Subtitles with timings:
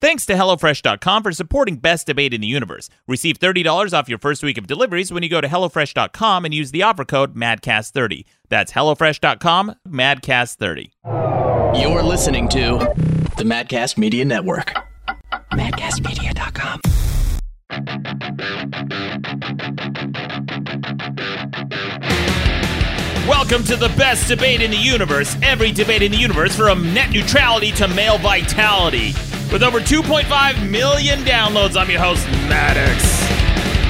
[0.00, 2.88] Thanks to HelloFresh.com for supporting Best Debate in the Universe.
[3.06, 6.70] Receive $30 off your first week of deliveries when you go to HelloFresh.com and use
[6.70, 8.24] the offer code MADCAST30.
[8.48, 10.90] That's HelloFresh.com, MADCAST30.
[11.82, 12.78] You're listening to
[13.36, 14.74] the Madcast Media Network.
[15.52, 16.80] MadcastMedia.com.
[23.28, 25.36] Welcome to the best debate in the universe.
[25.42, 29.12] Every debate in the universe from net neutrality to male vitality.
[29.52, 33.02] With over 2.5 million downloads, I'm your host, Maddox.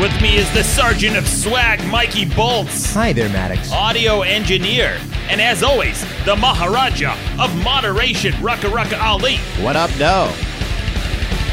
[0.01, 3.71] With me is the Sergeant of Swag, Mikey Bolts, Hi there, Maddox.
[3.71, 9.37] audio engineer, and as always, the Maharaja of moderation, Rucka Rucka Ali.
[9.62, 10.33] What up, Doe?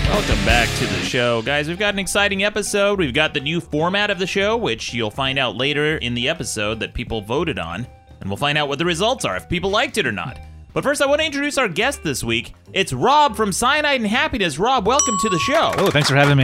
[0.09, 1.67] Welcome back to the show, guys.
[1.67, 2.99] We've got an exciting episode.
[2.99, 6.29] We've got the new format of the show, which you'll find out later in the
[6.29, 7.85] episode that people voted on,
[8.21, 10.39] and we'll find out what the results are, if people liked it or not.
[10.77, 12.53] But first, I want to introduce our guest this week.
[12.71, 14.59] It's Rob from Cyanide and Happiness.
[14.59, 15.73] Rob, welcome to the show.
[15.75, 16.43] Oh, thanks for having me.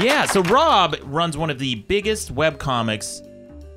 [0.00, 3.20] Yeah, so Rob runs one of the biggest web comics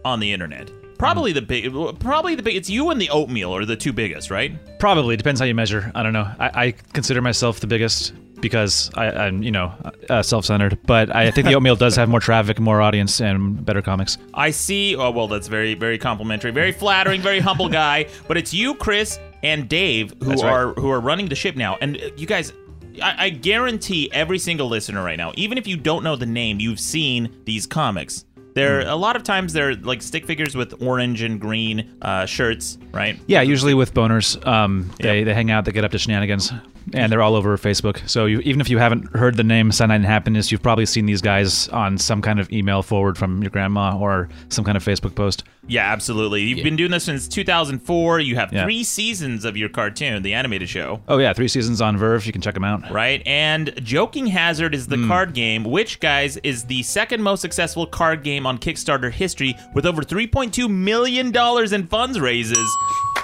[0.05, 0.69] on the internet.
[0.99, 2.57] Probably the big, probably the big.
[2.57, 4.53] It's you and the Oatmeal are the two biggest, right?
[4.77, 5.91] Probably depends how you measure.
[5.95, 6.31] I don't know.
[6.39, 9.73] I, I consider myself the biggest because I, I'm, you know,
[10.11, 10.77] uh, self-centered.
[10.85, 14.19] But I think the oatmeal does have more traffic, more audience, and better comics.
[14.35, 14.95] I see.
[14.95, 18.09] Oh well, that's very, very complimentary, very flattering, very humble guy.
[18.27, 20.43] But it's you, Chris, and Dave who right.
[20.43, 21.77] are who are running the ship now.
[21.81, 22.53] And uh, you guys,
[23.01, 26.59] I, I guarantee every single listener right now, even if you don't know the name,
[26.59, 28.25] you've seen these comics.
[28.53, 32.77] They're a lot of times they're like stick figures with orange and green uh, shirts,
[32.91, 33.17] right?
[33.27, 36.51] Yeah, usually with boners, um, they, they hang out, they get up to shenanigans,
[36.93, 38.07] and they're all over Facebook.
[38.09, 41.05] So you, even if you haven't heard the name Cyanide and Happiness, you've probably seen
[41.05, 44.83] these guys on some kind of email forward from your grandma or some kind of
[44.83, 45.43] Facebook post.
[45.67, 46.41] Yeah, absolutely.
[46.41, 48.19] You've been doing this since 2004.
[48.19, 48.63] You have Yeah.
[48.63, 51.01] three seasons of your cartoon, the animated show.
[51.07, 52.25] Oh yeah, three seasons on VRV.
[52.25, 52.89] You can check them out.
[52.91, 53.21] right?
[53.25, 55.07] And Joking Hazard is the Hmm.
[55.07, 59.85] card game, which, guys, is the second most successful card game on Kickstarter history with
[59.85, 61.31] over $3.2 million
[61.73, 62.69] in funds raises.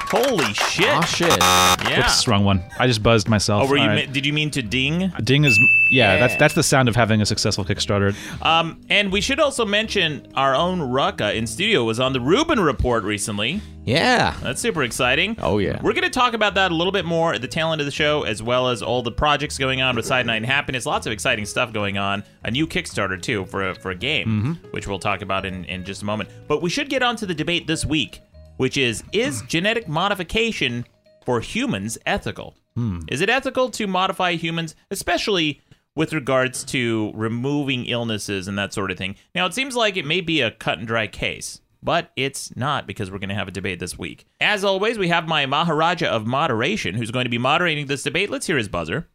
[0.09, 0.87] Holy shit.
[0.89, 1.37] Oh, shit.
[1.37, 1.99] Yeah.
[1.99, 2.63] Oops, wrong one.
[2.79, 3.63] I just buzzed myself.
[3.63, 3.87] Oh, were you?
[3.87, 4.11] Right.
[4.11, 5.11] Did you mean to ding?
[5.23, 5.59] Ding is
[5.91, 8.13] yeah, That's that's the sound of having a successful Kickstarter.
[8.45, 12.59] Um, and we should also mention our own Rucka in studio was on the Rubin
[12.59, 13.61] Report recently.
[13.85, 14.35] Yeah.
[14.43, 15.37] That's super exciting.
[15.39, 15.79] Oh, yeah.
[15.81, 17.85] We're going to talk about that a little bit more at the tail end of
[17.85, 20.85] the show, as well as all the projects going on with Cyanide and Happiness.
[20.85, 22.21] Lots of exciting stuff going on.
[22.43, 24.51] A new Kickstarter, too, for a, for a game, Mm-hmm.
[24.71, 26.29] which we'll talk about in, in just a moment.
[26.49, 28.19] But we should get on to the debate this week,
[28.57, 30.85] which is Is genetic modification
[31.25, 32.55] for humans ethical?
[32.75, 32.99] Hmm.
[33.07, 35.61] Is it ethical to modify humans, especially
[35.95, 39.15] with regards to removing illnesses and that sort of thing?
[39.33, 42.85] Now, it seems like it may be a cut and dry case, but it's not
[42.85, 44.25] because we're going to have a debate this week.
[44.39, 48.29] As always, we have my Maharaja of moderation who's going to be moderating this debate.
[48.29, 49.07] Let's hear his buzzer.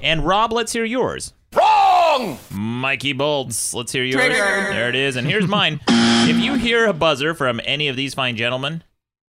[0.00, 1.32] And Rob, let's hear yours.
[2.18, 2.38] Wrong!
[2.50, 4.16] Mikey Bolts, let's hear yours.
[4.16, 5.16] There it is.
[5.16, 5.80] And here's mine.
[5.88, 8.82] if you hear a buzzer from any of these fine gentlemen,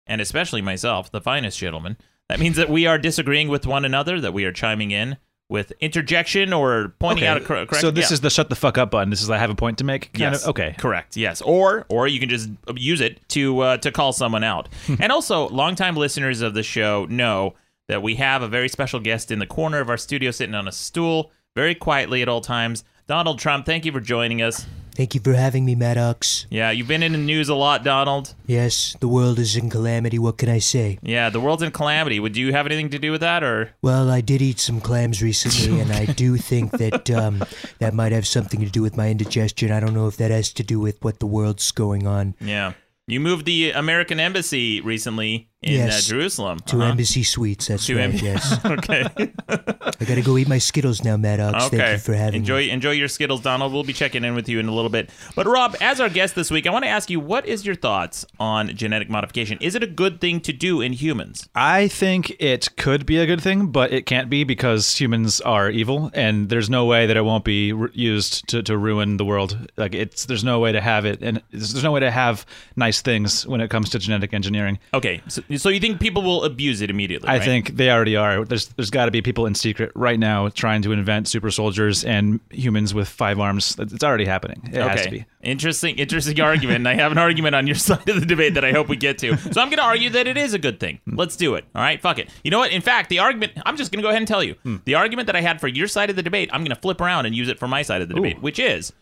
[0.07, 1.97] and especially myself, the finest gentleman,
[2.29, 5.17] that means that we are disagreeing with one another, that we are chiming in
[5.49, 7.77] with interjection or pointing out a cor- correct.
[7.77, 8.13] So this yeah.
[8.13, 9.09] is the shut the fuck up button.
[9.09, 10.13] This is I have a point to make.
[10.13, 10.43] Kind Yes.
[10.43, 10.75] of okay.
[10.77, 11.17] Correct.
[11.17, 11.41] Yes.
[11.41, 14.69] Or or you can just use it to uh, to call someone out.
[14.99, 17.55] and also, longtime listeners of the show know
[17.87, 20.67] that we have a very special guest in the corner of our studio, sitting on
[20.67, 22.83] a stool, very quietly at all times.
[23.07, 24.65] Donald Trump, thank you for joining us.
[24.93, 26.45] Thank you for having me, Maddox.
[26.49, 28.35] Yeah, you've been in the news a lot, Donald.
[28.45, 30.19] Yes, the world is in calamity.
[30.19, 30.99] What can I say?
[31.01, 32.19] Yeah, the world's in calamity.
[32.19, 35.23] Would you have anything to do with that, or Well, I did eat some clams
[35.23, 37.45] recently, and I do think that um,
[37.79, 39.71] that might have something to do with my indigestion.
[39.71, 42.35] I don't know if that has to do with what the world's going on.
[42.41, 42.73] yeah?
[43.07, 46.05] You moved the American embassy recently in Yes.
[46.07, 46.59] uh, Jerusalem.
[46.67, 46.85] To Uh-huh.
[46.91, 48.57] Embassy Suites, that's To right, em- yes.
[48.65, 49.05] okay.
[49.49, 51.65] I gotta go eat my Skittles now, Maddox.
[51.65, 51.77] Okay.
[51.77, 52.69] Thank you for having enjoy me.
[52.71, 53.73] enjoy your Skittles, Donald.
[53.73, 55.09] We'll be checking in with you in a little bit.
[55.35, 57.75] But Rob, as our guest this week, I want to ask you, what is your
[57.75, 59.57] thoughts on genetic modification?
[59.59, 61.49] Is it a good thing to do in humans?
[61.55, 65.69] I think it could be a good thing, but it can't be because humans are
[65.69, 69.25] evil, and there's no way that it won't be r- used to, to ruin the
[69.25, 69.57] world.
[69.75, 72.45] Like it's there's no way to have it, and there's there's no way to have
[72.77, 74.79] nice things when it comes to genetic engineering.
[74.93, 77.27] Okay, so, so you think people will abuse it immediately?
[77.29, 77.43] I right?
[77.43, 78.45] think they already are.
[78.45, 82.03] There's there's got to be people in secret right now trying to invent super soldiers
[82.05, 83.75] and humans with five arms.
[83.79, 84.61] It's already happening.
[84.71, 85.09] It has to Okay.
[85.19, 85.25] be.
[85.41, 86.85] Interesting, interesting argument.
[86.85, 89.17] I have an argument on your side of the debate that I hope we get
[89.19, 89.37] to.
[89.37, 90.99] So I'm going to argue that it is a good thing.
[91.05, 91.15] Hmm.
[91.15, 91.65] Let's do it.
[91.73, 92.29] All right, fuck it.
[92.43, 92.71] You know what?
[92.71, 94.55] In fact, the argument, I'm just going to go ahead and tell you.
[94.63, 94.77] Hmm.
[94.85, 96.99] The argument that I had for your side of the debate, I'm going to flip
[97.01, 98.93] around and use it for my side of the debate, which is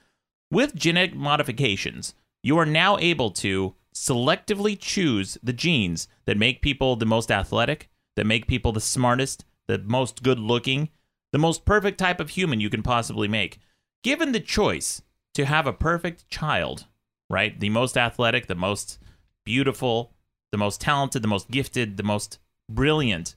[0.52, 2.14] with genetic modifications,
[2.44, 7.90] you are now able to selectively choose the genes that make people the most athletic,
[8.16, 10.90] that make people the smartest, the most good looking,
[11.34, 13.60] the most perfect type of human you can possibly make.
[14.04, 15.02] Given the choice
[15.34, 16.86] to have a perfect child,
[17.30, 17.60] right?
[17.60, 19.00] The most athletic, the most
[19.44, 20.14] beautiful,
[20.52, 22.40] the most talented, the most gifted, the most
[22.70, 23.36] brilliant.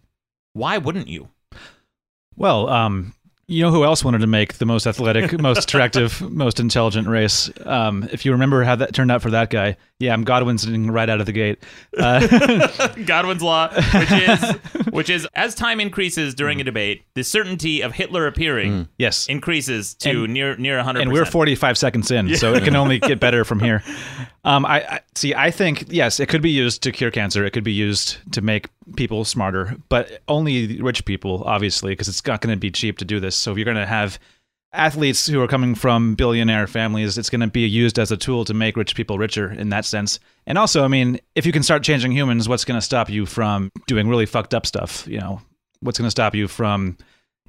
[0.52, 1.30] Why wouldn't you?
[2.36, 3.14] Well, um,
[3.46, 7.50] you know who else wanted to make the most athletic, most attractive, most intelligent race?
[7.64, 11.08] Um, if you remember how that turned out for that guy, yeah, I'm Godwin's right
[11.08, 11.62] out of the gate.
[11.96, 14.40] Uh, Godwin's law, which is
[14.90, 19.94] which is as time increases during a debate, the certainty of Hitler appearing yes, increases
[19.96, 21.02] to And- near near 100%.
[21.02, 23.84] and we're 45 seconds in, so it can only get better from here.
[24.42, 25.34] Um, I, I see.
[25.34, 27.44] I think yes, it could be used to cure cancer.
[27.44, 32.24] It could be used to make people smarter, but only rich people, obviously, because it's
[32.26, 33.36] not going to be cheap to do this.
[33.36, 34.18] So if you're going to have
[34.72, 38.44] athletes who are coming from billionaire families, it's going to be used as a tool
[38.44, 40.20] to make rich people richer in that sense.
[40.46, 43.26] And also, I mean, if you can start changing humans, what's going to stop you
[43.26, 45.06] from doing really fucked up stuff?
[45.06, 45.40] You know,
[45.80, 46.96] what's going to stop you from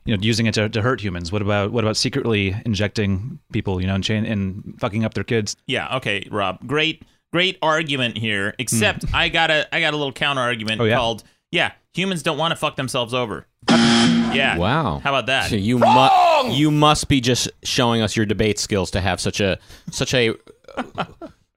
[0.05, 3.79] you know using it to, to hurt humans what about what about secretly injecting people
[3.79, 6.65] you know and chain and fucking up their kids Yeah, okay, Rob.
[6.65, 10.85] Great great argument here, except I got a I got a little counter argument Hmm.
[10.85, 10.95] Oh, yeah?
[10.95, 13.45] called yeah, humans don't want to fuck themselves over.
[14.33, 14.57] yeah.
[14.57, 14.99] Wow.
[14.99, 15.49] How about that?
[15.49, 19.39] So you must you must be just showing us your debate skills to have such
[19.39, 19.57] a
[19.91, 20.35] such a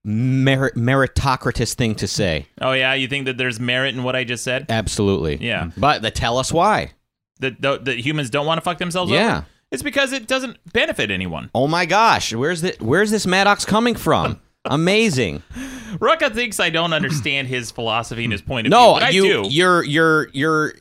[0.05, 2.47] merit meritocratus thing to say.
[2.61, 4.67] Oh yeah, you think that there's merit in what I just said?
[4.69, 5.37] Absolutely.
[5.37, 5.71] Yeah.
[5.77, 6.93] But the, tell us why.
[7.41, 9.37] That that that humans don't want to fuck themselves Yeah.
[9.39, 9.47] over?
[9.71, 11.51] It's because it doesn't benefit anyone.
[11.55, 14.41] Oh my gosh, where's the where's this Maddox coming from?
[14.67, 15.43] Amazing.
[15.95, 18.79] Rucka thinks I don't understand his philosophy and his point of view.
[18.79, 19.49] No, but I you do.
[19.51, 20.75] you're you're you're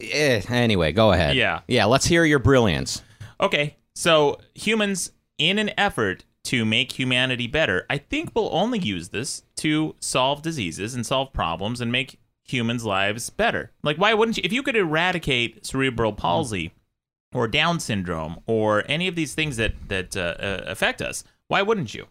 [0.00, 1.36] eh, anyway, go ahead.
[1.36, 1.60] Yeah.
[1.68, 3.02] Yeah, let's hear your brilliance.
[3.40, 9.08] Okay, so humans, in an effort to make humanity better, I think we'll only use
[9.08, 13.72] this to solve diseases and solve problems and make humans' lives better.
[13.82, 14.42] Like, why wouldn't you?
[14.44, 16.72] If you could eradicate cerebral palsy
[17.34, 21.62] or Down syndrome or any of these things that that uh, uh, affect us, why
[21.62, 22.06] wouldn't you?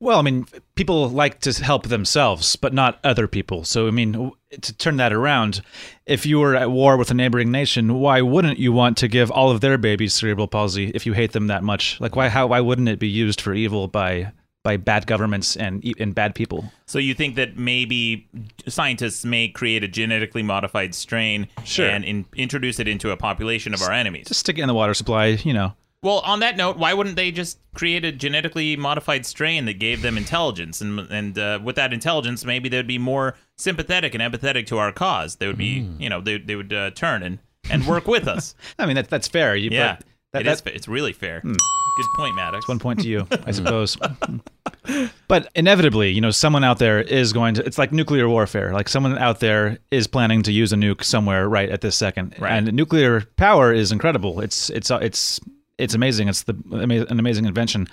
[0.00, 4.30] Well i mean people like to help themselves but not other people so i mean
[4.60, 5.62] to turn that around
[6.06, 9.30] if you were at war with a neighboring nation why wouldn't you want to give
[9.30, 12.46] all of their babies cerebral palsy if you hate them that much like why how
[12.46, 14.30] why wouldn't it be used for evil by
[14.62, 18.28] by bad governments and and bad people So you think that maybe
[18.66, 21.88] scientists may create a genetically modified strain Sure.
[21.88, 24.26] and in, introduce it into a population of our enemies?
[24.26, 25.72] just stick it in the water supply you know
[26.02, 30.02] Well, on that note, why wouldn't they just create a genetically modified strain that gave
[30.02, 34.66] them intelligence, and and uh, with that intelligence, maybe they'd be more sympathetic and empathetic
[34.66, 35.36] to our cause.
[35.36, 36.00] They would be, Hmm.
[36.00, 37.38] you know, they they would uh, turn and
[37.70, 38.54] and work with us.
[38.78, 41.40] i mean that, that's fair you, yeah, but that, it that- is It's really fair.
[41.42, 42.68] Good point, Maddox.
[42.68, 43.96] One point to you, I suppose.
[45.28, 47.64] but inevitably, you know, someone out there is going to.
[47.64, 48.72] It's like nuclear warfare.
[48.72, 52.34] Like someone out there is planning to use a nuke somewhere right at this second.
[52.38, 52.52] Right.
[52.52, 54.40] And nuclear power is incredible.
[54.40, 55.40] It's it's it's
[55.78, 56.28] it's amazing.
[56.28, 57.88] It's the an amazing invention.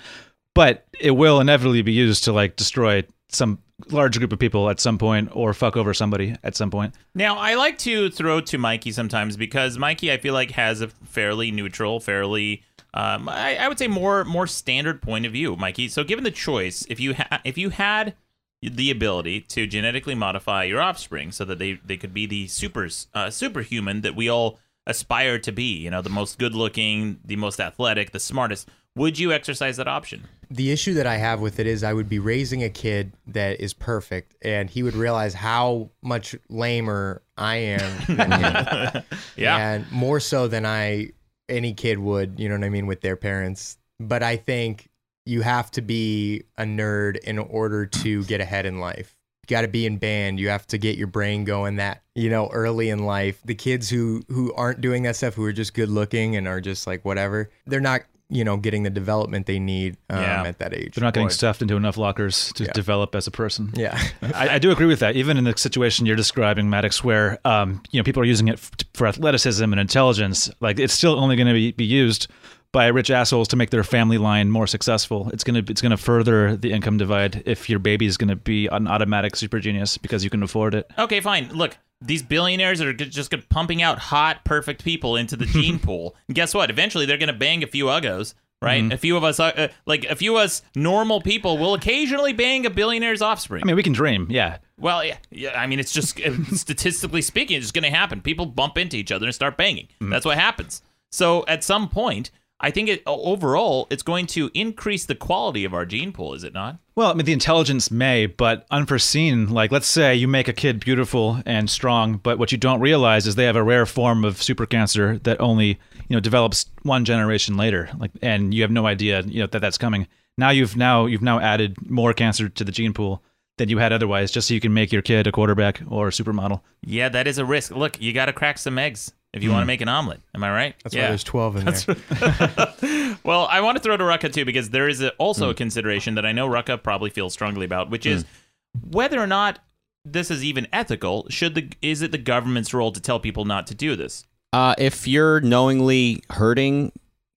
[0.54, 3.58] But it will inevitably be used to like destroy some
[3.90, 6.94] large group of people at some point or fuck over somebody at some point.
[7.14, 10.88] Now, I like to throw to Mikey sometimes because Mikey, I feel like, has a
[10.88, 12.62] fairly neutral, fairly,
[12.94, 15.56] um, I, I would say, more more standard point of view.
[15.56, 18.14] Mikey, so given the choice, if you ha- if you had
[18.62, 23.08] the ability to genetically modify your offspring so that they, they could be the supers
[23.12, 27.36] uh, superhuman that we all aspire to be, you know, the most good looking, the
[27.36, 30.24] most athletic, the smartest, would you exercise that option?
[30.50, 33.60] The issue that I have with it is I would be raising a kid that
[33.60, 39.02] is perfect, and he would realize how much lamer I am than him,
[39.36, 39.56] Yeah.
[39.56, 41.10] and more so than I
[41.48, 42.38] any kid would.
[42.38, 43.78] You know what I mean with their parents.
[43.98, 44.88] But I think
[45.26, 49.16] you have to be a nerd in order to get ahead in life.
[49.48, 50.38] You got to be in band.
[50.40, 53.40] You have to get your brain going that you know early in life.
[53.44, 56.60] The kids who who aren't doing that stuff, who are just good looking and are
[56.60, 60.42] just like whatever, they're not you know getting the development they need um, Yeah.
[60.44, 60.94] at that age.
[60.94, 61.32] They're not getting Boy.
[61.32, 62.72] stuffed into enough lockers to Yeah.
[62.72, 63.70] develop as a person.
[63.76, 64.00] Yeah.
[64.22, 65.14] I, I do agree with that.
[65.14, 68.54] Even in the situation you're describing, Maddox, where um, you know people are using it
[68.54, 72.26] f- for athleticism and intelligence, like it's still only going to be, be used
[72.74, 75.30] by rich assholes to make their family line more successful.
[75.32, 78.86] It's gonna it's gonna further the income divide if your baby is gonna be an
[78.86, 80.90] automatic super genius because you can afford it.
[80.98, 81.48] Okay, fine.
[81.54, 86.16] Look, these billionaires are just gonna- pumping out hot, perfect people into the gene pool.
[86.28, 86.68] And guess what?
[86.68, 88.82] Eventually, they're going to bang a few uggos, right?
[88.82, 88.92] Mm-hmm.
[88.92, 92.32] A few of us, uh, uh, like a few of us normal people, will occasionally
[92.32, 93.62] bang a billionaire's offspring.
[93.62, 94.58] I mean, we can dream, yeah.
[94.78, 95.58] well, yeah, yeah.
[95.58, 98.20] I mean, it's just uh, statistically speaking, it's just going to happen.
[98.20, 99.86] People bump into each other and start banging.
[99.86, 100.10] Mm-hmm.
[100.10, 100.82] That's what happens.
[101.12, 102.32] So at some point.
[102.64, 106.44] I think it overall it's going to increase the quality of our gene pool, is
[106.44, 106.78] it not?
[106.94, 109.50] Well, I mean, the intelligence may, but unforeseen.
[109.50, 113.26] Like, let's say you make a kid beautiful and strong, but what you don't realize
[113.26, 115.78] is they have a rare form of super cancer that only
[116.08, 117.90] you know develops one generation later.
[117.98, 120.08] Like, and you have no idea you know that that's coming.
[120.38, 123.22] Now you've now you've now added more cancer to the gene pool
[123.58, 126.12] than you had otherwise, just so you can make your kid a quarterback or a
[126.12, 126.62] supermodel.
[126.82, 127.72] Yeah, that is a risk.
[127.72, 129.68] Look, you got to crack some eggs if you want to hmm.
[129.68, 130.20] make an omelet.
[130.34, 130.74] Am I right?
[130.82, 131.02] That's yeah.
[131.02, 133.16] why there's 12 in there.
[133.24, 135.50] Well, I want to throw to Rucka too because there is a, also hmm.
[135.52, 138.90] a consideration that I know Rucka probably feels strongly about, which is hmm.
[138.90, 139.58] whether or not
[140.04, 141.26] this is even ethical.
[141.30, 144.26] Should the is it the government's role to tell people not to do this?
[144.52, 146.92] Uh, if you're knowingly hurting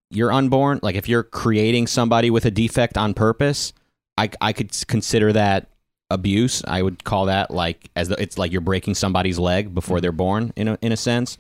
[0.10, 3.74] your unborn, like if you're creating somebody with a defect on purpose,
[4.18, 5.70] I, I could consider that
[6.10, 6.63] abuse.
[6.66, 10.12] I would call that like as the, it's like you're breaking somebody's leg before they're
[10.12, 11.38] born in a, in a sense.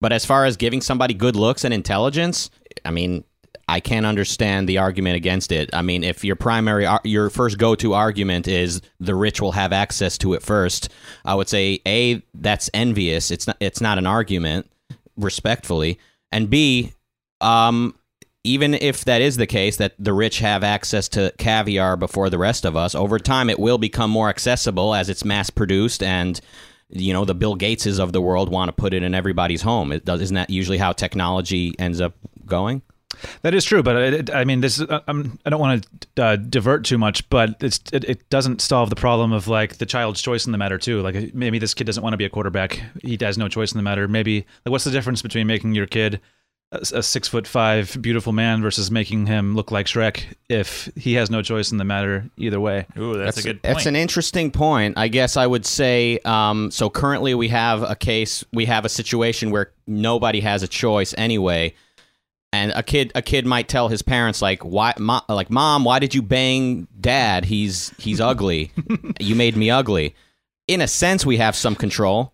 [0.00, 2.50] But as far as giving somebody good looks and intelligence,
[2.84, 3.24] I mean,
[3.68, 5.70] I can't understand the argument against it.
[5.72, 10.18] I mean, if your primary, your first go-to argument is the rich will have access
[10.18, 10.88] to it first,
[11.24, 13.30] I would say a that's envious.
[13.30, 13.56] It's not.
[13.60, 14.68] It's not an argument,
[15.16, 16.00] respectfully,
[16.32, 16.94] and b,
[17.40, 17.94] um,
[18.42, 22.38] even if that is the case, that the rich have access to caviar before the
[22.38, 26.40] rest of us, over time it will become more accessible as it's mass produced and
[26.92, 29.92] you know the Bill Gateses of the world want to put it in everybody's home.
[29.92, 32.14] It does, isn't that usually how technology ends up
[32.46, 32.82] going?
[33.42, 36.36] That is true, but it, I mean, this uh, I'm, I don't want to uh,
[36.36, 40.46] divert too much, but it, it doesn't solve the problem of like the child's choice
[40.46, 41.02] in the matter too.
[41.02, 43.78] Like maybe this kid doesn't want to be a quarterback; he has no choice in
[43.78, 44.06] the matter.
[44.08, 46.20] Maybe like what's the difference between making your kid
[46.72, 51.14] a, a six foot five beautiful man versus making him look like Shrek if he
[51.14, 52.86] has no choice in the matter either way?
[52.96, 53.74] Ooh, that's, a good point.
[53.74, 54.96] That's an interesting point.
[54.96, 56.18] I guess I would say.
[56.24, 58.44] Um, so currently, we have a case.
[58.52, 61.74] We have a situation where nobody has a choice anyway,
[62.52, 65.98] and a kid a kid might tell his parents like, "Why, mo- like mom, why
[65.98, 67.44] did you bang dad?
[67.44, 68.72] He's he's ugly.
[69.20, 70.14] you made me ugly."
[70.68, 72.32] In a sense, we have some control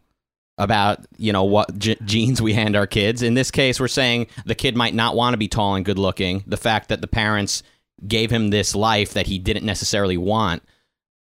[0.58, 3.22] about you know what g- genes we hand our kids.
[3.22, 5.98] In this case, we're saying the kid might not want to be tall and good
[5.98, 6.44] looking.
[6.46, 7.62] The fact that the parents
[8.06, 10.62] gave him this life that he didn't necessarily want.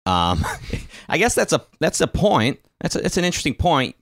[0.06, 0.44] Um,
[1.08, 2.60] I guess that's a that's a point.
[2.80, 3.96] That's a, it's an interesting point,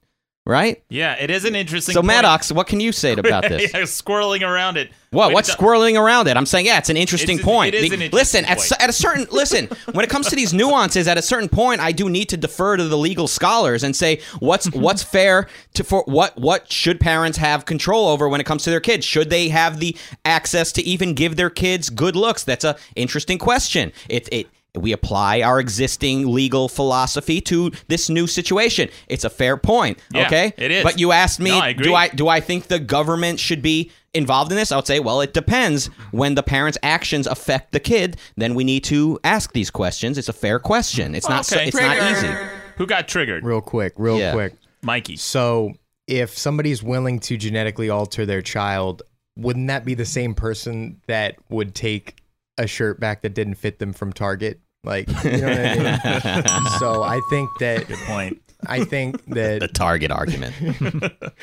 [0.46, 0.82] right?
[0.88, 1.92] yeah, it is an interesting.
[1.92, 2.08] So point.
[2.08, 3.72] Maddox, what can you say about this?
[3.72, 4.90] yeah, squirreling around it.
[5.10, 5.28] What?
[5.28, 6.36] Wait, What's squirreling around it?
[6.36, 7.74] I'm saying, yeah, it's an interesting It's- point.
[7.74, 8.72] it is The- an interesting listen, at, point.
[8.72, 11.80] s- at a certain listen, when it comes to these nuances, at a certain point,
[11.80, 14.80] I do need to defer to the legal scholars and say what's mhm.
[14.80, 18.70] what's fair to for what what should parents have control over when it comes to
[18.70, 19.04] their kids?
[19.04, 22.44] Should they have the access to even give their kids good looks?
[22.44, 23.92] That's a interesting question.
[24.08, 24.46] It it.
[24.74, 28.88] We apply our existing legal philosophy to this new situation.
[29.08, 30.52] It's a fair point, Yeah, okay?
[30.56, 30.84] it is.
[30.84, 33.90] But you asked me, No, I do I do I think the government should be
[34.14, 34.70] involved in this?
[34.72, 35.86] I would say, well, it depends.
[36.12, 40.18] When the parents' actions affect the kid, then we need to ask these questions.
[40.18, 41.14] It's a fair question.
[41.14, 41.46] It's oh, not.
[41.46, 41.68] so- Okay.
[41.68, 42.32] it's not easy.
[42.76, 43.44] Who got triggered?
[43.44, 44.32] real quick, real Yeah.
[44.32, 44.54] quick.
[44.82, 45.16] Mikey.
[45.16, 45.74] So,
[46.06, 49.02] if somebody's willing to genetically alter their child,
[49.36, 52.16] wouldn't that be the same person that would take
[52.60, 54.60] a shirt back that didn't fit them from Target?
[54.84, 56.78] Like, you know what I mean?
[56.78, 58.40] so, I think that good Point.
[58.66, 60.54] I think that The target argument.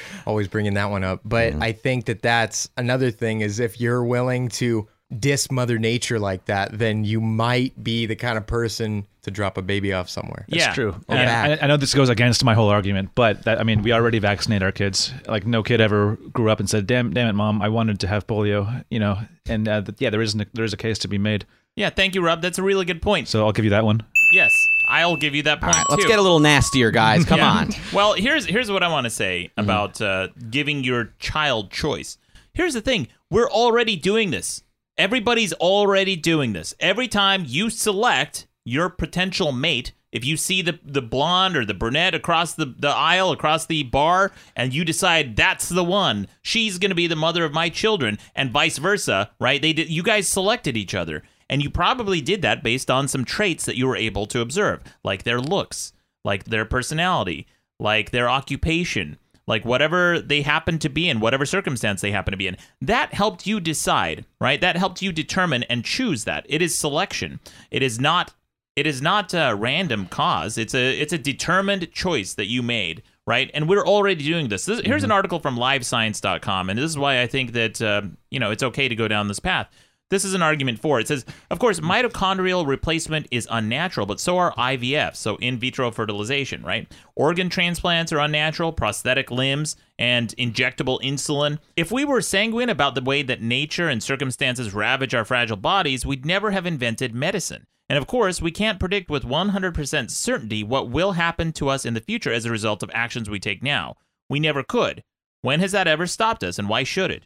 [0.25, 4.03] always bringing that one up, but I think that that's another thing is if you're
[4.03, 9.07] willing to diss Mother Nature like that, then you might be the kind of person
[9.27, 10.45] to drop a baby off somewhere.
[10.47, 10.95] yeah, It's true.
[11.09, 11.57] Yeah.
[11.61, 14.19] I, I know this goes against my whole argument, but that, I mean, we already
[14.19, 15.13] vaccinate our kids.
[15.27, 18.07] Like, no kid ever grew up and said, "Damn, damn it, mom, I wanted to
[18.07, 21.07] have polio." You know, and uh, yeah, there is an, there is a case to
[21.07, 21.45] be made.
[21.75, 22.41] Yeah, thank you, Rob.
[22.41, 23.27] That's a really good point.
[23.27, 24.01] So I'll give you that one.
[24.33, 24.51] Yes,
[24.89, 26.07] I'll give you that point right, let's too.
[26.09, 27.23] get a little nastier, guys.
[27.25, 27.51] Come Yeah.
[27.51, 27.69] on.
[27.93, 32.17] Well, here's here's what I want to say about uh, giving your child choice.
[32.53, 34.63] Here's the thing: we're already doing this.
[34.97, 36.73] Everybody's already doing this.
[36.79, 41.73] Every time you select your potential mate, if you see the the blonde or the
[41.73, 46.77] brunette across the, the aisle, across the bar, and you decide that's the one, she's
[46.77, 49.61] going to be the mother of my children, and vice versa, right?
[49.61, 49.89] They did.
[49.89, 53.77] You guys selected each other, and you probably did that based on some traits that
[53.77, 55.93] you were able to observe, like their looks,
[56.25, 57.47] like their personality,
[57.79, 62.37] like their occupation, like whatever they happen to be in, whatever circumstance they happen to
[62.37, 62.57] be in.
[62.81, 64.59] That helped you decide, right?
[64.59, 66.45] That helped you determine and choose that.
[66.49, 67.39] It is selection.
[67.71, 68.33] It is not
[68.77, 70.55] it is not a random cause.
[70.55, 73.49] It's a it's a determined choice that you made, right?
[73.55, 74.65] And we're already doing this.
[74.65, 78.39] this here's an article from livescience.com and this is why I think that uh, you
[78.39, 79.67] know, it's okay to go down this path.
[80.11, 81.01] this is an argument for it.
[81.01, 85.89] It says, of course, mitochondrial replacement is unnatural, but so are IVF, so in vitro
[85.89, 86.87] fertilization, right?
[87.15, 91.57] Organ transplants are unnatural, prosthetic limbs, and injectable insulin.
[91.75, 96.05] If we were sanguine about the way that nature and circumstances ravage our fragile bodies,
[96.05, 97.65] we'd never have invented medicine.
[97.89, 101.93] And of course, we can't predict with 100% certainty what will happen to us in
[101.93, 103.95] the future as a result of actions we take now.
[104.29, 105.03] We never could.
[105.41, 107.23] When has that ever stopped us, and why should it?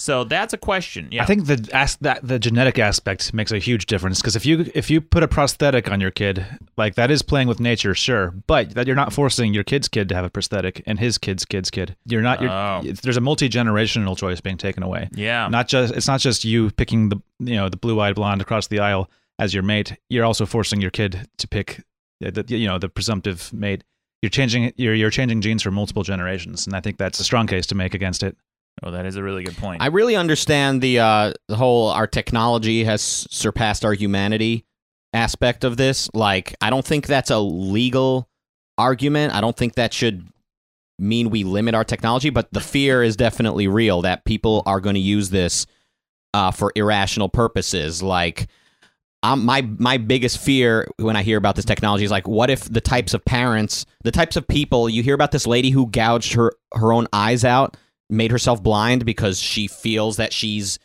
[0.00, 1.08] So that's a question.
[1.10, 1.24] Yeah.
[1.24, 4.70] I think the as, that the genetic aspect makes a huge difference because if you
[4.72, 8.32] if you put a prosthetic on your kid, like that is playing with nature, sure,
[8.46, 11.44] but that you're not forcing your kid's kid to have a prosthetic and his kid's
[11.44, 11.96] kid's kid.
[12.04, 12.40] You're not.
[12.40, 12.82] You're, Oh.
[13.02, 15.08] There's a multi generational choice being taken away.
[15.14, 15.48] yeah.
[15.48, 18.68] Not just it's not just you picking the you know the blue eyed blonde across
[18.68, 19.96] the aisle as your mate.
[20.08, 21.82] You're also forcing your kid to pick
[22.20, 23.84] the, the you know the presumptive mate.
[24.22, 27.46] You're changing you're you're changing genes for multiple generations, and I think that's a strong
[27.46, 28.36] case to make against it.
[28.82, 29.82] oh, that is a really good point.
[29.82, 34.64] I really understand the uh, the whole our technology has surpassed our humanity
[35.12, 36.08] aspect of this.
[36.14, 38.28] Like, I don't think that's a legal
[38.76, 39.34] argument.
[39.34, 40.26] I don't think that should
[40.98, 44.94] mean we limit our technology, but the fear is definitely real that people are going
[44.94, 45.66] to use this
[46.34, 48.02] uh, for irrational purposes.
[48.02, 48.48] Like,
[49.22, 52.80] my my biggest fear when I hear about this technology is like, what if the
[52.80, 56.52] types of parents, the types of people you hear about this lady who gouged her
[56.74, 57.76] her own eyes out,
[58.08, 60.78] made herself blind because she feels that she's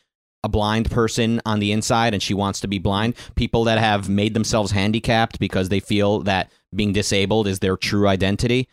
[0.44, 3.16] a blind person on the inside and she wants to be blind.
[3.36, 8.08] People that have made themselves handicapped because they feel that being disabled is their true
[8.08, 8.68] identity.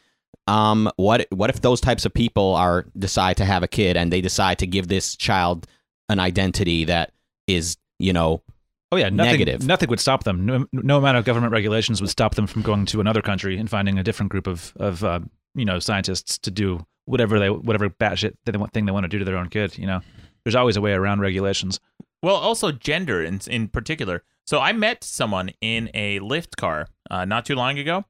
[0.46, 4.12] Um, what what if those types of people are decide to have a kid and
[4.12, 5.66] they decide to give this child
[6.08, 7.12] an identity that
[7.46, 8.42] is, you know,
[8.92, 9.64] Oh yeah, nothing, Negative.
[9.64, 10.44] Nothing would stop them.
[10.44, 13.70] No, no amount of government regulations would stop them from going to another country and
[13.70, 15.20] finding a different group of of uh,
[15.54, 19.18] you know scientists to do whatever they whatever batshit want, thing they want to do
[19.18, 19.78] to their own kid.
[19.78, 20.00] You know,
[20.44, 21.78] there's always a way around regulations.
[22.22, 24.24] Well, also gender in in particular.
[24.44, 28.04] So I met someone in a Lyft car uh, not too long ago.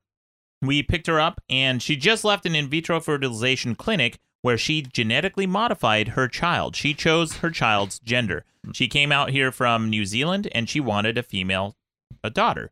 [0.63, 4.83] We picked her up, and she just left an in vitro fertilization clinic where she
[4.83, 6.77] genetically modified her child.
[6.77, 8.45] She chose her child's gender.
[8.73, 11.77] She came out here from New Zealand, and she wanted a female,
[12.23, 12.71] a daughter.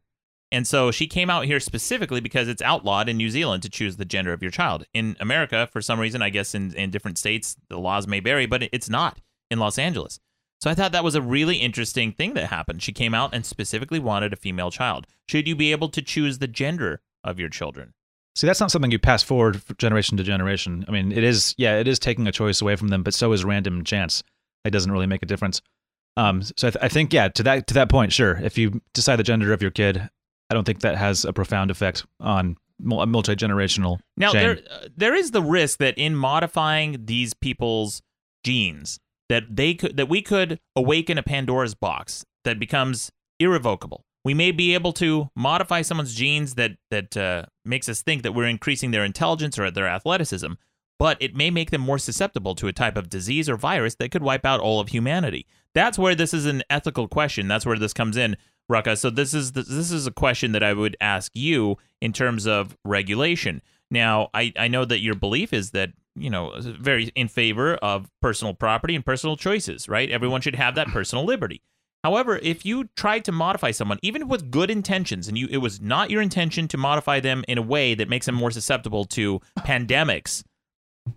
[0.50, 3.96] And so she came out here specifically because it's outlawed in New Zealand to choose
[3.96, 4.84] the gender of your child.
[4.94, 8.46] In America, for some reason, I guess in, in different states, the laws may vary,
[8.46, 9.20] but it's not
[9.50, 10.20] in Los Angeles.
[10.60, 12.82] So I thought that was a really interesting thing that happened.
[12.82, 15.06] She came out and specifically wanted a female child.
[15.28, 17.92] Should you be able to choose the gender of your children?
[18.38, 20.84] See, that's not something you pass forward generation to generation.
[20.86, 23.32] I mean, it is yeah, it is taking a choice away from them, but so
[23.32, 24.22] is random chance.
[24.64, 25.60] It doesn't really make a difference.
[26.16, 28.36] Um, so I, th- I think yeah, to that to that point, sure.
[28.36, 30.08] If you decide the gender of your kid,
[30.50, 33.98] I don't think that has a profound effect on a multi generational.
[34.16, 38.02] Now there uh, there is the risk that in modifying these people's
[38.44, 44.04] genes that they could that we could awaken a Pandora's box that becomes irrevocable.
[44.24, 48.32] We may be able to modify someone's genes that that uh, makes us think that
[48.32, 50.52] we're increasing their intelligence or their athleticism,
[50.98, 54.10] but it may make them more susceptible to a type of disease or virus that
[54.10, 55.46] could wipe out all of humanity.
[55.74, 57.48] That's where this is an ethical question.
[57.48, 58.36] That's where this comes in,
[58.70, 58.98] Rucka.
[58.98, 62.76] So this is this is a question that I would ask you in terms of
[62.84, 63.62] regulation.
[63.90, 68.10] Now, I, I know that your belief is that you know very in favor of
[68.20, 70.10] personal property and personal choices, right?
[70.10, 71.62] Everyone should have that personal liberty.
[72.04, 75.80] However, if you tried to modify someone, even with good intentions, and you it was
[75.80, 79.40] not your intention to modify them in a way that makes them more susceptible to
[79.58, 80.44] pandemics,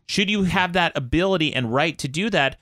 [0.07, 2.57] should you have that ability and right to do that?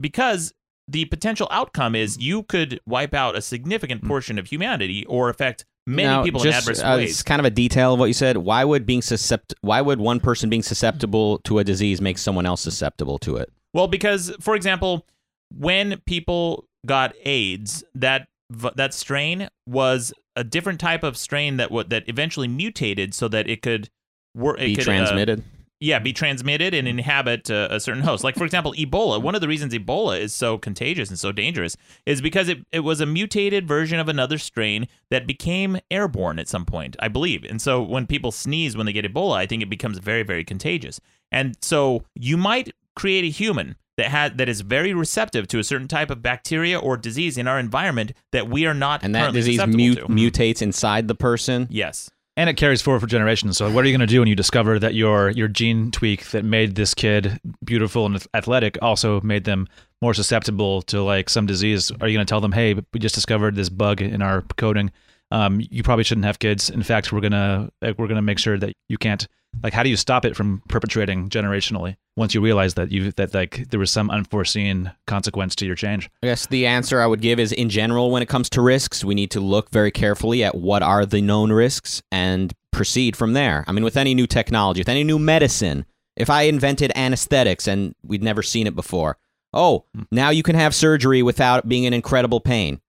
[0.00, 0.52] Because
[0.88, 5.64] the potential outcome is you could wipe out a significant portion of humanity or affect
[5.86, 7.10] many Now, people just, in adverse uh, ways.
[7.10, 8.38] It's kind of a detail of what you said.
[8.38, 12.46] Why would being suscept- Why would one person being susceptible to a disease make someone
[12.46, 13.52] else susceptible to it?
[13.74, 15.06] Well, because for example,
[15.54, 18.28] when people got AIDS, that
[18.76, 23.48] that strain was a different type of strain that w- that eventually mutated so that
[23.48, 23.90] it could
[24.34, 24.58] work.
[24.58, 25.42] Be transmitted.
[25.80, 28.22] yeah, be transmitted and inhabit uh, a certain host.
[28.24, 29.20] Like for example, Ebola.
[29.22, 32.80] One of the reasons Ebola is so contagious and so dangerous is because it, it
[32.80, 37.44] was a mutated version of another strain that became airborne at some point, I believe.
[37.44, 40.44] And so when people sneeze when they get Ebola, I think it becomes very very
[40.44, 41.00] contagious.
[41.30, 45.64] And so you might create a human that had that is very receptive to a
[45.64, 49.32] certain type of bacteria or disease in our environment that we are not and that
[49.32, 50.06] disease susceptible mu- to.
[50.08, 51.66] mutates inside the person.
[51.70, 52.10] yes.
[52.36, 53.58] and it carries forward for generations.
[53.58, 56.30] So what are you going to do when you discover that your your gene tweak
[56.30, 59.68] that made this kid beautiful and athletic also made them
[60.00, 61.92] more susceptible to like some disease?
[62.00, 64.90] Are you going to tell them, "Hey, we just discovered this bug in our coding.
[65.30, 66.68] Um, you probably shouldn't have kids.
[66.70, 69.26] In fact, we're gonna we're gonna make sure that you can't
[69.62, 73.34] like how do you stop it from perpetuating generationally once you realize that you that
[73.34, 76.10] like there was some unforeseen consequence to your change?
[76.22, 79.04] I guess the answer I would give is in general, when it comes to risks,
[79.04, 83.32] we need to look very carefully at what are the known risks and proceed from
[83.34, 83.64] there.
[83.66, 85.84] I mean, with any new technology, with any new medicine,
[86.16, 89.18] if I invented anesthetics and we'd never seen it before,
[89.52, 90.02] oh, hmm.
[90.10, 92.80] now you can have surgery without being in incredible pain.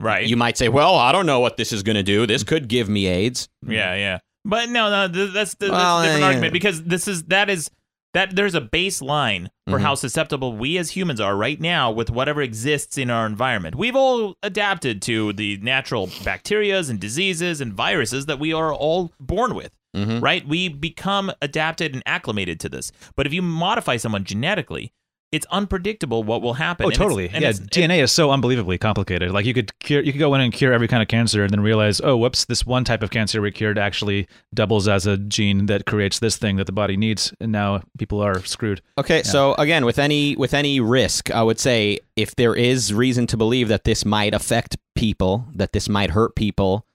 [0.00, 0.26] Right.
[0.26, 2.24] You might say, well, I don't know what this is going to do.
[2.26, 3.48] This could give me AIDS.
[3.66, 4.18] Yeah, yeah.
[4.48, 6.26] But no, no, th- that's, th- Well, a different yeah.
[6.26, 7.70] argument because this is that is
[8.14, 9.82] that there's a baseline for Mhm.
[9.82, 13.74] how susceptible we as humans are right now with whatever exists in our environment.
[13.76, 19.12] We've all adapted to the natural bacterias and diseases and viruses that we are all
[19.20, 19.72] born with.
[19.94, 20.22] Mhm.
[20.22, 20.46] Right?
[20.48, 22.92] We become adapted and acclimated to this.
[23.16, 24.92] But if you modify someone genetically,
[25.30, 26.86] it's unpredictable what will happen.
[26.86, 27.28] Oh, And totally.
[27.28, 29.30] and yeah, DNA is so unbelievably complicated.
[29.30, 31.50] Like you could cure, you could go in and cure every kind of cancer, and
[31.50, 35.18] then realize, oh, whoops, this one type of cancer we cured actually doubles as a
[35.18, 38.80] gene that creates this thing that the body needs, and now people are screwed.
[38.96, 43.26] Okay, so again, with any with any risk, I would say if there is reason
[43.26, 46.86] to believe that this might affect people, that this might hurt people,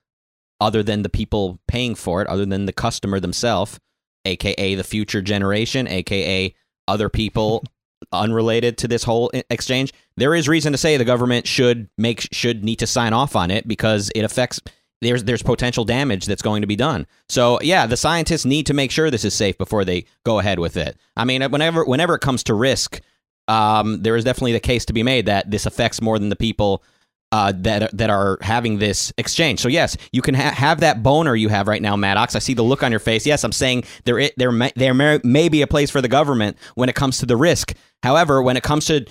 [0.60, 3.80] other than the people paying for it, other than the customer themselves,
[4.26, 6.56] aka the future generation, aka
[6.88, 7.64] other people
[8.14, 12.64] unrelated to this whole exchange, there is reason to say the government should make should
[12.64, 14.62] need to sign off on it because it affects
[15.02, 17.06] there's there's potential damage that's going to be done.
[17.30, 20.60] So yeah, the scientists need to make sure this is safe before they go ahead
[20.60, 20.98] with it.
[21.16, 23.02] I mean, whenever whenever it comes to risk,
[23.48, 26.36] um, there is definitely the case to be made that this affects more than the
[26.36, 26.84] people
[27.34, 29.60] uh, that that are having this exchange.
[29.60, 32.36] So yes, you can ha- have that boner you have right now, Maddox.
[32.36, 33.26] I see the look on your face.
[33.26, 34.94] Yes, I'm saying there i- there may, there
[35.24, 37.74] may be a place for the government when it comes to the risk.
[38.04, 39.06] However, when it comes to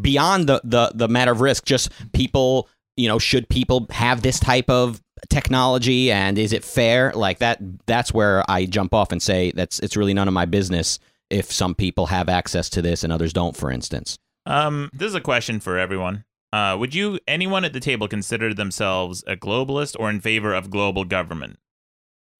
[0.00, 4.38] beyond the the the matter of risk, just people, you know, should people have this
[4.38, 7.12] type of technology and is it fair?
[7.14, 10.44] Like that that's where I jump off and say that's it's really none of my
[10.46, 10.98] business
[11.30, 14.18] if some people have access to this and others don't, for instance.
[14.44, 16.24] Um, this is a question for everyone.
[16.52, 20.70] Uh, would you, anyone at the table, consider themselves a globalist or in favor of
[20.70, 21.58] global government?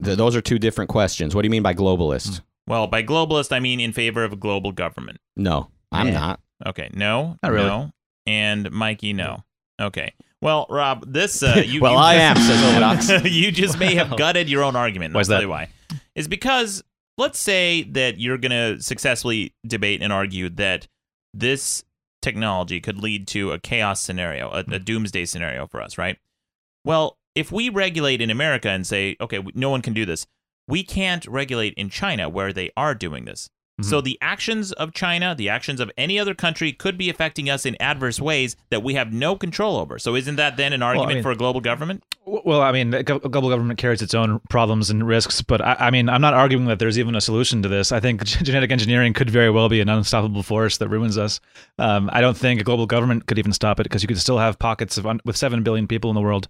[0.05, 1.35] Th- those are two different questions.
[1.35, 2.41] What do you mean by globalist?
[2.67, 5.19] Well, by globalist, I mean in favor of a global government.
[5.37, 6.13] No, I'm Yeah.
[6.15, 6.41] not.
[6.67, 7.67] Okay, no, Not really.
[7.67, 7.91] no,
[8.27, 9.43] and Mikey, no.
[9.81, 11.81] Okay, well, Rob, this uh, you.
[11.81, 13.25] Well, you I am, says Maddox.
[13.31, 15.07] you just may have gutted your own argument.
[15.11, 15.37] and Why's I'll that?
[15.39, 15.69] tell you why.
[16.15, 16.85] Is because
[17.19, 20.87] let's say that you're going to successfully debate and argue that
[21.35, 21.83] this
[22.23, 26.17] technology could lead to a chaos scenario, a, a doomsday scenario for us, right?
[26.85, 30.27] Well, if we regulate in America and say, okay, no one can do this,
[30.69, 33.51] we can't regulate in China where they are doing this.
[33.81, 33.89] Mm-hmm.
[33.89, 37.65] So the actions of China, the actions of any other country could be affecting us
[37.65, 39.99] in adverse ways that we have no control over.
[39.99, 42.05] So isn't that then an argument mean- for a global government?
[42.25, 45.91] Well, I mean, glo- global government carries its own problems and risks, but I, I
[45.91, 47.91] mean, I'm not arguing that there's even a solution to this.
[47.91, 51.41] I think genetic engineering could very well be an unstoppable force that ruins us.
[51.81, 54.39] Um, I don't think a global government could even stop it because you could still
[54.39, 56.47] have pockets of un- with seven billion people in the world.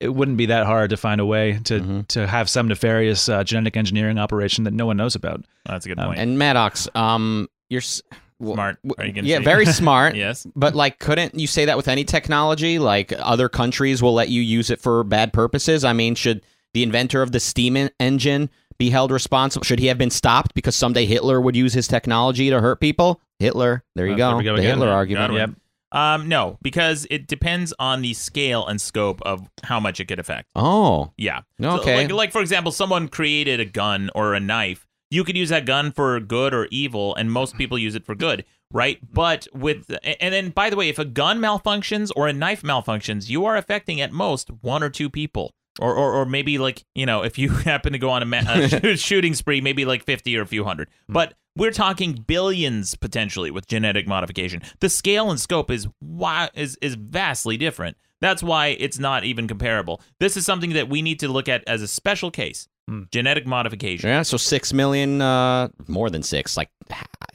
[0.00, 2.08] It wouldn't be that hard to find a way to Mhm.
[2.08, 5.44] to have some nefarious uh, genetic engineering operation that no one knows about.
[5.66, 6.18] That's a good Um, point.
[6.20, 8.00] And Maddox, um, you're s-
[8.38, 8.78] w- Smart.
[8.84, 10.14] w- Are you gonna yeah, say- very smart.
[10.14, 10.46] yes.
[10.54, 12.78] But like, couldn't you say that with any technology?
[12.78, 15.84] Like, other countries will let you use it for bad purposes.
[15.84, 16.42] I mean, should
[16.74, 19.64] the inventor of the steam en- engine be held responsible?
[19.64, 23.20] Should he have been stopped because someday Hitler would use his technology to hurt people?
[23.40, 24.28] Hitler, there you Uh, go.
[24.28, 24.78] there we go the again.
[24.78, 25.32] Hitler argument.
[25.34, 25.50] Yep.
[25.92, 30.18] Um, no, because it depends on the scale and scope of how much it could
[30.18, 30.50] affect.
[30.54, 31.40] Oh, Yeah.
[31.60, 31.96] So, okay.
[32.02, 34.86] like, like for example, someone created a gun or a knife.
[35.10, 38.14] You could use that gun for good or evil, and most people use it for
[38.14, 38.98] good, right?
[39.10, 43.30] But with and then by the way, if a gun malfunctions or a knife malfunctions,
[43.30, 45.54] you are affecting at most one or two people.
[45.80, 48.42] Or, or, or maybe like you know if you happen to go on a, ma-
[48.46, 53.50] a shooting spree maybe like 50 or a few hundred but we're talking billions potentially
[53.52, 58.68] with genetic modification the scale and scope is why is is vastly different that's why
[58.80, 61.86] it's not even comparable this is something that we need to look at as a
[61.88, 62.66] special case
[63.12, 64.22] genetic modification yeah.
[64.22, 66.56] So six million, uh, more than six.
[66.56, 66.70] Like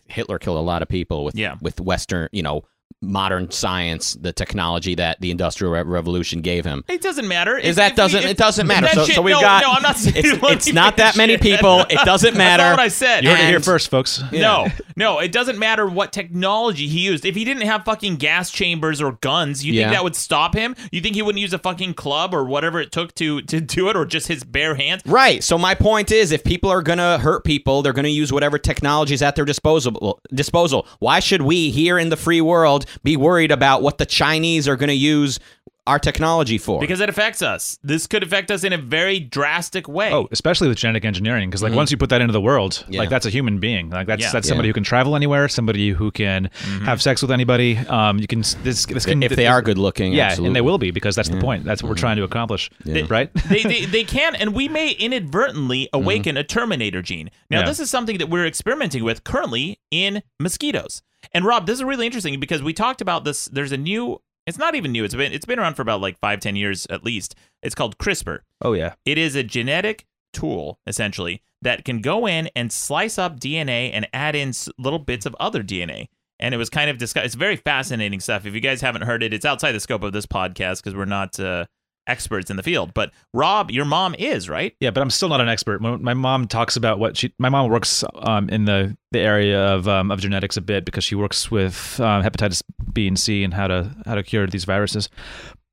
[0.08, 1.58] Hitler killed a lot of people with Yeah.
[1.62, 2.64] with Western, you know,
[3.04, 6.84] modern science, the technology that the Industrial Re- Revolution gave him.
[6.88, 8.88] it doesn't matter Is If- that if doesn't if- it doesn't matter?
[8.88, 11.34] So, shit- so we've no, got no i'm not saying it's, it's not that many
[11.34, 11.42] it.
[11.42, 11.82] people.
[11.90, 12.64] It doesn't that's matter.
[12.64, 14.24] not what i said You heard it here first, folks.
[14.32, 17.26] No, no, it doesn't matter what technology he used.
[17.26, 19.84] If he didn't have fucking gas chambers or guns, you Yeah.
[19.86, 20.76] think that would stop him?
[20.92, 23.90] You think he wouldn't use a fucking club or whatever it took to to do
[23.90, 25.02] it, or just his bare hands?
[25.06, 25.44] Right.
[25.44, 29.14] So my point is, if people are gonna hurt people, they're gonna use whatever technology
[29.14, 30.20] is at their disposal.
[30.34, 30.88] Disposal.
[31.00, 34.76] Why should we here in the free world be worried about what the Chinese are
[34.76, 35.40] gonna use
[35.86, 36.80] our technology for?
[36.80, 37.78] because it affects us.
[37.84, 40.12] This could affect us in a very drastic way.
[40.12, 41.78] Oh, especially with genetic engineering, because like mm-hmm.
[41.78, 43.00] once you put that into the world, Yeah.
[43.00, 43.90] like that's a human being.
[43.90, 44.32] Like that's Yeah.
[44.32, 44.72] that's somebody Yeah.
[44.72, 46.86] who can travel anywhere, somebody who can mm-hmm.
[46.86, 47.78] have sex with anybody.
[47.78, 50.48] Um, you can this this can if they are good looking, yeah, absolutely.
[50.48, 51.64] and they will be because that's the point.
[51.64, 52.02] That's what we're mm-hmm.
[52.02, 53.34] trying to accomplish, right?
[53.50, 57.30] they, they, they can, and we may inadvertently awaken a Terminator gene.
[57.50, 57.66] Now, Yeah.
[57.66, 61.02] this is something that we're experimenting with currently in mosquitoes.
[61.32, 63.46] And Rob, this is really interesting because we talked about this.
[63.46, 64.22] There's a new.
[64.46, 65.04] It's not even new.
[65.04, 67.36] It's been it's been around for about like five ten years at least.
[67.62, 68.40] It's called CRISPR.
[68.62, 73.40] oh yeah, It is a genetic tool essentially that can go in and slice up
[73.40, 76.08] DNA and add in little bits of other DNA.
[76.40, 77.26] And it was kind of discussed.
[77.28, 78.46] It's very fascinating stuff.
[78.46, 81.06] If you guys haven't heard it, it's outside the scope of this podcast because we're
[81.06, 81.66] not uh,
[82.08, 82.94] experts in the field.
[82.94, 84.76] But Rob, your mom is right.
[84.80, 84.92] yeah.
[84.92, 85.82] But I'm still not an expert.
[85.82, 87.34] My, my mom talks about what she.
[87.40, 91.04] My mom works um, in the the area of um, of genetics a bit because
[91.04, 92.62] she works with um, hepatitis
[92.92, 95.10] B and C and how to how to cure these viruses.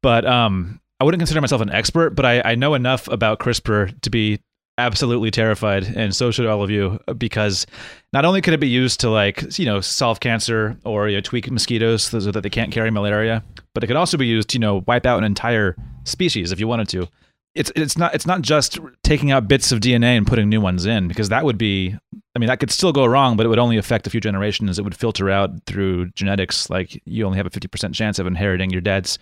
[0.03, 4.01] But um, I wouldn't consider myself an expert, but I, I know enough about CRISPR
[4.03, 4.40] to be
[4.81, 7.66] absolutely terrified, and so should all of you, because
[8.12, 11.21] not only could it be used to like you know solve cancer or you know,
[11.21, 14.57] tweak mosquitoes so that they can't carry malaria, but it could also be used to
[14.57, 17.09] you know wipe out an entire species if you wanted to.
[17.55, 20.87] It's it's not it's not just taking out bits of DNA and putting new ones
[20.87, 21.97] in because that would be
[22.35, 24.79] I mean that could still go wrong, but it would only affect a few generations.
[24.79, 26.71] It would filter out through genetics.
[26.71, 29.19] Like you only have a fifty percent chance of inheriting your dad's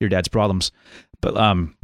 [0.00, 0.70] your dad's problems.
[1.20, 1.76] But um,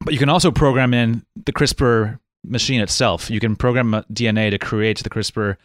[0.00, 3.30] but you can also program in the CRISPR machine itself.
[3.30, 5.56] You can program DNA to create the CRISPR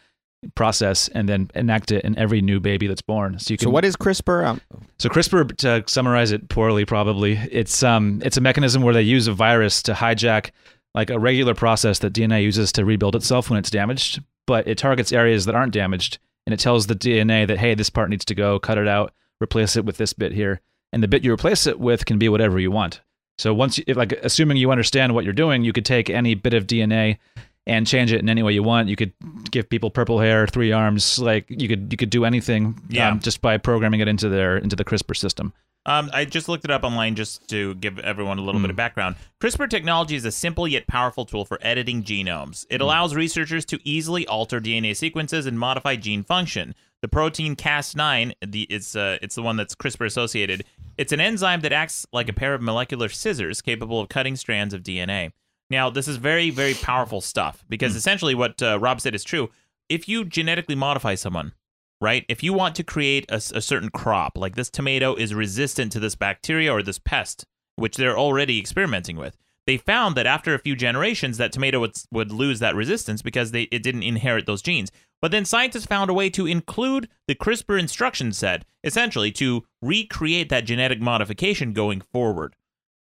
[0.56, 3.38] process and then enact it in every new baby that's born.
[3.40, 4.46] So you can So what is CRISPR?
[4.46, 4.62] Um,
[4.98, 9.28] so CRISPR, to summarize it poorly, probably it's um it's a mechanism where they use
[9.28, 10.52] a virus to hijack
[10.96, 14.78] like a regular process that DNA uses to rebuild itself when it's damaged, but it
[14.78, 18.26] targets areas that aren't damaged and it tells the DNA that hey, this part needs
[18.26, 20.62] to go, cut it out, replace it with this bit here,
[20.94, 23.02] and the bit you replace it with can be whatever you want.
[23.40, 26.36] So once, you, if like assuming you understand what you're doing, you could take any
[26.36, 27.18] bit of DNA
[27.66, 28.90] and change it in any way you want.
[28.90, 29.14] You could
[29.52, 33.10] give people purple hair, three arms, like you could you could do anything Yeah.
[33.12, 35.54] um, just by programming it into their into the CRISPR system.
[35.86, 38.76] Um, I just looked it up online just to give everyone a little bit of
[38.76, 39.16] background.
[39.42, 42.66] CRISPR technology is a simple yet powerful tool for editing genomes.
[42.70, 46.76] It allows researchers to easily alter DNA sequences and modify gene function.
[47.02, 50.66] The protein Cas9, the it's uh, it's the one that's CRISPR associated.
[50.98, 54.74] It's an enzyme that acts like a pair of molecular scissors capable of cutting strands
[54.74, 55.32] of DNA.
[55.70, 59.50] Now, this is very very powerful stuff because essentially what uh, Rob said is true.
[59.88, 61.54] If you genetically modify someone,
[62.02, 62.26] right?
[62.30, 66.16] If you want to create a certain crop, like this tomato is resistant to this
[66.16, 70.76] bacteria or this pest, which they're already experimenting with, they found that after a few
[70.76, 74.92] generations, that tomato would, would lose that resistance because they, it didn't inherit those genes.
[75.22, 80.50] But then scientists found a way to include the CRISPR instruction set, essentially to recreate
[80.50, 82.56] that genetic modification going forward.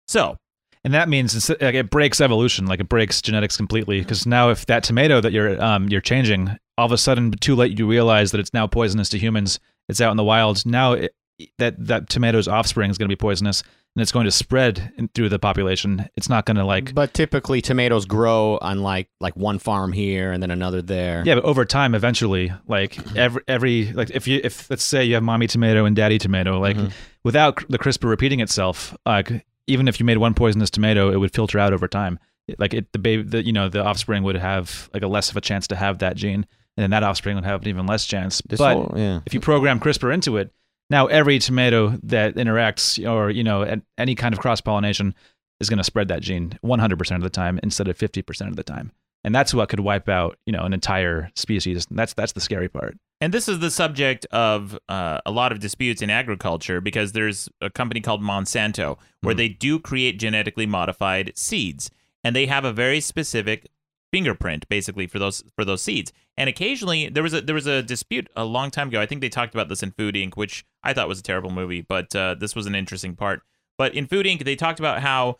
[0.08, 0.38] So,
[0.84, 4.00] And that means like, it breaks evolution, like it breaks genetics completely.
[4.00, 7.56] Because now, if that tomato that you're um, you're changing, all of a sudden, too
[7.56, 9.60] late, you realize that it's now poisonous to humans.
[9.88, 10.93] It's out in the wild now.
[10.93, 11.15] It,
[11.58, 13.63] that that tomato's offspring is going to be poisonous,
[13.96, 16.08] and it's going to spread in, through the population.
[16.15, 20.32] It's not going to like but typically tomatoes grow on like like one farm here
[20.32, 21.24] and then another there.
[21.26, 25.15] Yeah, but over time, eventually, like every every like if you if let's say you
[25.15, 26.78] have mommy tomato and daddy tomato, like
[27.24, 31.34] without the CRISPR repeating itself, like even if you made one poisonous tomato, it would
[31.34, 32.19] filter out over time.
[32.58, 35.38] Like it, the baby, the you know the offspring would have like a less of
[35.38, 36.45] a chance to have that gene,
[36.76, 38.41] and then that offspring would have an even less chance.
[38.47, 39.21] This but whole- yeah.
[39.26, 40.52] if you program CRISPR into it,
[40.89, 45.15] now every tomato that interacts or you know any kind of cross pollination
[45.60, 48.63] is going to spread that gene 100% of the time instead of 50% of the
[48.63, 48.91] time.
[49.23, 51.88] And that's what could wipe out, you know, an entire species.
[51.89, 52.97] That's that's the scary part.
[53.23, 57.47] And this is the subject of uh, a lot of disputes in agriculture because there's
[57.62, 61.89] a company called Monsanto where they do create genetically modified seeds,
[62.21, 63.69] and they have a very specific
[64.12, 66.12] fingerprint basically for those for those seeds.
[66.36, 68.99] And occasionally there was a there was a dispute a long time ago.
[68.99, 71.49] I think they talked about this in Food Inc., which I thought was a terrible
[71.49, 73.41] movie, but uh, this was an interesting part.
[73.77, 75.38] But in Food Inc., they talked about how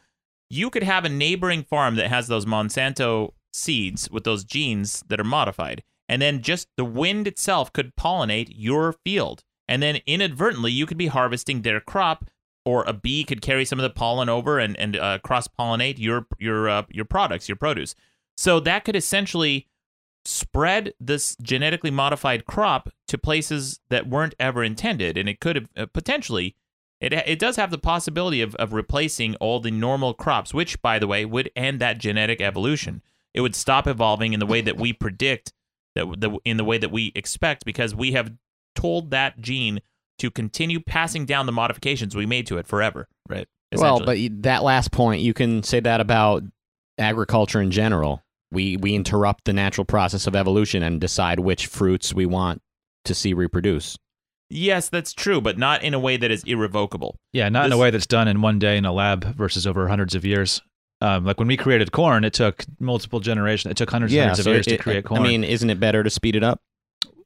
[0.50, 5.19] you could have a neighboring farm that has those Monsanto seeds with those genes that
[5.19, 9.44] are modified, and then just the wind itself could pollinate your field.
[9.68, 12.26] And then inadvertently, you could be harvesting their crop,
[12.66, 16.00] or a bee could carry some of the pollen over and, and uh, cross pollinate
[16.00, 17.96] your your uh, your products, your produce.
[18.36, 19.68] So that could essentially
[20.26, 25.70] spread this genetically modified crop to places that weren't ever intended, and it could have
[25.78, 26.56] uh, potentially
[27.04, 31.00] it, it does have the possibility of, of replacing all the normal crops, which, by
[31.00, 33.02] the way, would end that genetic evolution.
[33.34, 35.52] It would stop evolving in the way that we predict,
[35.96, 38.32] that the, in the way that we expect, because we have
[38.76, 39.80] told that gene
[40.20, 43.08] to continue passing down the modifications we made to it forever.
[43.28, 43.48] Right.
[43.76, 44.30] Well, essentially.
[44.30, 46.44] but that last point, you can say that about
[46.98, 48.24] agriculture in general.
[48.52, 52.62] We we interrupt the natural process of evolution and decide which fruits we want
[53.06, 53.98] to see reproduce.
[54.50, 57.18] yes, that's true, but not in a way that is irrevocable.
[57.32, 59.88] Yeah, not in a way that's done in one day in a lab versus over
[59.88, 60.62] hundreds of years.
[61.04, 63.72] Um, like when we created corn, it took multiple generations.
[63.72, 65.22] It took hundreds and hundreds of years it- to create corn.
[65.22, 66.62] I mean, isn't it better to speed it up?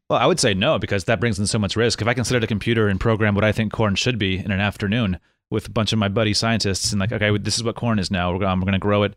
[0.10, 2.02] Well, I would say no because that brings in so much risk.
[2.02, 4.38] If I can sit at a computer and program what I think corn should be
[4.38, 5.20] in an afternoon
[5.52, 8.10] with a bunch of my buddy scientists and like, okay, this is what corn is
[8.10, 8.36] now.
[8.36, 9.16] We're, um, we're going to grow it.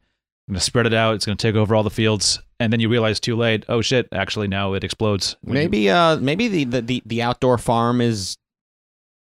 [0.49, 1.15] I'm going to spread it out.
[1.15, 2.41] It's going to take over all the fields.
[2.59, 5.37] And then you realize too late, oh shit, actually now it explodes.
[5.43, 8.37] When you- Maybe uh maybe the, the, the, the outdoor farm is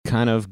[0.05, 0.49] kind of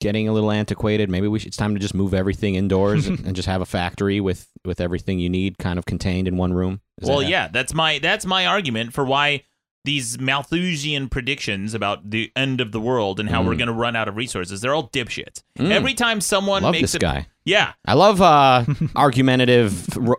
[0.00, 1.10] getting a little antiquated.
[1.10, 4.20] Maybe we should, it's time to just move everything indoors and just have a factory
[4.20, 6.80] with with everything you need kind of contained in one room.
[7.00, 9.44] Is well, that- yeah, that's my that's my argument for why
[9.84, 13.58] these Malthusian predictions about the end of the world and how we're Mm.
[13.58, 15.42] going to run out of resources, they're all dipshits.
[15.58, 15.70] Mm.
[15.70, 17.26] Every time someone Love makes this a guy.
[17.50, 17.72] Yeah.
[17.84, 18.64] I love uh
[18.96, 20.16] argumentative r-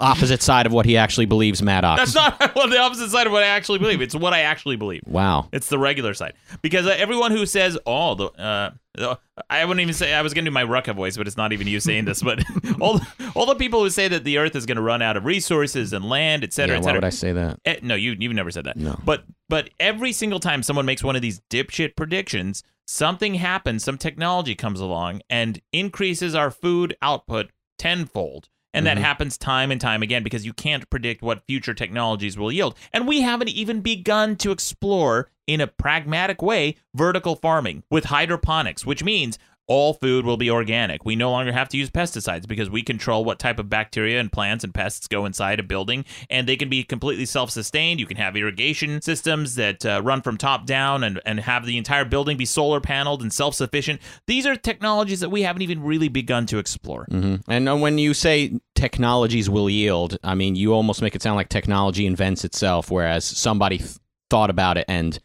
[0.00, 2.12] opposite side of what he actually believes Maddox.
[2.12, 4.00] That's not well, the opposite side of what I actually believe.
[4.02, 5.02] It's what I actually believe.
[5.06, 5.48] Wow.
[5.52, 9.80] It's the regular side because uh, everyone who says, "Oh, the," uh, the- I wouldn't
[9.80, 11.80] even say I was going to do my Rucka voice, but it's not even you
[11.80, 12.22] saying this.
[12.22, 12.42] But
[12.80, 13.00] all
[13.34, 15.92] all the people who say that the Earth is going to run out of resources
[15.92, 16.96] and land, et cetera, Yeah, et why cetera.
[16.98, 17.60] would I say that?
[17.64, 18.76] Eh, no, you you've never said that.
[18.76, 18.98] No.
[19.04, 23.98] But but every single time someone makes one of these dipshit predictions, something happens, some
[23.98, 28.48] technology comes along and increases our food output tenfold.
[28.74, 29.02] And that Mhm.
[29.02, 32.76] happens time and time again because you can't predict what future technologies will yield.
[32.92, 38.84] And we haven't even begun to explore in a pragmatic way vertical farming with hydroponics,
[38.84, 41.04] which means all food will be organic.
[41.04, 44.32] We no longer have to use pesticides because we control what type of bacteria and
[44.32, 48.00] plants and pests go inside a building, and they can be completely self sustained.
[48.00, 51.76] You can have irrigation systems that uh, run from top down and, and have the
[51.76, 54.00] entire building be solar paneled and self sufficient.
[54.26, 57.04] These are technologies that we haven't even really begun to explore.
[57.10, 61.22] hmm And uh, when you say technologies will yield, I mean, you almost make it
[61.22, 63.96] sound like technology invents itself, whereas somebody th-
[64.30, 65.18] thought about it and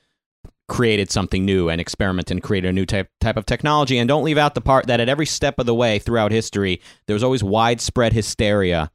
[0.69, 3.97] created something new and experiment and created a new type type of technology.
[3.97, 6.81] And don't leave out the part that at every step of the way throughout history,
[7.07, 8.91] there was always widespread hysteria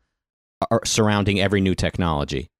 [0.71, 2.51] uh, surrounding every new technology.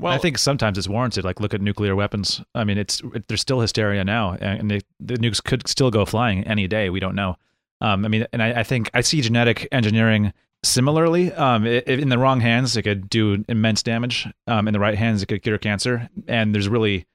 [0.00, 1.24] Well, I think sometimes it's warranted.
[1.24, 2.40] Like, look at nuclear weapons.
[2.54, 6.04] I mean, it's it, there's still hysteria now, and they, the nukes could still go
[6.04, 6.88] flying any day.
[6.88, 7.36] We don't know.
[7.80, 11.32] Um, I mean, and I, I think I see genetic engineering similarly.
[11.32, 14.28] Um, i i- in the wrong hands, it could do immense damage.
[14.46, 16.08] Um, in the right hands, it could cure cancer.
[16.28, 17.06] And there's really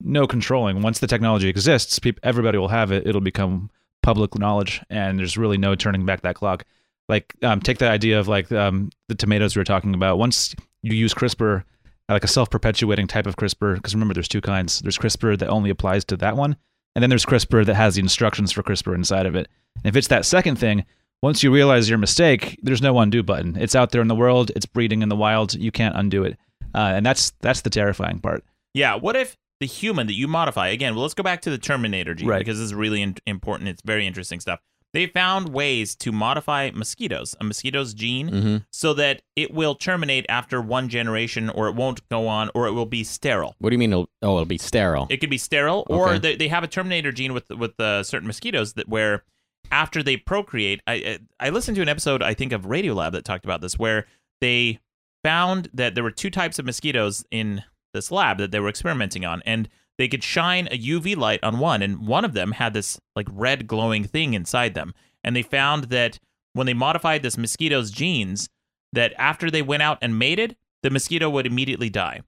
[0.00, 0.82] no controlling.
[0.82, 3.06] Once the technology exists, peop everybody will have it.
[3.06, 3.70] It'll become
[4.02, 6.64] public knowledge, and there's really no turning back that clock.
[7.08, 10.18] Like, um, take the idea of like um, the tomatoes we were talking about.
[10.18, 11.64] Once you use CRISPR
[12.10, 13.76] like a self-perpetuating type of CRISPR.
[13.76, 14.80] Because remember, there's two kinds.
[14.80, 16.56] There's CRISPR that only applies to that one,
[16.94, 19.48] and then there's CRISPR that has the instructions for CRISPR inside of it.
[19.76, 20.84] And if it's that second thing,
[21.22, 23.56] once you realize your mistake, there's no undo button.
[23.56, 24.50] It's out there in the world.
[24.56, 25.54] It's breeding in the wild.
[25.54, 26.38] You can't undo it,
[26.74, 28.44] uh, and that's that's the terrifying part.
[28.74, 28.94] Yeah.
[28.96, 30.94] What if the human that you modify again?
[30.94, 32.38] Well, let's go back to the Terminator gene Right.
[32.38, 33.68] because this is really in- important.
[33.68, 34.60] It's very interesting stuff.
[34.92, 40.26] They found ways to modify mosquitoes, a mosquito's gene, hmm so that it will terminate
[40.28, 43.54] after one generation, or it won't go on, or it will be sterile.
[43.60, 43.92] What do you mean?
[43.92, 45.06] It'll, oh, it'll be sterile.
[45.08, 48.26] It could be sterile, or they, they have a Terminator gene with with uh, certain
[48.26, 49.22] mosquitoes that where
[49.70, 50.94] after they procreate, I
[51.40, 54.06] I I listened to an episode I think of Radiolab that talked about this, where
[54.40, 54.80] they
[55.22, 59.24] found that there were two types of mosquitoes in this lab that they were experimenting
[59.24, 62.72] on, and they could shine a UV light on one, and one of them had
[62.72, 66.18] this like red glowing thing inside them, and they found that
[66.52, 68.48] when they modified this mosquito's genes,
[68.92, 72.20] that after they went out and mated, the mosquito would immediately die.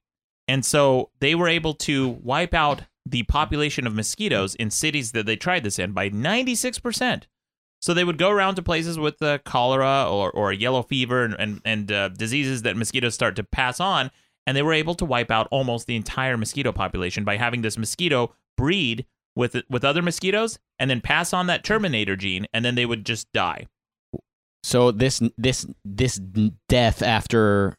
[0.47, 5.25] And so they were able to wipe out the population of mosquitoes in cities that
[5.25, 7.23] they tried this in by 96%.
[7.81, 11.35] So they would go around to places with uh, cholera or, or yellow fever and,
[11.37, 14.09] and, and uh, diseases that mosquitoes start to pass on.
[14.45, 17.77] And they were able to wipe out almost the entire mosquito population by having this
[17.77, 22.75] mosquito breed with with other mosquitoes and then pass on that terminator gene and then
[22.75, 23.67] they would just die.
[24.63, 26.19] So this this this
[26.69, 27.77] death after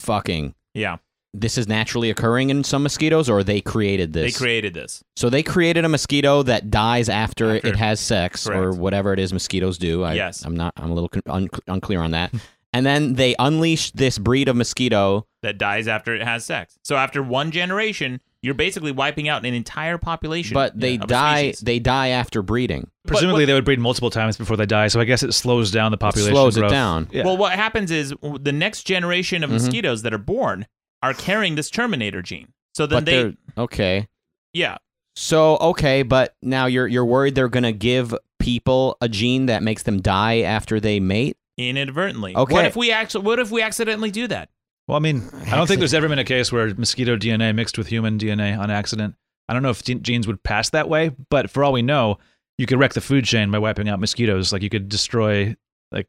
[0.00, 0.96] fucking Yeah,
[1.34, 4.32] this is naturally occurring in some mosquitoes, or they created this.
[4.34, 5.02] they created this.
[5.16, 7.68] So they created a mosquito that dies after, After.
[7.68, 10.02] it has sex or whatever it is mosquitoes do.
[10.04, 10.44] I, Yes.
[10.44, 10.72] I'm not.
[10.76, 12.32] I'm a little un- unclear on that.
[12.72, 15.26] and then they unleash this breed of mosquito.
[15.42, 16.76] that dies after it has sex.
[16.82, 20.54] So after one generation, you're basically wiping out an entire population.
[20.54, 21.54] But they of a die.
[21.62, 22.90] They die after breeding.
[23.06, 24.88] Presumably, what- they would breed multiple times before they die.
[24.88, 26.34] So I guess it slows down the population.
[26.34, 27.08] slows it down.
[27.12, 27.24] Yeah.
[27.24, 29.54] Well, what happens is the next generation of Mhm.
[29.54, 30.66] mosquitoes that are born
[31.02, 32.48] are carrying this Terminator gene.
[32.74, 34.08] So then but they, okay.
[34.52, 34.76] yeah,
[35.16, 39.82] So okay, but now you're you're worried they're gonna give people a gene that makes
[39.84, 41.36] them die after they mate?
[41.58, 42.34] Inadvertently.
[42.36, 42.52] Okay.
[42.54, 43.24] What if we actually?
[43.24, 44.48] What if we accidentally do that?
[44.86, 47.76] Well, I mean, I don't think there's ever been a case where mosquito DNA mixed
[47.76, 49.14] with human DNA on accident.
[49.48, 52.18] I don't know if genes would pass that way, but for all we know,
[52.58, 54.52] you could wreck the food chain by wiping out mosquitoes.
[54.52, 55.56] Like you could destroy,
[55.90, 56.06] like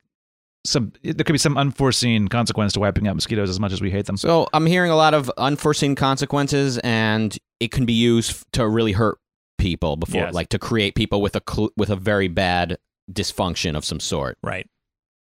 [0.65, 0.93] some.
[1.03, 4.05] There could be some unforeseen consequence to wiping out mosquitoes as much as we hate
[4.05, 4.17] them.
[4.17, 8.91] So I'm hearing a lot of unforeseen consequences, and it can be used to really
[8.91, 9.17] hurt
[9.57, 10.33] people before, Yes.
[10.33, 12.77] like to create people with a cl- with a very bad
[13.11, 14.37] dysfunction of some sort.
[14.43, 14.67] Right.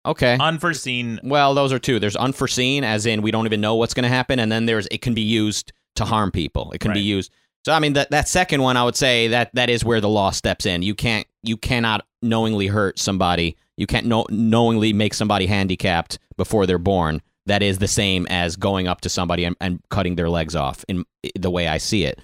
[0.04, 0.36] Okay.
[0.40, 1.20] Unforeseen.
[1.22, 1.98] well, those are two.
[1.98, 4.86] There's unforeseen, as in we don't even know what's going to happen, and then there's
[4.90, 6.72] it can be used to harm people.
[6.72, 7.30] It can be used.
[7.64, 10.08] So I mean that that second one, I would say that that is where the
[10.08, 10.82] law steps in.
[10.82, 13.56] You can't you cannot knowingly hurt somebody.
[13.76, 17.22] You can't know, knowingly make somebody handicapped before they're born.
[17.46, 20.84] That is the same as going up to somebody and, and cutting their legs off.
[20.88, 21.04] In
[21.36, 22.20] the way I see it.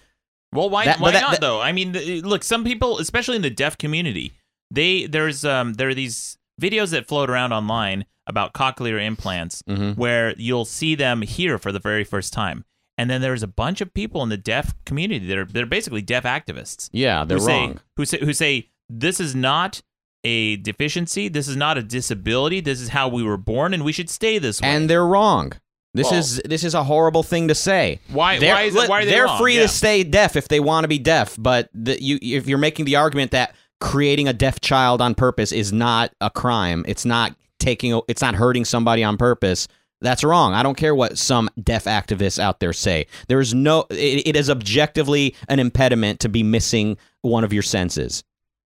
[0.53, 0.87] Well, why?
[0.87, 1.61] That- why that- not that- though?
[1.61, 4.33] I mean, look, some people, especially in the deaf community,
[4.71, 9.97] they there's um there are these videos that float around online about cochlear implants Mhm.
[9.97, 12.65] where you'll see them here for the very first time,
[12.99, 16.03] and then there's a bunch of people in the deaf community that are they're basically
[16.03, 16.89] deaf activists.
[16.93, 17.81] Yeah, they're who say, wrong.
[17.97, 19.81] Who say who say this is not
[20.25, 23.93] a deficiency, this is not a disability, this is how we were born, and we
[23.93, 24.69] should stay this way.
[24.69, 25.53] and they're wrong.
[25.95, 28.01] This Well- is this is a horrible thing to say.
[28.11, 28.39] why?
[28.39, 28.89] They're, Why is it?
[28.91, 29.39] Why are they they're wrong?
[29.39, 29.63] free Yeah.
[29.63, 32.85] to stay deaf if they want to be deaf, but the, you if you're making
[32.85, 37.35] the argument that creating a deaf child on purpose is not a crime, it's not
[37.59, 39.69] taking it's not hurting somebody on purpose.
[40.01, 40.55] That's wrong.
[40.55, 43.07] I don't care what some deaf activists out there say.
[43.27, 47.63] There is no it, it is objectively an impediment to be missing one of your
[47.63, 48.23] senses.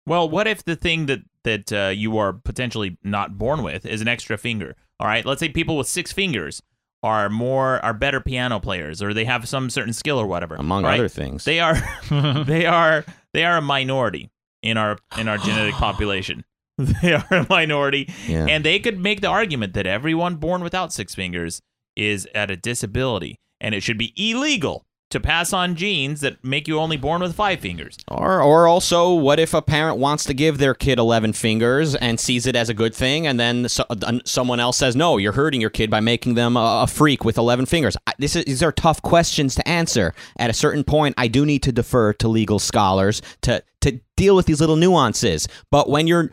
[0.08, 4.02] Well, what if the thing that that uh, you are potentially not born with is
[4.02, 4.76] an extra finger?
[5.00, 6.62] All right, let's say people with six fingers
[7.04, 10.56] are more are better piano players, or they have some certain skill or whatever.
[10.56, 11.00] Among right?
[11.00, 11.46] other things.
[11.46, 11.78] they are
[12.46, 14.32] they are they are a minority
[14.62, 16.44] in our in our genetic population.
[17.02, 18.46] They are a minority, Yeah.
[18.46, 21.62] and they could make the argument that everyone born without six fingers
[21.98, 26.68] is at a disability, and it should be illegal to pass on genes that make
[26.70, 27.98] you only born with five fingers.
[28.08, 32.20] Or, or also, what if a parent wants to give their kid 11 fingers and
[32.20, 35.34] sees it as a good thing, and then so, uh, someone else says, no, you're
[35.34, 37.98] hurting your kid by making them a, a freak with 11 fingers?
[38.08, 40.14] I, this is, these are tough questions to answer.
[40.38, 44.36] At a certain point, I do need to defer to legal scholars to, to deal
[44.36, 45.48] with these little nuances.
[45.72, 46.32] But when you're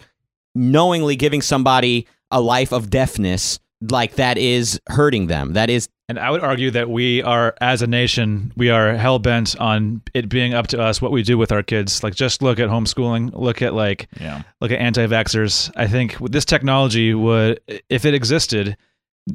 [0.54, 3.58] knowingly giving somebody a life of deafness,
[3.90, 5.52] like that is hurting them.
[5.52, 9.18] That is And I would argue that we are, as a nation, we are hell
[9.18, 12.02] bent on it being up to us what we do with our kids.
[12.02, 13.32] Like, just look at homeschooling.
[13.34, 14.42] Look at like, Yeah.
[14.60, 15.72] look at anti-vaxxers.
[15.76, 18.76] I think this technology would, if it existed,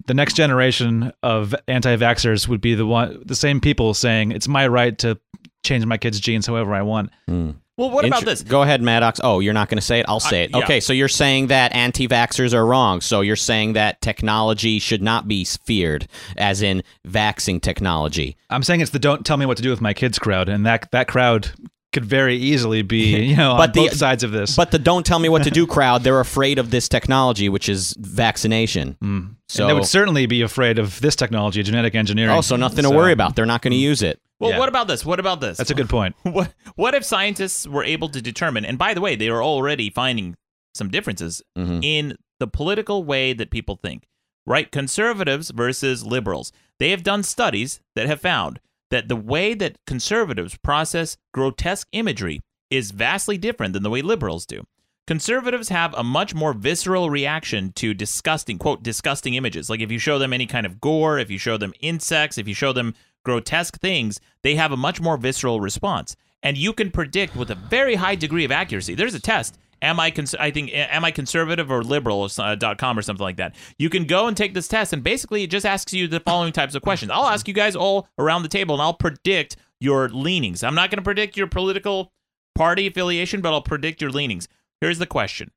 [0.07, 4.65] the next generation of anti-vaxxers would be the one, the same people saying it's my
[4.67, 5.19] right to
[5.63, 7.11] change my kid's genes however I want.
[7.27, 7.51] Hmm.
[7.81, 8.43] Well, what about this?
[8.43, 9.19] Go ahead, Maddox.
[9.23, 10.05] Oh, you're not going to say it?
[10.07, 10.51] I'll say I- it.
[10.51, 10.59] yeah.
[10.59, 13.01] Okay, so you're saying that anti vaxxers are wrong.
[13.01, 16.07] So you're saying that technology should not be feared,
[16.37, 18.37] as in vaxing technology.
[18.51, 20.63] I'm saying it's the don't tell me what to do with my kids crowd, and
[20.67, 21.49] that that crowd
[21.93, 24.55] could very easily be you know But on the- both sides of this.
[24.55, 27.67] But the don't tell me what to do crowd, they're afraid of this technology, which
[27.69, 28.97] is vaccination.
[29.03, 29.35] Mm.
[29.49, 32.31] So and they would certainly be afraid of this technology, genetic engineering.
[32.31, 33.35] also nothing to worry about.
[33.35, 34.19] They're not going to use it.
[34.39, 34.59] Well, Yeah.
[34.59, 35.05] what about this?
[35.05, 35.57] What about this?
[35.57, 36.15] That's a good point.
[36.23, 39.89] what what if scientists were able to determine and by the way they are already
[39.89, 40.35] finding
[40.73, 41.83] some differences Mhm.
[41.83, 44.07] in the political way that people think
[44.47, 48.59] right conservatives versus liberals they have done studies that have found
[48.91, 54.45] that the way that conservatives process grotesque imagery is vastly different than the way liberals
[54.45, 54.63] do.
[55.07, 59.69] Conservatives have a much more visceral reaction to disgusting quote disgusting images.
[59.69, 62.47] Like if you show them any kind of gore if you show them insects if
[62.47, 62.93] you show them
[63.25, 66.15] grotesque things they have a much more visceral response.
[66.43, 68.95] And you can predict with a very high degree of accuracy.
[68.95, 72.77] There's a test am i cons- i think am i conservative or liberal uh, dot
[72.77, 73.55] com or something like that?
[73.77, 76.53] You can go and take this test and basically it just asks you the following
[76.53, 77.11] types of questions.
[77.11, 80.63] I'll ask you guys all around the table and i'll predict your leanings.
[80.63, 82.11] I'm not going to predict your political
[82.55, 84.47] party affiliation but i'll predict your leanings.
[84.79, 85.51] Here's the question.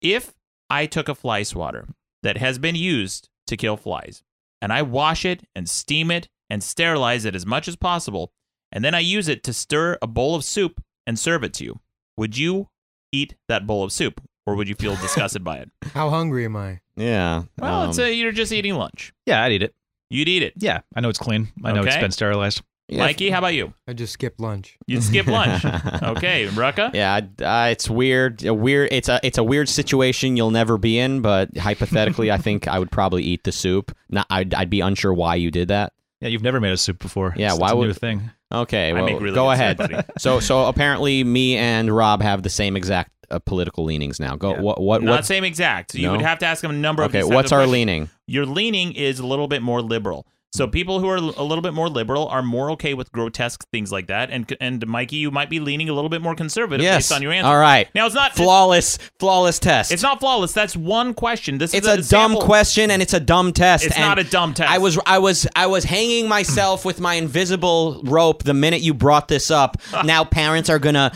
[0.00, 0.34] If
[0.68, 1.88] I took a fly swatter
[2.22, 4.22] that has been used to kill flies,
[4.60, 8.32] and I wash it and steam it and sterilize it as much as possible,
[8.72, 11.64] and then I use it to stir a bowl of soup and serve it to
[11.64, 11.80] you,
[12.16, 12.68] would you
[13.16, 15.70] eat that bowl of soup or would you feel disgusted by it?
[15.94, 16.80] How hungry am I?
[16.96, 17.44] Yeah.
[17.58, 19.12] Well, um, it's a, you're just eating lunch.
[19.26, 19.74] Yeah, I'd eat it.
[20.10, 20.54] You'd eat it.
[20.56, 21.48] Yeah, I know it's clean.
[21.64, 22.00] I know it's Okay.
[22.00, 22.62] been sterilized.
[22.88, 23.74] yeah, Mikey, how about you?
[23.88, 24.78] I just skipped lunch.
[24.86, 25.64] You'd skip lunch.
[26.02, 26.94] okay, Rucka?
[26.94, 28.44] Yeah, uh, it's weird.
[28.44, 28.90] A weird.
[28.92, 31.22] It's a it's a weird situation you'll never be in.
[31.22, 33.90] But hypothetically, I think I would probably eat the soup.
[34.08, 35.92] Not, I'd I'd be unsure why you did that.
[36.20, 37.34] Yeah, you've never made a soup before.
[37.36, 38.30] Yeah, It's- why it's a would- new thing?
[38.52, 39.76] Okay, I well, make really go ahead.
[39.76, 39.96] buddy.
[40.18, 44.36] so so apparently, me and Rob have the same exact uh, political leanings now.
[44.36, 44.52] Go.
[44.52, 44.60] Yeah.
[44.60, 44.80] What?
[44.80, 45.02] What?
[45.02, 45.94] Not What's, same exact.
[45.96, 46.12] You No?
[46.12, 47.22] would have to ask them a number of okay.
[47.22, 47.72] these What's our questions.
[47.72, 48.10] leaning?
[48.28, 50.26] Your leaning is a little bit more liberal.
[50.56, 53.92] So people who are a little bit more liberal are more okay with grotesque things
[53.92, 54.30] like that.
[54.30, 56.96] And and Mikey, you might be leaning a little bit more conservative Yes.
[57.08, 57.48] based on your answer.
[57.48, 57.88] All right.
[57.94, 58.98] Now it's not Flawless.
[59.18, 59.92] Flawless test.
[59.92, 60.52] It's not flawless.
[60.52, 61.58] That's one question.
[61.58, 63.84] This It's is a, dumb question and it's a dumb test.
[63.84, 64.70] It's and not a dumb test.
[64.70, 68.94] I was I was I was hanging myself with my invisible rope the minute you
[68.94, 69.76] brought this up.
[70.04, 71.12] now parents are gonna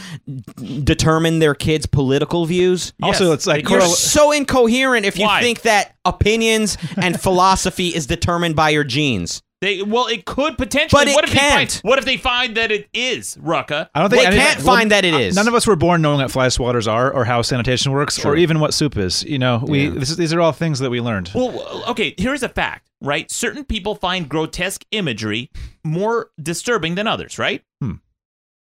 [0.85, 2.93] determine their kids' political views.
[3.03, 5.41] Also, it's like You're correl- so incoherent if you Why?
[5.41, 9.43] think that opinions and philosophy is determined by your genes.
[9.63, 11.01] They, well, it could potentially.
[11.05, 11.69] But it what if can't.
[11.69, 13.91] They find, what if they find that it is Rucka?
[13.95, 15.35] I don't think They any- can't well, find that it uh.
[15.35, 18.31] None of us were born knowing what fly swatters are, or how sanitation works, True.
[18.31, 19.23] or even what soup is.
[19.25, 19.91] You know, we Yeah.
[19.91, 21.31] this is, these are all things that we learned.
[21.35, 22.15] Well, okay.
[22.17, 23.31] Here's a fact, right?
[23.31, 25.51] Certain people find grotesque imagery
[25.85, 27.63] more disturbing than others, right?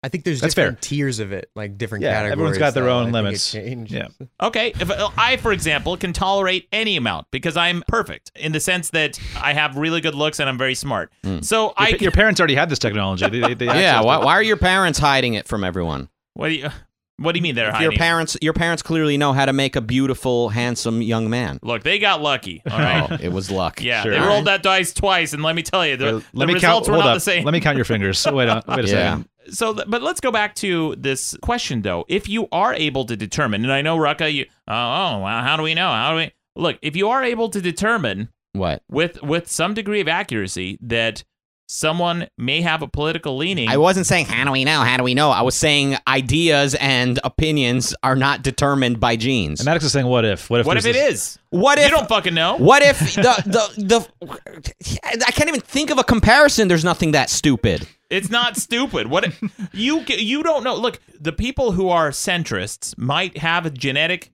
[0.06, 2.32] I think there's That's different tiers of it, like different Yeah, categories.
[2.34, 3.52] everyone's got their own I think it limits.
[3.52, 3.92] changes.
[3.92, 4.28] Yeah.
[4.40, 8.60] Okay, if uh, I, for example, can tolerate any amount because I'm perfect in the
[8.60, 11.12] sense that I have really good looks and I'm very smart.
[11.24, 11.40] Hmm.
[11.40, 13.28] So I, Your, your parents already had this technology.
[13.28, 14.02] They, they, they yeah.
[14.04, 16.08] Why, why are your parents hiding it from everyone?
[16.36, 16.70] what do you,
[17.18, 17.98] what do you mean they're Your hiding?
[17.98, 21.60] parents, your parents clearly know how to make a beautiful, handsome young man.
[21.62, 22.62] Look, they got lucky.
[22.70, 23.08] All right.
[23.10, 23.82] Oh, it was luck.
[23.82, 24.12] Yeah, Sure.
[24.12, 26.48] they All rolled that dice twice, and let me tell you, the, Well, the let
[26.48, 26.98] me results count.
[26.98, 27.16] were not up.
[27.16, 27.46] the same.
[27.46, 28.26] Let me count your fingers.
[28.32, 28.88] Wait, on, wait a Yeah.
[28.88, 29.30] second.
[29.52, 32.04] so, but let's go back to this question though.
[32.10, 35.56] If you are able to determine, and I know Rucka, you, oh, oh, well, how
[35.58, 35.90] do we know?
[35.90, 36.78] How do we look?
[36.82, 38.82] If you are able to determine What?
[38.90, 41.24] with with some degree of accuracy that
[41.68, 44.82] someone may have a political leaning, I wasn't saying how do we know?
[44.82, 45.32] How do we know?
[45.32, 49.60] I was saying ideas and opinions are not determined by genes.
[49.60, 50.50] And Maddox is saying, "What if?
[50.50, 50.66] What if?
[50.68, 51.40] what if there's it this- is?
[51.50, 51.92] what You if?
[51.92, 52.58] don't fucking know.
[52.58, 55.10] What if the the the?
[55.28, 56.68] I can't even think of a comparison.
[56.68, 57.88] There's nothing that stupid.
[58.10, 59.08] It's not stupid.
[59.08, 59.42] What if,
[59.74, 60.76] you you don't know?
[60.76, 64.32] Look, the people who are centrists might have a genetic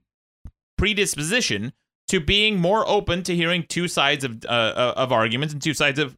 [0.77, 1.73] predisposition
[2.07, 5.99] to being more open to hearing two sides of uh, of arguments and two sides
[5.99, 6.17] of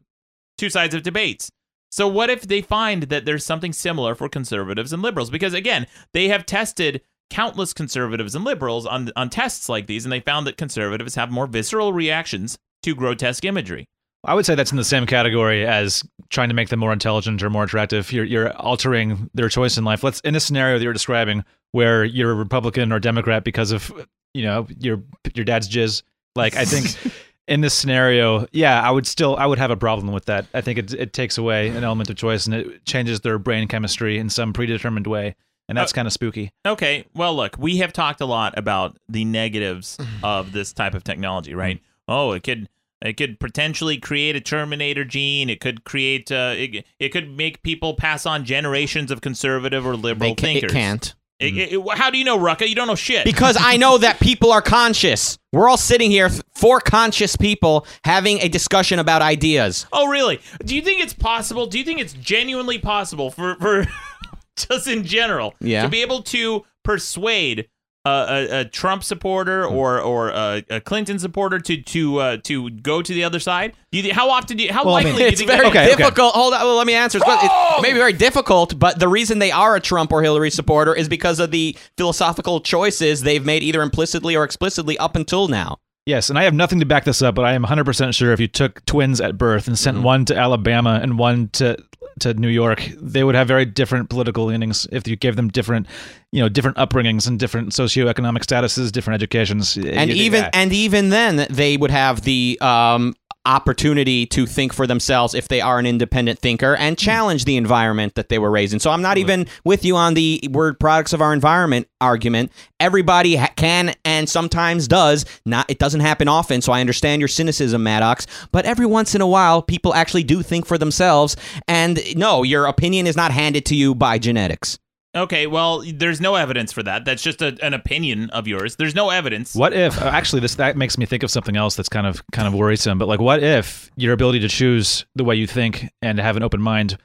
[0.58, 1.50] two sides of debates.
[1.90, 5.30] So what if they find that there's something similar for conservatives and liberals?
[5.30, 10.12] Because again, they have tested countless conservatives and liberals on on tests like these, and
[10.12, 13.86] they found that conservatives have more visceral reactions to grotesque imagery.
[14.24, 17.42] I would say that's in the same category as trying to make them more intelligent
[17.42, 18.10] or more attractive.
[18.12, 20.02] You're you're altering their choice in life.
[20.02, 23.92] Let's in a scenario that you're describing where you're a Republican or Democrat because of
[24.32, 25.02] you know your
[25.34, 26.02] your dad's jizz.
[26.36, 27.12] Like I think
[27.46, 30.46] in this scenario, yeah, I would still I would have a problem with that.
[30.54, 33.68] I think it it takes away an element of choice and it changes their brain
[33.68, 35.34] chemistry in some predetermined way,
[35.68, 36.50] and that's kind of spooky.
[36.66, 41.04] Okay, well, look, we have talked a lot about the negatives of this type of
[41.04, 41.80] technology, right?
[42.08, 42.68] Oh, it could
[43.02, 45.50] it could potentially create a Terminator gene.
[45.50, 49.94] It could create uh, it, it could make people pass on generations of conservative or
[49.96, 50.70] liberal They ca- thinkers.
[50.70, 51.14] it can't.
[51.52, 51.58] Mm-hmm.
[51.58, 52.68] It- it- it- how do you know, Rucka?
[52.68, 53.24] You don't know shit.
[53.24, 55.38] Because I know that people are conscious.
[55.52, 59.86] We're all sitting here, four conscious people, having a discussion about ideas.
[59.92, 60.40] oh, really?
[60.64, 61.66] Do you think it's possible?
[61.66, 63.86] Do you think it's genuinely possible for for
[64.56, 65.82] just in general Yeah.
[65.82, 67.68] to be able to persuade
[68.06, 69.74] a, a Trump supporter Hmm.
[69.74, 73.72] or or a, a Clinton supporter to to uh, to go to the other side?
[73.92, 75.40] Do you thi- how often do you how Well, I likely mean, do you It's
[75.40, 75.96] think very that- Okay, okay.
[76.02, 76.34] difficult.
[76.34, 76.60] Hold on.
[76.60, 77.18] Well, let me answer.
[77.18, 80.50] It's, it may be very difficult, but the reason they are a Trump or Hillary
[80.50, 85.48] supporter is because of the philosophical choices they've made either implicitly or explicitly up until
[85.48, 85.78] now.
[86.06, 88.38] Yes, and I have nothing to back this up, but I am 100% sure if
[88.38, 91.78] you took twins at birth and sent one to Alabama and one to
[92.20, 95.86] to New York, they would have very different political leanings if you gave them different,
[96.32, 99.76] you know, different upbringings and different socioeconomic statuses, different educations.
[99.76, 100.50] and You- even yeah.
[100.52, 103.14] and even then they would have the um,
[103.46, 107.04] opportunity to think for themselves if they are an independent thinker and hmm.
[107.04, 108.80] challenge the environment that they were raised in.
[108.80, 112.52] So I'm not even with you on the word products of our environment argument.
[112.80, 115.24] Everybody ha- can and sometimes does.
[115.44, 118.26] Not it doesn't happen often, so I understand your cynicism, Maddox.
[118.52, 121.36] But every once in a while, people actually do think for themselves.
[121.68, 124.78] And no, your opinion is not handed to you by genetics.
[125.14, 127.04] Okay, well, there's no evidence for that.
[127.04, 128.76] That's just a, an opinion of yours.
[128.76, 129.54] There's no evidence.
[129.54, 132.22] What if uh, actually this that makes me think of something else that's kind of
[132.32, 132.98] kind of worrisome.
[132.98, 136.36] But like, what if your ability to choose the way you think and to have
[136.36, 136.98] an open mind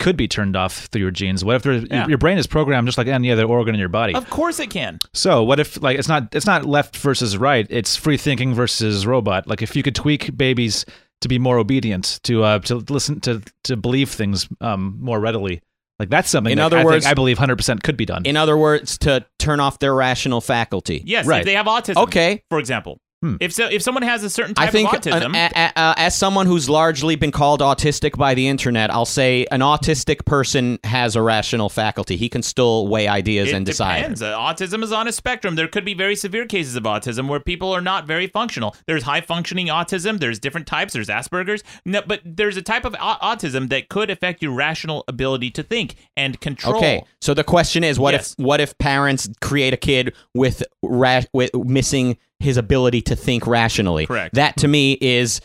[0.00, 1.44] could be turned off through your genes?
[1.44, 2.00] What if there, Yeah.
[2.00, 4.14] your, your brain is programmed just like any other organ in your body?
[4.14, 4.98] Of course it can.
[5.14, 7.66] So what if like it's not it's not left versus right?
[7.70, 9.46] It's free thinking versus robot.
[9.46, 10.84] Like if you could tweak babies
[11.22, 15.62] to be more obedient, to uh to listen to to believe things um more readily.
[15.98, 16.50] Like that's something.
[16.52, 18.24] In that other I words- think, I believe hundred percent could be done.
[18.26, 21.02] In other words, to turn off their rational faculty.
[21.06, 21.40] Yes, Right.
[21.40, 22.02] if they have autism.
[22.04, 22.42] Okay.
[22.50, 22.98] For example.
[23.40, 25.78] If so, if someone has a certain type I think of autism, uh, a- a-
[25.78, 30.24] uh, as someone who's largely been called autistic by the internet, I'll say an autistic
[30.24, 32.16] person has a rational faculty.
[32.16, 34.00] He can still weigh ideas and decide.
[34.00, 34.22] depends.
[34.22, 35.54] Uh, autism is on a spectrum.
[35.56, 38.74] There could be very severe cases of autism where people are not very functional.
[38.86, 40.20] There's high functioning autism.
[40.20, 40.92] There's different types.
[40.92, 41.62] There's Asperger's.
[41.84, 45.62] No, but there's a type of au- autism that could affect your rational ability to
[45.62, 46.76] think and control.
[46.76, 48.34] Okay, so the question is, what Yes.
[48.38, 53.46] if what if parents create a kid with ra- with missing his ability to think
[53.46, 54.06] rationally?
[54.06, 54.34] Correct.
[54.34, 55.40] That to me is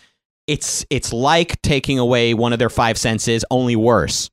[0.47, 4.29] it's it's like taking away one of their five senses, only worse.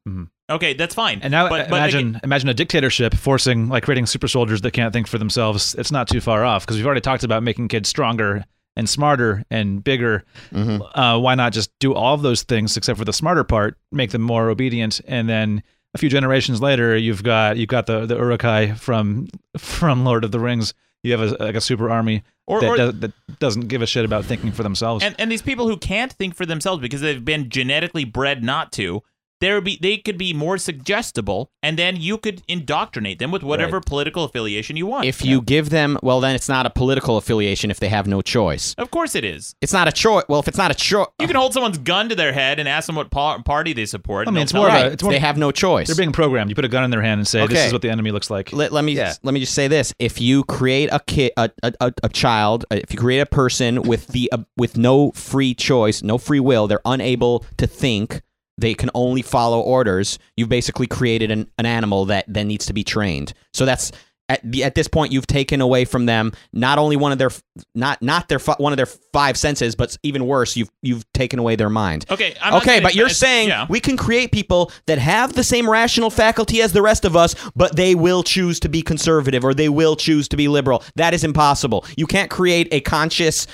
[0.48, 1.18] Okay, that's fine.
[1.22, 4.70] And now But- but imagine again- imagine a dictatorship forcing like creating super soldiers that
[4.72, 5.74] can't think for themselves.
[5.76, 8.44] It's not too far off because we've already talked about making kids stronger
[8.76, 10.22] and smarter and bigger.
[10.54, 10.82] Mm-hmm.
[10.98, 14.10] Uh, why not just do all of those things except for the smarter part, make
[14.10, 15.62] them more obedient, and then
[15.94, 19.26] a few generations later, you've got you've got the the Uruk-hai from
[19.58, 20.74] from Lord of the Rings.
[21.02, 23.86] You have a, like a super army Or- that, or- does, that doesn't give a
[23.86, 25.04] shit about thinking for themselves.
[25.04, 28.72] and and these people who can't think for themselves because they've been genetically bred not
[28.72, 29.02] to
[29.40, 33.80] there be they could be more suggestible and then you could indoctrinate them with whatever
[33.80, 37.70] political affiliation you want If you give them, well, then it's not a political affiliation
[37.70, 38.74] if they have no choice.
[38.78, 40.24] of course it is It's not a choice.
[40.28, 42.68] Well, if it's not a choice, you can hold someone's gun to their head and
[42.68, 44.88] ask them what pa- party they support I mean, it's more tell of you.
[44.90, 45.86] a- it's more- they have no choice.
[45.88, 46.50] They're being programmed.
[46.50, 48.30] You put a gun in their hand and say, "This is what the enemy looks
[48.30, 49.12] like." let, let me Yeah.
[49.22, 52.64] let me just say this: if you create a kid, a, a, a, a child,
[52.70, 56.40] uh, if you create a person with the uh, with no free choice, no free
[56.40, 58.22] will, they're unable to think.
[58.58, 60.18] They can only follow orders.
[60.36, 63.34] You've basically created an, an animal that then needs to be trained.
[63.52, 63.92] So that's
[64.28, 67.30] at the, at this point you've taken away from them not only one of their
[67.74, 71.56] not not their one of their five senses, but even worse, you've you've taken away
[71.56, 72.06] their mind.
[72.10, 73.66] okay I'm okay, but you're saying yeah.
[73.68, 77.34] we can create people that have the same rational faculty as the rest of us,
[77.54, 80.82] but they will choose to be conservative or they will choose to be liberal.
[80.96, 81.84] That is impossible.
[81.96, 83.46] You can't create a conscious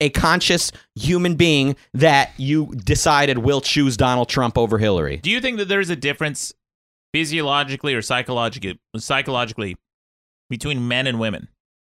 [0.00, 5.16] a conscious human being that you decided will choose Donald Trump over Hillary.
[5.18, 6.52] do you think that there's a difference
[7.14, 9.76] physiologically or psychologically psychologically
[10.50, 11.48] between men and women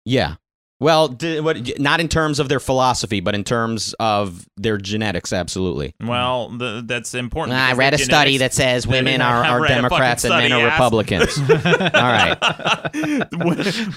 [0.04, 0.36] Yeah.
[0.80, 5.32] Well, d- what, not in terms of their philosophy, but in terms of their genetics,
[5.32, 5.92] absolutely.
[6.00, 9.74] well the, that's important I read a study that says women are, are read a
[9.74, 10.78] fucking Democrats and men are ass.
[10.78, 11.36] Republicans.
[11.50, 11.56] All
[11.90, 12.38] right.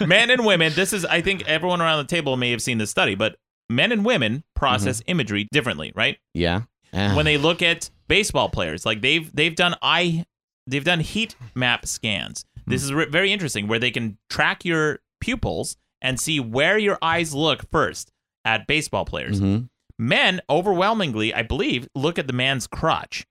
[0.08, 2.90] men and women this is i think everyone around the table may have seen this
[2.90, 3.36] study but
[3.72, 6.62] men and women process imagery differently right Yeah.
[6.94, 7.16] Ah.
[7.16, 10.26] when they look at baseball players like they've they've done eye
[10.68, 15.00] they've done heat map scans this is re- very interesting where they can track your
[15.22, 18.12] pupils and see where your eyes look first
[18.46, 19.70] at baseball players Mhm.
[19.98, 23.26] men overwhelmingly i believe look at the man's crotch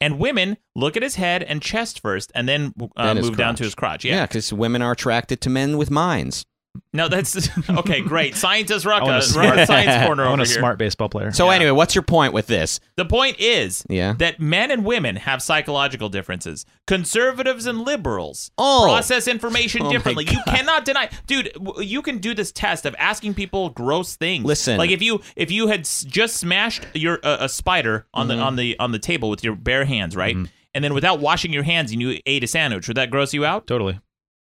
[0.00, 3.62] and women look at his head and chest first and then uh, move down to
[3.64, 6.44] his crotch Yeah, because women are attracted to men with minds.
[6.92, 8.00] No, that's okay.
[8.00, 10.58] Great, scientist I want a Rucka, smart, right, science corner I want a here.
[10.58, 11.32] smart baseball player.
[11.32, 12.78] So anyway, what's your point with this?
[12.96, 14.14] The point is Yeah.
[14.18, 16.64] that men and women have psychological differences.
[16.86, 18.82] Conservatives and liberals Oh.
[18.86, 20.24] process information Oh differently.
[20.30, 21.50] You cannot deny, dude.
[21.78, 24.44] You can do this test of asking people gross things.
[24.44, 24.78] Listen.
[24.78, 28.38] like if you if you had just smashed your uh, a spider on Mm-hmm.
[28.38, 30.36] the on the on the table with your bare hands, right?
[30.74, 32.88] And then without washing your hands, and you ate a sandwich.
[32.88, 33.66] Would that gross you out?
[33.66, 34.00] totally.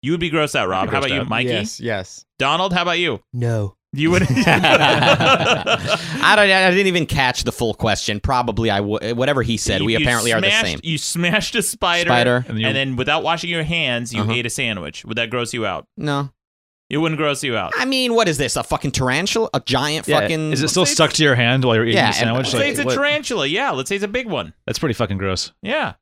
[0.02, 0.88] You would be grossed out, Rob.
[0.88, 1.30] be How about grossed you, out.
[1.30, 1.50] Mikey?
[1.50, 2.26] Yes, yes.
[2.40, 3.22] Donald, how about you?
[3.34, 3.76] No.
[3.94, 4.24] You would.
[4.30, 4.36] I
[6.36, 6.50] don't.
[6.50, 8.20] I didn't even catch the full question.
[8.20, 9.18] Probably I would.
[9.18, 10.80] Whatever he said, You- we you apparently are the same.
[10.84, 12.46] You smashed a spider, Spider.
[12.48, 14.32] and And then, without washing your hands, you Uh-huh.
[14.32, 15.06] ate a sandwich.
[15.06, 15.86] Would that gross you out?
[15.98, 16.32] No.
[16.90, 17.72] It wouldn't gross you out.
[17.78, 18.58] I mean, what is this?
[18.58, 19.50] A fucking tarantula?
[19.54, 20.52] A giant Yeah, fucking?
[20.52, 22.48] is it still stuck to your hand while you're eating Yeah, the sandwich?
[22.48, 23.48] Let's say it's a what- tarantula.
[23.48, 24.54] Yeah, let's say it's a big one.
[24.66, 25.54] That's pretty fucking gross.
[25.62, 25.94] Yeah.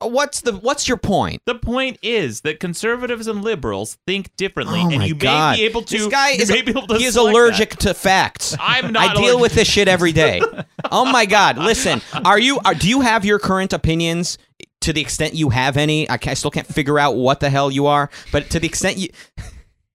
[0.00, 0.52] Uh, what's the?
[0.52, 1.42] What's your point?
[1.46, 5.52] The point is that conservatives and liberals think differently, Oh and you God.
[5.52, 5.98] may be able to.
[5.98, 6.50] This guy is.
[6.50, 7.80] able to he is allergic that.
[7.80, 8.56] to facts.
[8.60, 10.40] I'm not I deal with this shit every day.
[10.90, 11.58] oh my god!
[11.58, 12.58] Listen, are you?
[12.64, 14.38] Are, do you have your current opinions?
[14.82, 17.70] To the extent you have any, I, I still can't figure out what the hell
[17.70, 18.10] you are.
[18.32, 19.10] But to the extent you,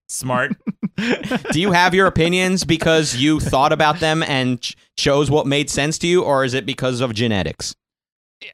[0.08, 0.54] Smart.
[1.52, 5.70] do you have your opinions because you thought about them and ch- chose what made
[5.70, 7.76] sense to you, or is it because of genetics?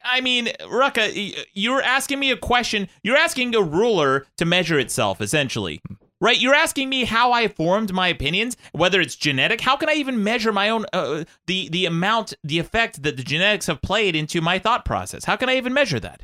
[0.02, 2.88] I mean, Rucka, you're asking me a question.
[3.02, 5.80] You're asking a ruler to measure itself, essentially.
[6.20, 6.40] Right?
[6.40, 9.60] You're asking me how I formed my opinions, whether it's genetic.
[9.60, 13.22] How can I even measure my own uh, the the amount, the effect that the
[13.22, 15.24] genetics have played into my thought process?
[15.24, 16.22] How can I even measure that?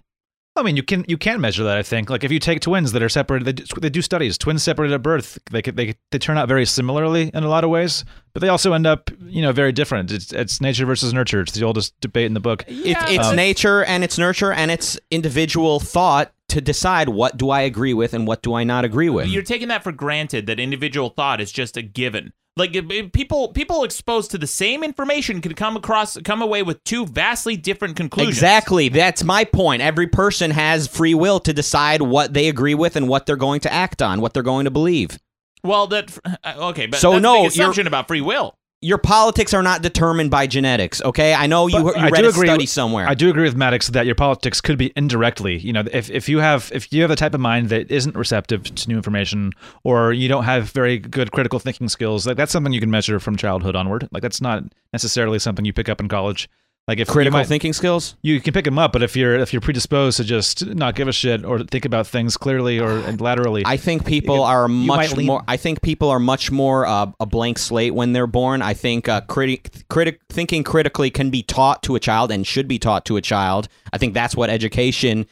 [0.56, 1.78] I mean, you can you can measure that.
[1.78, 2.10] I think.
[2.10, 4.36] Like if you take twins that are separated, they do, they do studies.
[4.36, 7.70] Twins separated at birth, they they they turn out very similarly in a lot of
[7.70, 10.10] ways, but they also end up you know very different.
[10.10, 11.40] It's it's nature versus nurture.
[11.42, 12.64] It's the oldest debate in the book.
[12.66, 17.50] It, it's Um, nature and it's nurture and it's individual thought to decide what do
[17.50, 19.28] I agree with and what do I not agree with.
[19.28, 22.32] You're taking that for granted that individual thought is just a given.
[22.56, 22.72] Like
[23.12, 27.56] people people exposed to the same information could come across come away with two vastly
[27.56, 28.36] different conclusions.
[28.36, 28.88] Exactly.
[28.88, 29.80] That's my point.
[29.82, 33.60] Every person has free will to decide what they agree with and what they're going
[33.60, 35.18] to act on, what they're going to believe.
[35.62, 38.54] Well, that uh, okay, but So no, a big you're- assumption about free will.
[38.82, 41.34] Your politics are not determined by genetics, okay?
[41.34, 43.06] I know you, But you I read a study with- somewhere.
[43.06, 45.58] I do agree with Maddox that your politics could be indirectly.
[45.58, 48.16] You know, if, if you have if you have a type of mind that isn't
[48.16, 49.52] receptive to new information,
[49.84, 53.20] or you don't have very good critical thinking skills, like that's something you can measure
[53.20, 54.08] from childhood onward.
[54.12, 54.64] Like that's not
[54.94, 56.48] necessarily something you pick up in college.
[56.88, 58.16] Like if Critical might- thinking skills?
[58.22, 61.06] you can pick them up, but if you're if you're predisposed to just not give
[61.06, 65.16] a shit or think about things clearly or laterally, I think people You- are much
[65.16, 65.44] more.
[65.46, 68.60] I think people are much more uh, a blank slate when they're born.
[68.60, 72.66] I think uh, critic, critic, thinking critically can be taught to a child and should
[72.66, 73.68] be taught to a child.
[73.92, 75.26] I think that's what education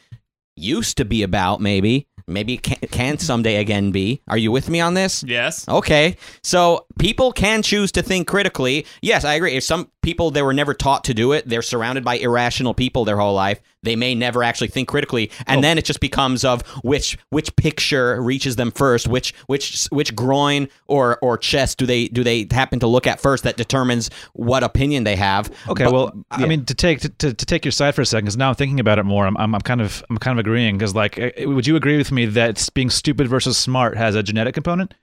[0.55, 1.59] used to be about.
[1.59, 4.21] Maybe, maybe it can, can someday again be.
[4.27, 5.23] Are you with me on this?
[5.23, 5.67] Yes.
[5.67, 8.85] Okay, so people can choose to think critically.
[9.01, 9.55] Yes, I agree.
[9.55, 13.05] If some people they were never taught to do it, they're surrounded by irrational people
[13.05, 13.59] their whole life.
[13.81, 18.21] They may never actually think critically, and then it just becomes of which which picture
[18.21, 22.79] reaches them first, which which which groin or or chest do they do they happen
[22.81, 25.49] to look at first that determines what opinion they have.
[25.69, 28.05] Okay, But- well, I mean, to take to, to, to take your side for a
[28.05, 29.25] second, because now I'm thinking about it more.
[29.25, 31.97] I'm, I'm, I'm kind of I'm kind of agreeing because like, eh, would you agree
[31.97, 34.93] with me that being stupid versus smart has a genetic component?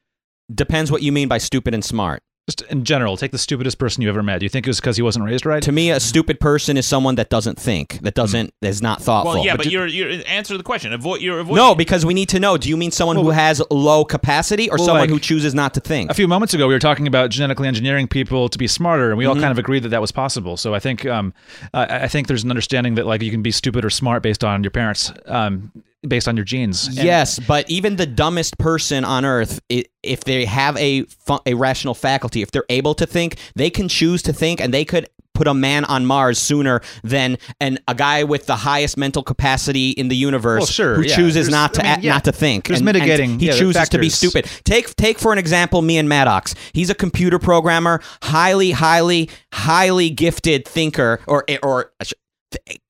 [0.55, 2.23] depends what you mean by stupid and smart.
[2.49, 4.39] Just in general, take the stupidest person you ever met.
[4.39, 5.61] Do you think it was because he wasn't raised right?
[5.65, 9.35] To me, a stupid person is someone that doesn't think, that doesn't is not thoughtful.
[9.35, 10.93] Well, yeah, but but, you're you're answer the question.
[10.93, 12.57] Avoid you're avoiding No, because we need to know.
[12.57, 15.75] Do you mean someone who has low capacity or well, someone like- who chooses not
[15.75, 16.09] to think?
[16.13, 19.19] a few moments ago, we were talking about genetically engineering people to be smarter, and
[19.19, 19.43] we all Mm-hmm.
[19.43, 20.57] kind of agreed that that was possible.
[20.57, 21.35] So I think um,
[21.75, 24.45] I, I think there's an understanding that like you can be stupid or smart based
[24.45, 25.73] on your parents, um,
[26.09, 26.87] based on your genes.
[26.89, 31.55] And- Yes, but even the dumbest person on earth, if they have a fu- a
[31.55, 35.09] rational faculty, if they're able to think, they can choose to think, and they could
[35.35, 39.91] put a man on Mars sooner than an a guy with the highest mental capacity
[39.91, 41.15] in the universe Well, sure, who yeah.
[41.15, 42.13] chooses There's- not to I mean, act, yeah.
[42.15, 42.69] not to think.
[42.69, 44.47] There's and- and mitigating, he yeah, chooses to be stupid.
[44.65, 46.55] Take take for an example me and Maddox.
[46.73, 51.93] He's a computer programmer, highly highly highly gifted thinker or or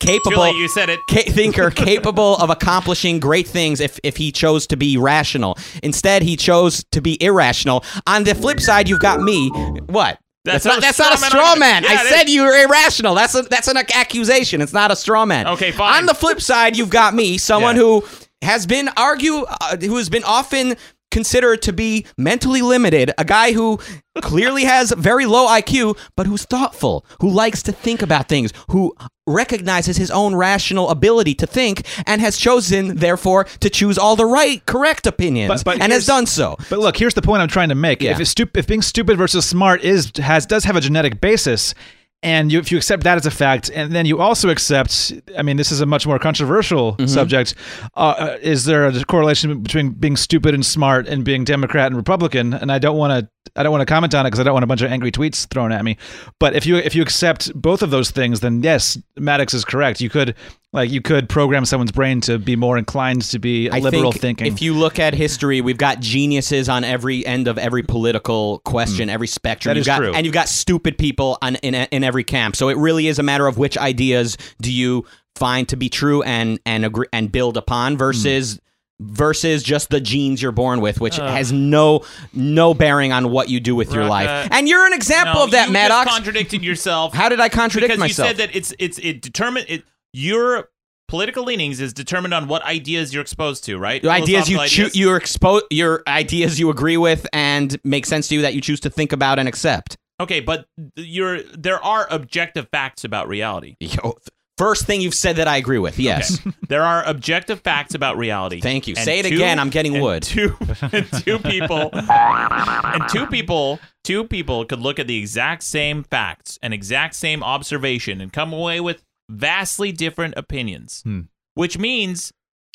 [0.00, 1.00] capable you said it.
[1.08, 5.56] ca- thinker capable of accomplishing great things if, if he chose to be rational.
[5.82, 7.84] Instead, he chose to be irrational.
[8.06, 9.48] On the flip side, you've got me.
[9.86, 10.18] What?
[10.44, 11.82] That's not, not a that's not a straw man.
[11.82, 12.34] Yeah, I said is.
[12.34, 13.14] you were irrational.
[13.16, 14.60] That's a, that's an accusation.
[14.60, 15.48] It's not a straw man.
[15.48, 15.98] Okay, fine.
[15.98, 17.82] On the flip side, you've got me, someone Yeah.
[17.82, 18.04] who
[18.42, 20.76] has been argue, uh, who has been often
[21.20, 23.78] considered to be mentally limited, a guy who
[24.20, 28.94] clearly has very low IQ, but who's thoughtful, who likes to think about things, who
[29.26, 34.26] recognizes his own rational ability to think, and has chosen, therefore, to choose all the
[34.26, 36.56] right, correct opinions, But- but and has done so.
[36.68, 38.02] But look, here's the point I'm trying to make.
[38.02, 38.10] Yeah.
[38.12, 41.74] If, it's stup- if being stupid versus smart is has does have a genetic basis,
[42.22, 45.42] and you, if you accept that as a fact, and then you also accept, I
[45.42, 47.06] mean, this is a much more controversial Mm-hmm.
[47.06, 47.54] subject.
[47.94, 51.96] Uh, Uh, is there a correlation between being stupid and smart and being Democrat and
[51.96, 52.54] Republican?
[52.54, 54.54] And I don't want to, I don't want to comment on it because I don't
[54.54, 55.96] want a bunch of angry tweets thrown at me.
[56.40, 60.00] But if you if you accept both of those things, then yes, Maddox is correct.
[60.00, 60.34] You could
[60.76, 64.20] like you could program someone's brain to be more inclined to be I liberal think
[64.20, 64.46] thinking.
[64.46, 69.08] If you look at history, we've got geniuses on every end of every political question,
[69.08, 69.12] mm.
[69.12, 69.70] every spectrum.
[69.70, 70.14] That you've is got, true.
[70.14, 72.54] And you've got stupid people on, in in every camp.
[72.54, 75.04] So it really is a matter of which ideas do you
[75.34, 78.60] find to be true and and agree and build upon versus.
[78.98, 83.60] Versus just the genes you're born with, which has no no bearing on what you
[83.60, 84.08] do with your Rucka.
[84.08, 86.06] life, uh, and you're an example No, of that, you Maddox.
[86.06, 87.12] Just contradicted yourself.
[87.12, 88.30] How did I contradict because myself?
[88.30, 90.70] Because you said that it's it's it determined it your
[91.08, 94.02] political leanings is determined on what ideas you're exposed to, right?
[94.02, 98.34] Your ideas you choose, your expo- your ideas you agree with and make sense to
[98.34, 99.96] you that you choose to think about and accept.
[100.18, 103.76] Okay, but you're there are objective facts about reality.
[103.80, 104.16] Yo,
[104.56, 105.98] first thing you've said that I agree with.
[105.98, 106.40] Yes.
[106.68, 108.60] There are objective facts about reality.
[108.60, 108.94] Thank you.
[108.96, 110.24] And Say it again, I'm getting and wood.
[110.24, 116.02] Two, and two people, and two people, two people could look at the exact same
[116.02, 121.02] facts, an exact same observation, and come away with vastly different opinions.
[121.02, 121.20] Hmm.
[121.54, 122.32] Which means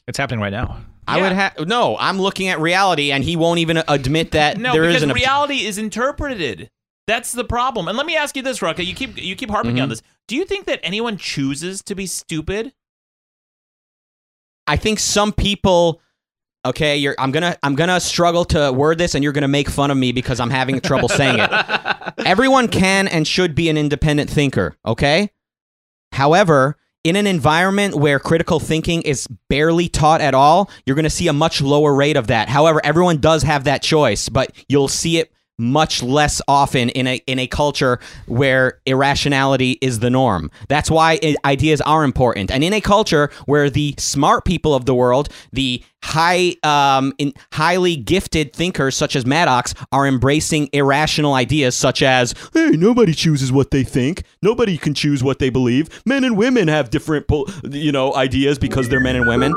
[0.08, 0.82] it's happening right now.
[1.08, 1.24] I Yeah.
[1.24, 1.98] would have no.
[2.00, 5.12] I'm looking at reality, and he won't even admit that no, there because is an.
[5.14, 6.70] reality is interpreted.
[7.08, 7.88] That's the problem.
[7.88, 8.86] And let me ask you this, Rucka.
[8.86, 9.84] You keep you keep harping Mm-hmm.
[9.84, 10.02] on this.
[10.28, 12.74] Do you think that anyone chooses to be stupid?
[14.68, 16.02] I think some people.
[16.64, 17.16] Okay, you're.
[17.18, 17.58] I'm gonna.
[17.64, 20.52] I'm gonna struggle to word this, and you're gonna make fun of me because I'm
[20.52, 21.50] having trouble saying it.
[22.26, 24.76] Everyone can and should be an independent thinker.
[24.86, 25.32] Okay.
[26.12, 31.10] However, in an environment where critical thinking is barely taught at all, you're going to
[31.10, 32.48] see a much lower rate of that.
[32.48, 37.16] However, everyone does have that choice, but you'll see it much less often in a
[37.28, 40.50] in a culture where irrationality is the norm.
[40.70, 42.50] That's why ideas are important.
[42.50, 47.34] And in a culture where the smart people of the world, the high um in
[47.54, 53.52] highly gifted thinkers such as Maddox are embracing irrational ideas such as hey nobody chooses
[53.52, 54.24] what they think.
[54.42, 56.02] Nobody can choose what they believe.
[56.06, 57.26] Men and women have different
[57.70, 59.54] you know ideas because they're men and women.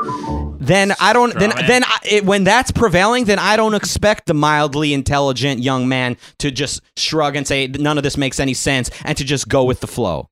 [0.60, 1.66] Then I don't then man.
[1.66, 6.16] then I, it, when that's prevailing then I don't expect the mildly intelligent young man
[6.38, 9.64] to just shrug and say none of this makes any sense and to just go
[9.64, 10.28] with the flow.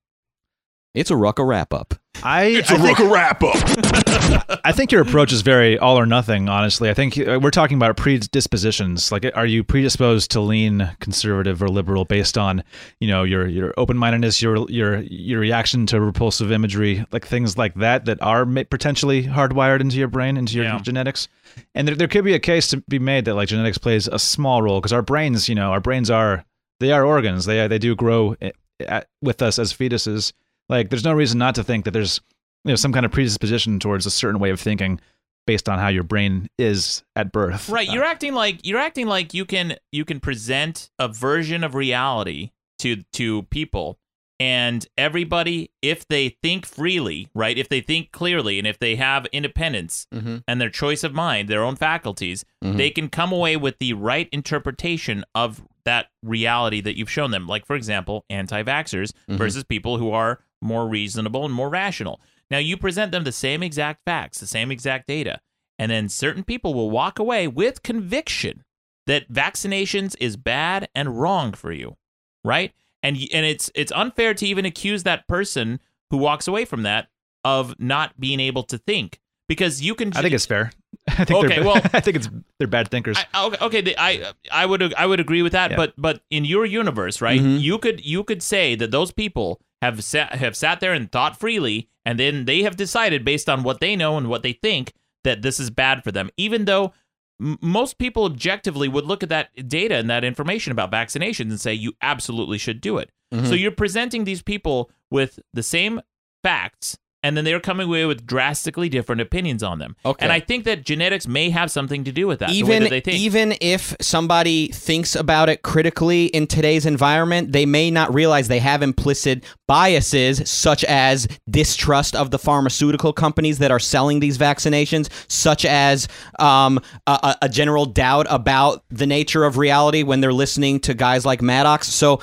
[0.95, 1.95] It's a rucka wrap up
[2.25, 3.57] I, I think wrap up.
[4.65, 6.49] I think your approach is very all or nothing.
[6.49, 9.11] Honestly, I think uh, we're talking about predispositions.
[9.11, 12.63] Like, are you predisposed to lean conservative or liberal based on,
[13.01, 17.59] you know, your your open mindedness, your your your reaction to repulsive imagery, like things
[17.59, 20.79] like that that are potentially hardwired into your brain, into your Yeah.
[20.81, 21.29] genetics.
[21.75, 24.19] And there, there could be a case to be made that like genetics plays a
[24.19, 26.45] small role because our brains, you know, our brains are
[26.81, 27.45] they are organs.
[27.47, 28.37] They they do grow
[28.81, 30.33] at, with us as fetuses.
[30.73, 32.21] Like, there's no reason not to think that there's
[32.65, 35.01] you know some kind of predisposition towards a certain way of thinking
[35.47, 37.69] based on how your brain is at birth.
[37.69, 41.63] Right, Uh, you're acting like you're acting like you can you can present a version
[41.65, 43.99] of reality to to people
[44.41, 47.59] and everybody if they think freely, right?
[47.59, 50.39] If they think clearly and if they have independence mm-hmm.
[50.49, 52.77] and their choice of mind, their own faculties, Mhm.
[52.77, 57.47] they can come away with the right interpretation of that reality that you've shown them.
[57.47, 59.37] Like for example, anti-vaxxers Mhm.
[59.37, 62.21] versus people who are more reasonable and more rational.
[62.51, 65.41] Now you present them the same exact facts, the same exact data,
[65.79, 68.65] and then certain people will walk away with conviction
[69.07, 71.97] that vaccinations is bad and wrong for you,
[72.45, 72.73] right?
[73.03, 77.09] And and it's it's unfair to even accuse that person who walks away from that
[77.45, 80.71] of not being able to think because you can I think it's fair.
[81.09, 83.19] I think Okay, they're, well- I think it's they're bad thinkers.
[83.35, 85.77] I, okay, okay, I I would I would agree with that, Yeah.
[85.79, 87.41] but but in your universe, right?
[87.41, 87.61] Mhm.
[87.61, 91.39] You could you could say that those people have sat have sat there and thought
[91.39, 94.95] freely, and then they have decided based on what they know and what they think
[95.25, 96.93] that this is bad for them, even though.
[97.41, 101.61] m- Most people objectively would look at that data and that information about vaccinations and
[101.61, 103.11] say you absolutely should do it.
[103.33, 103.47] Mm-hmm.
[103.47, 106.01] So you're presenting these people with the same
[106.45, 109.97] facts, and then they're coming away with drastically different opinions on them.
[110.05, 110.25] Okay.
[110.25, 112.51] And I think that genetics may have something to do with that.
[112.51, 118.13] even that even if somebody thinks about it critically in today's environment, they may not
[118.13, 124.21] realize they have implicit biases such as distrust of the pharmaceutical companies that are selling
[124.21, 126.09] these vaccinations, such as
[126.39, 130.95] um, a, a- a general doubt about the nature of reality when they're listening to
[130.95, 131.89] guys like Maddox.
[131.89, 132.21] So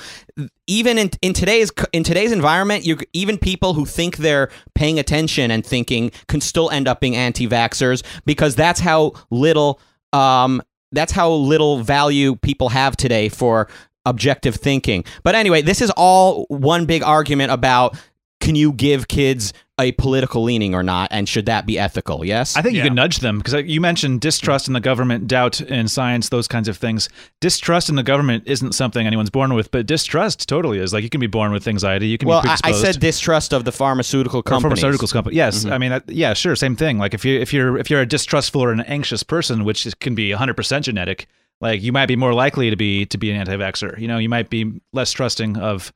[0.66, 5.50] even in, in today's in today's environment, you even people who think they're paying attention
[5.50, 9.80] and thinking can still end up being anti-vaxxers because that's how little
[10.12, 10.62] um,
[10.92, 13.68] that's how little value people have today for
[14.06, 15.04] objective thinking.
[15.22, 17.96] But anyway, this is all one big argument about
[18.40, 22.24] can you give kids a political leaning or not, and should that be ethical?
[22.24, 22.56] Yes.
[22.56, 25.88] I think you can nudge them because you mentioned distrust in the government, doubt in
[25.88, 27.08] science, those kinds of things.
[27.40, 30.92] Distrust in the government isn't something anyone's born with, but distrust totally is.
[30.92, 32.06] Like you can be born with anxiety.
[32.06, 34.82] You can well, be I, I said distrust of the pharmaceutical Or companies.
[34.82, 35.36] pharmaceuticals company.
[35.36, 35.72] Yes, mm-hmm.
[35.72, 36.98] I mean, that, yeah, sure, same thing.
[36.98, 40.14] Like if you if you're if you're a distrustful or an anxious person, which can
[40.14, 41.26] be 100 percent genetic,
[41.60, 43.98] like you might be more likely to be to be an anti-vaxxer.
[43.98, 45.92] You know, you might be less trusting of.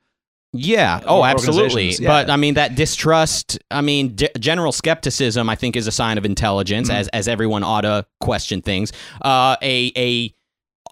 [0.57, 1.01] Yeah.
[1.05, 1.89] Oh, absolutely.
[1.91, 2.07] yeah.
[2.07, 3.59] But I mean, that distrust.
[3.71, 5.49] I mean, g- general skepticism.
[5.49, 6.97] I think is a sign of intelligence, Mm-hmm.
[6.97, 8.91] as as everyone ought to question things.
[9.21, 10.33] Uh, a a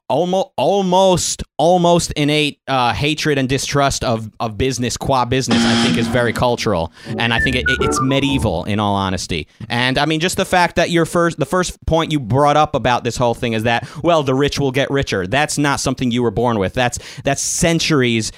[0.10, 5.64] almost almost almost innate uh, hatred and distrust of of business qua business.
[5.64, 9.48] I think is very cultural, and I think it- it's medieval in all honesty.
[9.70, 12.76] And I mean, just the fact that your first the first point you brought up
[12.76, 15.26] about this whole thing is that well, the rich will get richer.
[15.26, 16.74] That's not something you were born with.
[16.74, 18.32] That's that's centuries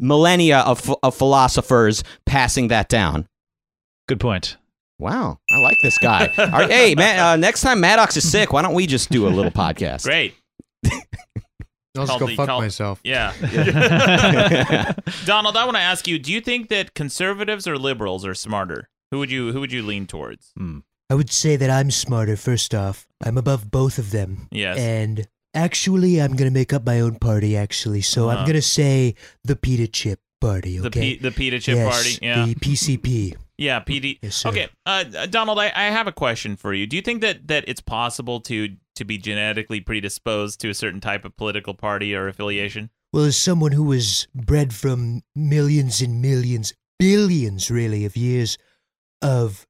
[0.00, 3.28] millennia of, of philosophers passing that down.
[4.08, 4.56] Good point.
[4.98, 6.30] Wow, I like this guy.
[6.36, 9.26] All right, hey, man, uh, next time Maddox is sick, why don't we just do
[9.26, 10.02] a little podcast?
[10.04, 10.34] Great.
[11.96, 13.00] I'll just go the- fuck called- myself.
[13.02, 13.32] Yeah.
[15.24, 18.88] Donald, I want to ask you, do you think that conservatives or liberals are smarter?
[19.10, 20.52] Who would you who would you lean towards?
[21.10, 23.08] I would say that I'm smarter, first off.
[23.24, 24.48] I'm above both of them.
[24.52, 24.78] Yes.
[24.78, 28.00] And actually, I'm going to make up my own party, actually.
[28.02, 28.38] So Uh-huh.
[28.38, 31.00] I'm going to say the pita chip party, The okay?
[31.00, 32.18] P, the pita chip yes, party.
[32.22, 32.46] Yeah.
[32.46, 33.36] The PCP.
[33.58, 34.18] yeah, PD.
[34.22, 34.48] Yes, sir.
[34.48, 36.86] Okay, uh, Donald, I, I have a question for you.
[36.86, 41.00] Do you think that, that it's possible to to be genetically predisposed to a certain
[41.00, 42.90] type of political party or affiliation?
[43.12, 48.56] Well, as someone who was bred from millions and millions, billions really, of years
[49.22, 49.66] of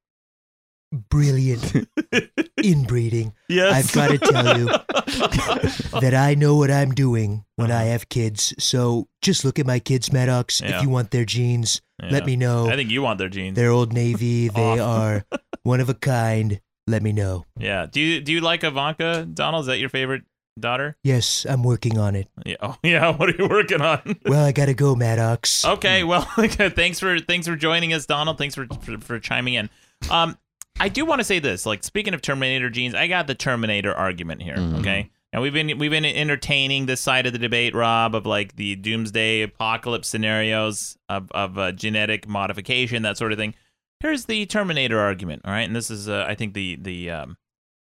[0.93, 1.88] brilliant
[2.62, 3.32] inbreeding.
[3.49, 3.74] Yes.
[3.74, 4.66] I've got to tell you
[6.01, 8.55] that I know what I'm doing when I have kids.
[8.59, 10.61] So just look at my kids, Maddox.
[10.61, 10.76] Yeah.
[10.76, 12.68] If you want their genes, let me know.
[12.68, 13.57] I think you want their genes.
[13.57, 14.49] They're Old Navy.
[14.61, 15.24] They are
[15.62, 16.61] one of a kind.
[16.86, 17.45] Let me know.
[17.59, 17.86] Yeah.
[17.86, 19.62] Do you do you like Ivanka, Donald?
[19.62, 20.22] Is that your favorite
[20.59, 20.97] daughter?
[21.05, 22.28] Yes, I'm working on it.
[22.45, 22.57] Yeah.
[22.61, 23.11] Oh, yeah.
[23.11, 24.18] What are you working on?
[24.26, 25.64] Well, I gotta go, Maddox.
[25.64, 28.38] Okay, well, thanks for thanks for joining us, Donald.
[28.38, 29.70] Thanks for for, for chiming in.
[30.11, 30.36] Um,
[30.80, 31.66] I do want to say this.
[31.66, 34.56] Like, speaking of Terminator genes, I got the Terminator argument here.
[34.78, 38.56] Okay, now we've been we've been entertaining this side of the debate, Rob, of like
[38.56, 43.54] the doomsday apocalypse scenarios of of uh, genetic modification, that sort of thing.
[44.00, 45.42] Here's the Terminator argument.
[45.44, 47.36] All right, and this is uh, I think the the um,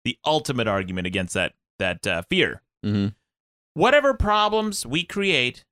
[0.04, 2.64] the ultimate argument against that that uh, fear.
[2.84, 3.14] Mhm.
[3.76, 5.64] Whatever problems we create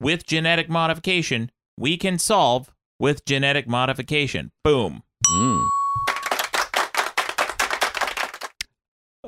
[0.00, 4.52] with genetic modification, we can solve with genetic modification.
[4.62, 5.02] Boom.
[5.34, 5.66] Mm.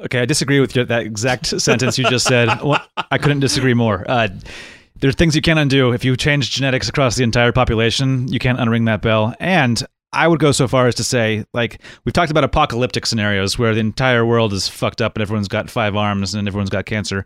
[0.04, 2.48] Okay, I disagree with your, that exact sentence you just said.
[2.62, 4.04] Well, I couldn't disagree more.
[4.08, 4.28] Uh,
[5.00, 5.92] there are things you can't undo.
[5.92, 9.34] If you change genetics across the entire population, you can't unring that bell.
[9.40, 9.82] And
[10.12, 13.74] I would go so far as to say, like, we've talked about apocalyptic scenarios where
[13.74, 17.24] the entire world is fucked up and everyone's got five arms and everyone's got cancer.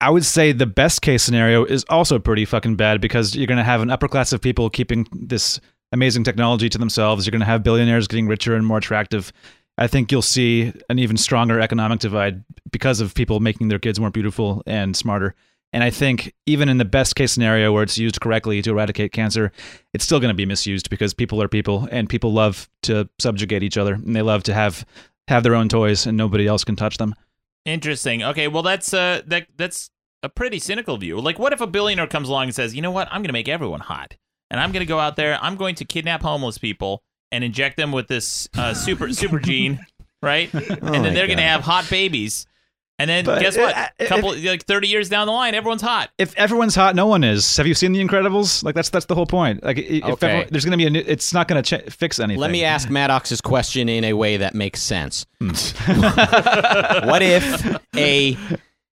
[0.00, 3.58] I would say the best case scenario is also pretty fucking bad because you're going
[3.58, 5.58] to have an upper class of people keeping this
[5.92, 7.26] amazing technology to themselves.
[7.26, 9.32] You're going to have billionaires getting richer and more attractive.
[9.78, 14.00] I think you'll see an even stronger economic divide because of people making their kids
[14.00, 15.34] more beautiful and smarter.
[15.72, 19.12] And I think even in the best case scenario where it's used correctly to eradicate
[19.12, 19.52] cancer,
[19.92, 23.62] it's still going to be misused because people are people and people love to subjugate
[23.62, 24.84] each other and they love to have
[25.28, 27.14] have their own toys and nobody else can touch them.
[27.64, 28.24] Interesting.
[28.24, 29.90] Okay, well that's uh that that's
[30.22, 31.20] a pretty cynical view.
[31.20, 33.06] Like what if a billionaire comes along and says, "You know what?
[33.08, 34.16] I'm going to make everyone hot.
[34.50, 37.02] And I'm going to go out there, I'm going to kidnap homeless people
[37.32, 39.78] and inject them with this uh, super super gene,
[40.22, 40.52] right?
[40.52, 40.64] and
[41.04, 42.46] then they're going to have hot babies.
[43.00, 43.76] And then But, guess what?
[44.00, 46.10] A couple like 30 years down the line, everyone's hot.
[46.18, 47.56] If everyone's hot, no one is.
[47.56, 48.64] Have you seen The Incredibles?
[48.64, 49.62] Like that's that's the whole point.
[49.62, 50.26] Like if Okay.
[50.26, 52.40] everyone, there's going to be a new, it's not going to ch- fix anything.
[52.40, 55.26] Let me ask Maddox's question in a way that makes sense.
[55.40, 55.50] Hmm.
[57.08, 57.64] what if
[57.94, 58.36] a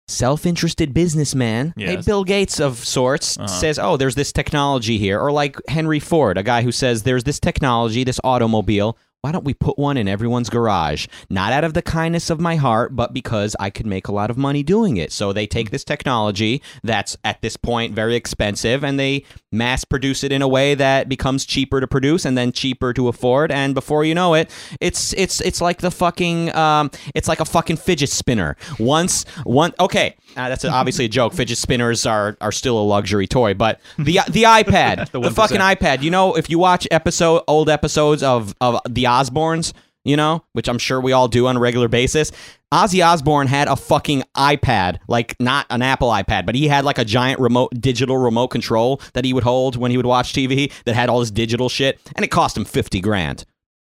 [0.09, 2.03] self-interested businessman, Yes.
[2.03, 3.47] a Bill Gates of sorts, Uh-huh.
[3.47, 7.23] says, "Oh, there's this technology here," or like Henry Ford, a guy who says, "There's
[7.23, 8.97] this technology, this automobile.
[9.21, 11.07] Why don't we put one in everyone's garage?
[11.29, 14.29] Not out of the kindness of my heart, but because I could make a lot
[14.29, 18.81] of money doing it." So they take this technology that's at this point very expensive,
[18.81, 22.53] and they mass produce it in a way that becomes cheaper to produce and then
[22.53, 23.51] cheaper to afford.
[23.51, 24.49] And before you know it,
[24.79, 28.55] it's it's it's like the fucking um, it's like a fucking fidget spinner.
[28.79, 31.33] Once one okay, uh, that's obviously a joke.
[31.33, 35.57] Fidget spinners are are still a luxury toy, but the the iPad, the, The fucking
[35.57, 36.03] iPad.
[36.03, 39.73] You know, if you watch episode old episodes of of the Osbournes,
[40.05, 42.31] you know, which I'm sure we all do on a regular basis.
[42.73, 46.97] Ozzy Osbourne had a fucking iPad, like not an Apple iPad, but he had like
[46.97, 50.71] a giant remote digital remote control that he would hold when he would watch TV
[50.85, 53.45] that had all this digital shit, and it cost him 50 grand.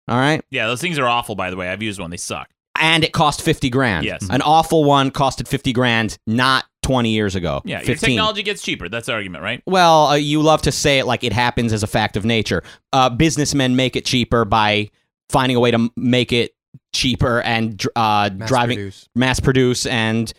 [0.08, 0.42] All right?
[0.50, 1.68] Yeah, those things are awful by the way.
[1.68, 2.10] I've used one.
[2.10, 2.50] They suck.
[2.76, 4.04] And it cost 50 grand.
[4.04, 4.26] Yes.
[4.28, 7.62] An awful one costed 50 grand not 20 years ago.
[7.64, 8.88] Yeah, your technology gets cheaper.
[8.88, 9.62] That's the argument, right?
[9.66, 12.62] Well, uh, you love to say it like it happens as a fact of nature.
[12.92, 14.90] Uh, businessmen make it cheaper by
[15.28, 16.54] finding a way to make it
[16.92, 19.08] cheaper and uh, Mass driving produce.
[19.14, 20.32] mass produce and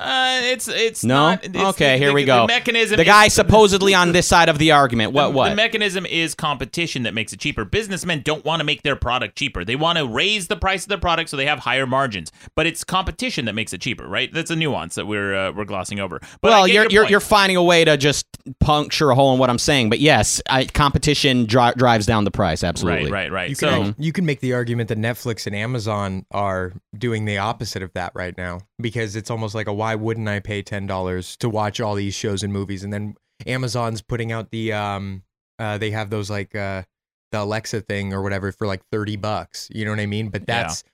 [0.00, 1.30] Uh, it's it's No?
[1.30, 2.42] Not, it's- Okay, the- here the- we go.
[2.42, 2.96] The mechanism.
[2.96, 5.12] the is- guy supposedly on this side of the argument.
[5.12, 5.48] What the, what?
[5.50, 7.64] The mechanism is competition that makes it cheaper.
[7.64, 9.64] Businessmen don't want to make their product cheaper.
[9.64, 12.32] They want to raise the price of their product so they have higher margins.
[12.56, 14.32] But it's competition that makes it cheaper, right?
[14.32, 16.20] That's a nuance that we're uh, we're glossing over.
[16.40, 18.26] But well, you're your you're, you're finding a way to just
[18.60, 22.30] puncture a hole in what I'm saying, but yes, I, competition dri- drives down the
[22.30, 22.64] price.
[22.64, 23.04] Absolutely.
[23.10, 23.48] right, right, right.
[23.50, 27.38] You so can, you can make the argument that Netflix and Amazon are doing the
[27.38, 30.86] opposite of that right now because it's almost like a why wouldn't I pay ten
[30.86, 33.14] dollars to watch all these shows and movies and then
[33.46, 35.22] Amazon's putting out the um
[35.58, 36.82] uh they have those like uh
[37.30, 40.42] the Alexa thing or whatever for like thirty bucks you know what I mean but
[40.42, 40.62] Yeah.
[40.64, 40.84] that's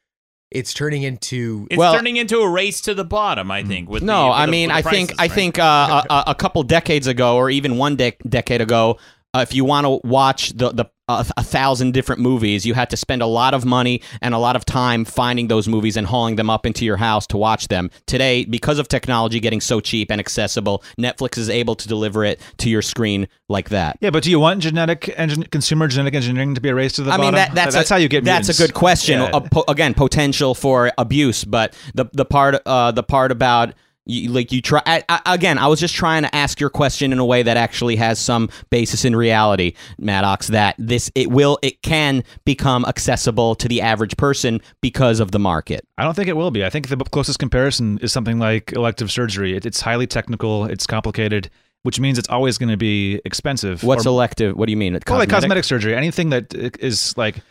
[0.50, 3.50] it's turning into it's well- turning into a race to the bottom.
[3.50, 3.90] I think.
[3.90, 6.02] With No, the, with I the- mean, with the I think prices, I think uh,
[6.08, 8.98] a, a- a couple decades ago, or even one dec decade ago,
[9.34, 12.90] uh, if you want to watch the the uh, a thousand different movies, you had
[12.90, 16.06] to spend a lot of money and a lot of time finding those movies and
[16.06, 17.90] hauling them up into your house to watch them.
[18.06, 22.40] Today, because of technology getting so cheap and accessible, Netflix is able to deliver it
[22.58, 23.96] to your screen like that.
[24.00, 27.02] Yeah, but do you want genetic engin- consumer genetic engineering to be a race to
[27.02, 27.26] the I bottom?
[27.26, 28.24] mean that, that's that's a, how you get.
[28.24, 28.60] That's mutants.
[28.60, 29.20] a good question.
[29.20, 29.30] Yeah.
[29.32, 33.74] A po- again, potential for abuse, but the the part uh, the part about
[34.10, 35.58] You, like you try I, I, again.
[35.58, 38.48] I was just trying to ask your question in a way that actually has some
[38.70, 40.48] basis in reality, Maddox.
[40.48, 45.38] That this it will it can become accessible to the average person because of the
[45.38, 45.86] market.
[45.98, 46.64] I don't think it will be.
[46.64, 49.54] I think the closest comparison is something like elective surgery.
[49.54, 50.64] It, it's highly technical.
[50.64, 51.50] It's complicated,
[51.82, 53.84] which means it's always going to be expensive.
[53.84, 54.56] What's Or- elective?
[54.56, 54.98] What do you mean?
[55.06, 57.42] Well, like cosmetic surgery, anything that uh, is like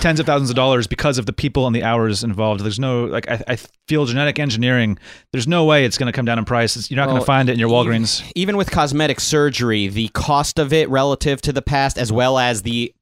[0.00, 2.62] tens of thousands of dollars because of the people and the hours involved.
[2.62, 3.56] There's no like I, I
[3.88, 4.98] feel genetic engineering.
[5.32, 6.76] There's no way it's going to come down in price.
[6.76, 8.22] It's, you're not going to find it in your Walgreens.
[8.34, 12.62] even with cosmetic surgery, the cost of it relative to the past, as well as
[12.62, 12.92] the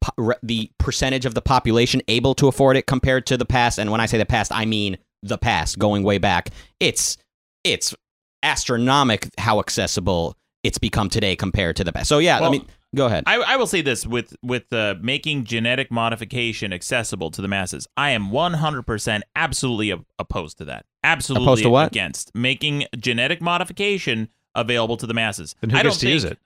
[0.43, 4.01] the percentage of the population able to afford it compared to the past, and when
[4.01, 6.51] I say the past, I mean the past, going way back.
[6.81, 7.17] It's
[7.65, 7.95] it's
[8.43, 12.09] astronomic how accessible it's become today compared to the past.
[12.09, 13.25] So yeah, Well, I mean, go ahead.
[13.27, 17.87] I, I will say this with with uh, making genetic modification accessible to the masses.
[17.97, 20.87] I am 100% absolutely opposed to that.
[21.03, 21.89] Absolutely Opposed to what?
[21.89, 25.55] against making genetic modification available to the masses.
[25.61, 26.39] Then who I gets to think, use it?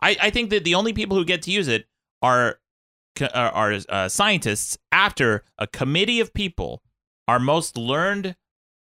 [0.00, 1.86] I, I think that the only people who get to use it
[2.22, 2.58] are
[3.20, 6.82] are, are uh, scientists after a committee of people,
[7.28, 8.36] our most learned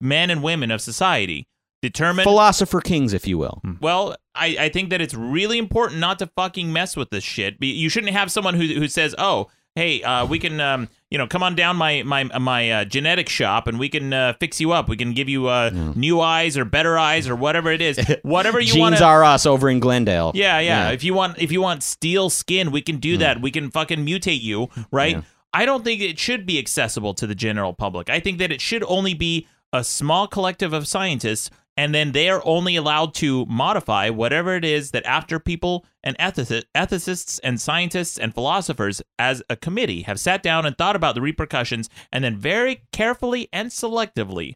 [0.02, 1.48] men and women of society,
[1.82, 3.62] determine Philosopher kings, if you will.
[3.82, 7.60] well, I, I think that it's really important not to fucking mess with this shit.
[7.60, 11.18] Be- You shouldn't have someone who who says, "Oh, hey, uh, we can, um, you
[11.20, 14.60] know, come on down my my my uh, genetic shop and we can uh, fix
[14.60, 14.90] you up.
[14.90, 18.60] We can give you uh, new eyes or better eyes or whatever it is, whatever
[18.60, 20.32] you want Genes to." are us over in Glendale.
[20.36, 20.92] Yeah, yeah, Yeah.
[20.94, 23.42] If you want, if you want steel skin, we can do that.
[23.42, 25.16] We can fucking mutate you, right?
[25.18, 25.22] Yeah.
[25.54, 28.10] I don't think it should be accessible to the general public.
[28.10, 32.28] I think that it should only be a small collective of scientists, and then they
[32.30, 38.18] are only allowed to modify whatever it is that after people and ethicists and scientists
[38.18, 42.36] and philosophers as a committee have sat down and thought about the repercussions, and then
[42.36, 44.56] very carefully and selectively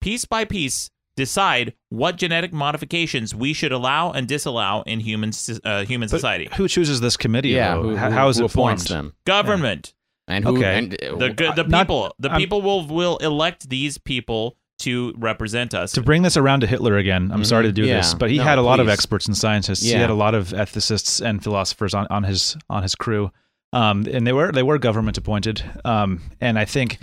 [0.00, 5.30] piece by piece decide what genetic modifications we should allow and disallow in human
[5.64, 6.48] uh, human But society.
[6.56, 7.50] Who chooses this committee?
[7.50, 8.80] Yeah, who, who- how is who it formed?
[8.80, 9.14] them?
[9.24, 9.94] Government,
[10.28, 10.56] And who?
[10.58, 10.78] Okay.
[10.78, 14.56] And, uh, the good, the not- people, the I'm- people will will elect these people
[14.78, 15.92] to represent us.
[15.92, 17.88] To bring this around to Hitler again, I'm sorry to do Mm-hmm.
[17.88, 17.96] Yeah.
[17.98, 19.82] this, but he No, had a lot of experts and scientists.
[19.82, 23.30] He had a lot of ethicists and philosophers on, on his on his crew,
[23.72, 25.62] um, and they were they were government appointed.
[25.84, 26.98] Um, and I think,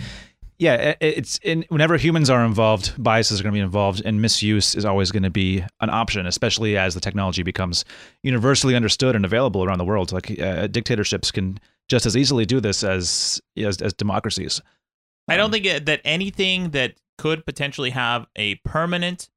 [0.58, 4.74] yeah, it's in whenever humans are involved, biases are going to be involved, and misuse
[4.76, 7.84] is always going to be an option, especially as the technology becomes
[8.22, 10.12] universally understood and available around the world.
[10.12, 11.58] Like uh, dictatorships can
[11.88, 14.60] just as easily do this as as, as democracies.
[15.26, 19.28] I don't think that anything that could potentially have a permanent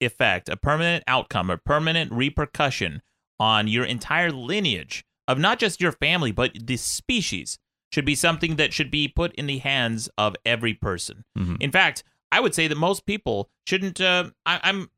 [0.00, 3.02] effect, a permanent outcome, a permanent repercussion
[3.38, 7.58] on your entire lineage of not just your family, but the species
[7.92, 11.24] should be something that should be put in the hands of every person.
[11.38, 11.56] Mhm.
[11.60, 14.00] In fact, I would say that most people shouldn't.
[14.00, 14.90] Uh, I, I'm.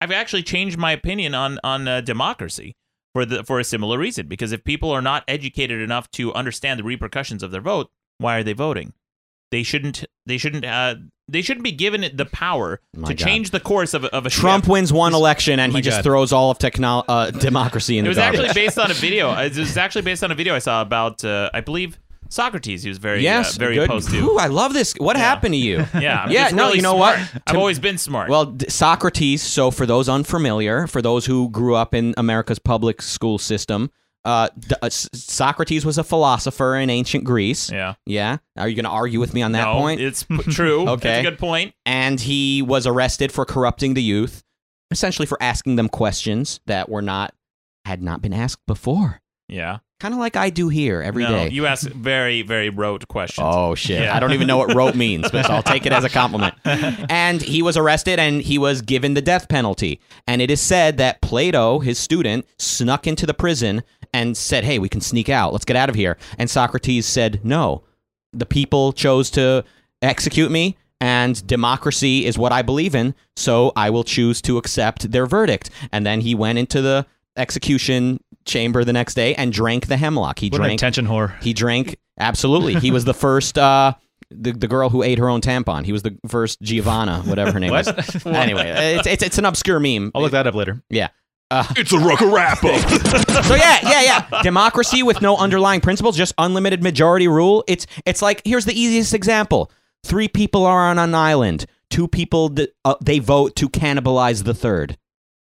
[0.00, 2.74] I've actually changed my opinion on on uh, democracy
[3.14, 4.26] for the for a similar reason.
[4.26, 8.36] Because if people are not educated enough to understand the repercussions of their vote, why
[8.38, 8.92] are they voting?
[9.52, 10.04] They shouldn't.
[10.26, 10.64] They shouldn't.
[10.64, 10.96] Uh,
[11.30, 13.24] they shouldn't be given the power My to God.
[13.26, 14.70] change the course of a, of a Trump ship.
[14.72, 16.04] wins one election and my he just God.
[16.04, 18.40] throws all of techno- uh, democracy in It the was garbage.
[18.40, 19.32] actually based on a video.
[19.38, 21.24] It was actually based on a video I saw about.
[21.24, 22.82] Uh, I believe Socrates.
[22.84, 23.84] He was very yes, uh, very good.
[23.88, 24.18] opposed to.
[24.18, 24.94] Ooh, I love this.
[24.98, 25.84] What happened to you?
[26.00, 27.18] Yeah, I'm Yeah, no, really you know smart.
[27.18, 27.42] what?
[27.46, 28.30] I've always been smart.
[28.30, 29.42] Well, Socrates.
[29.42, 33.90] So, for those unfamiliar, for those who grew up in America's public school system,
[34.24, 34.48] uh,
[34.82, 37.70] uh, Socrates was a philosopher in ancient Greece.
[37.70, 37.94] yeah.
[38.06, 38.38] Yeah.
[38.56, 40.00] Are you going to argue with me on that no, point?
[40.00, 40.88] it's p- true.
[40.88, 41.08] Okay.
[41.08, 41.74] That's a good point.
[41.86, 44.42] and he was arrested for corrupting the youth,
[44.90, 47.34] essentially for asking them questions that were not
[47.86, 49.20] had not been asked before.
[49.48, 49.78] Yeah.
[50.00, 51.30] Kind of like I do here every day.
[51.30, 53.46] no, you ask very very rote questions.
[53.48, 54.00] Oh shit!
[54.02, 54.16] Yeah.
[54.16, 56.54] I don't even know what rope means, but I'll take it as a compliment.
[57.10, 60.00] And he was arrested and he was given the death penalty.
[60.26, 63.82] And it is said that Plato, his student, snuck into the prison
[64.14, 65.52] and said, "Hey, we can sneak out.
[65.52, 67.84] Let's get out of here." And Socrates said, "No.
[68.32, 69.64] The people chose to
[70.00, 75.10] execute me." And democracy is what I believe in, so I will choose to accept
[75.12, 75.68] their verdict.
[75.92, 80.38] And then he went into the execution chamber the next day and drank the hemlock.
[80.38, 81.40] He What drank attention whore.
[81.42, 82.74] he drank absolutely.
[82.74, 83.94] He was the first uh
[84.30, 85.84] the, the girl who ate her own tampon.
[85.84, 87.86] He was the first Giovanna, whatever her name What?
[87.96, 88.26] was.
[88.26, 90.12] Anyway, it's, it's it's an obscure meme.
[90.14, 90.82] I'll look that up later.
[90.88, 91.08] Yeah.
[91.52, 93.44] Uh, It's a Rucka wrap up.
[93.44, 94.42] so yeah, yeah, yeah.
[94.42, 97.64] Democracy with no underlying principles, just unlimited majority rule.
[97.66, 99.72] It's it's like here's the easiest example:
[100.04, 101.66] three people are on an island.
[101.90, 102.54] Two people
[102.84, 104.96] uh, they vote to cannibalize the third.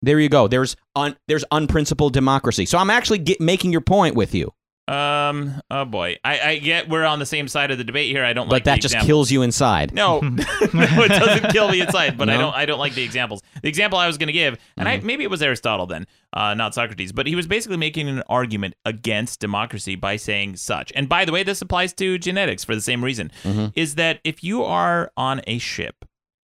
[0.02, 0.46] There you go.
[0.48, 2.66] There's un, there's unprincipled democracy.
[2.66, 4.52] So I'm actually get, making your point with you.
[4.88, 5.60] Um.
[5.68, 6.16] Oh boy.
[6.24, 8.24] I, I get we're on the same side of the debate here.
[8.24, 8.64] I don't But like.
[8.64, 9.06] that just example.
[9.08, 9.92] kills you inside.
[9.92, 12.16] No, no, it doesn't kill me inside.
[12.16, 12.54] But I don't.
[12.54, 13.42] I don't like the examples.
[13.62, 15.02] The example I was going to give, and Mm-hmm.
[15.02, 18.22] I maybe it was Aristotle then, uh, not Socrates, but he was basically making an
[18.28, 20.92] argument against democracy by saying such.
[20.94, 23.32] And by the way, this applies to genetics for the same reason.
[23.42, 23.72] Mhm.
[23.74, 26.04] Is that if you are on a ship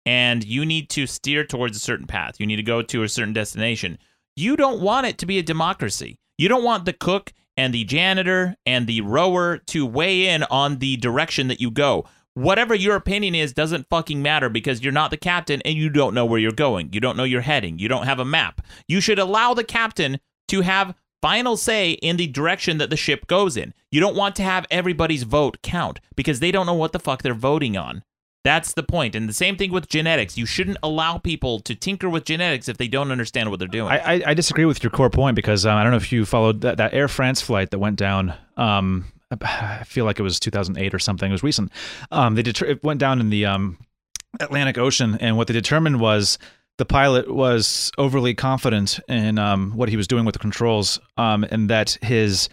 [0.04, 3.08] and you need to steer towards a certain path, you need to go to a
[3.08, 3.98] certain destination.
[4.36, 6.18] You don't want it to be a democracy.
[6.38, 10.78] You don't want the cook and the janitor and the rower to weigh in on
[10.78, 12.06] the direction that you go.
[12.34, 16.14] Whatever your opinion is doesn't fucking matter because you're not the captain and you don't
[16.14, 16.90] know where you're going.
[16.92, 17.78] You don't know your heading.
[17.78, 18.62] You don't have a map.
[18.88, 20.18] You should allow the captain
[20.48, 23.74] to have final say in the direction that the ship goes in.
[23.90, 27.22] You don't want to have everybody's vote count because they don't know what the fuck
[27.22, 28.02] they're voting on.
[28.44, 29.14] That's the point.
[29.14, 30.36] And the same thing with genetics.
[30.36, 33.92] You shouldn't allow people to tinker with genetics if they don't understand what they're doing.
[33.92, 36.24] I, I, I disagree with your core point because um, I don't know if you
[36.24, 38.34] followed that, that Air France flight that went down.
[38.56, 41.30] Um, I feel like it was 2008 or something.
[41.30, 41.70] It was recent.
[42.10, 43.78] Um, they deter- it went down in the um,
[44.40, 46.38] Atlantic Ocean, and what they determined was
[46.78, 51.44] the pilot was overly confident in um, what he was doing with the controls, um,
[51.44, 52.48] and that his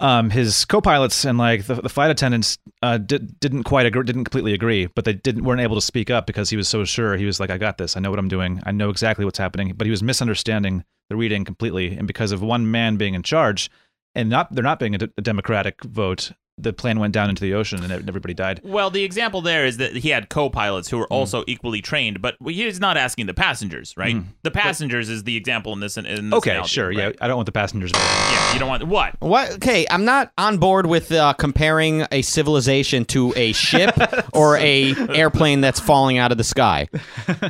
[0.00, 4.24] um, his co-pilots and like the, the flight attendants uh, did, didn't quite agree, didn't
[4.24, 7.16] completely agree, but they didn't weren't able to speak up because he was so sure.
[7.16, 7.96] He was like, "I got this.
[7.96, 8.60] I know what I'm doing.
[8.64, 12.42] I know exactly what's happening." But he was misunderstanding the reading completely, and because of
[12.42, 13.70] one man being in charge,
[14.14, 17.42] and not there not being a, d- a democratic vote, the plane went down into
[17.42, 18.60] the ocean and everybody died.
[18.64, 22.36] Well, the example there is that he had co-pilots who were also equally trained, but
[22.44, 24.16] he's not asking the passengers, right?
[24.42, 25.96] The passengers is the example in this.
[25.96, 27.12] In this Okay, analogy, sure, yeah.
[27.20, 27.92] I don't want the passengers.
[27.92, 28.06] voting.
[28.06, 28.52] yeah.
[28.54, 29.16] You don't want what?
[29.20, 29.52] What?
[29.52, 33.94] Okay, I'm not on board with uh, comparing a civilization to a ship
[34.32, 36.88] or a airplane that's falling out of the sky.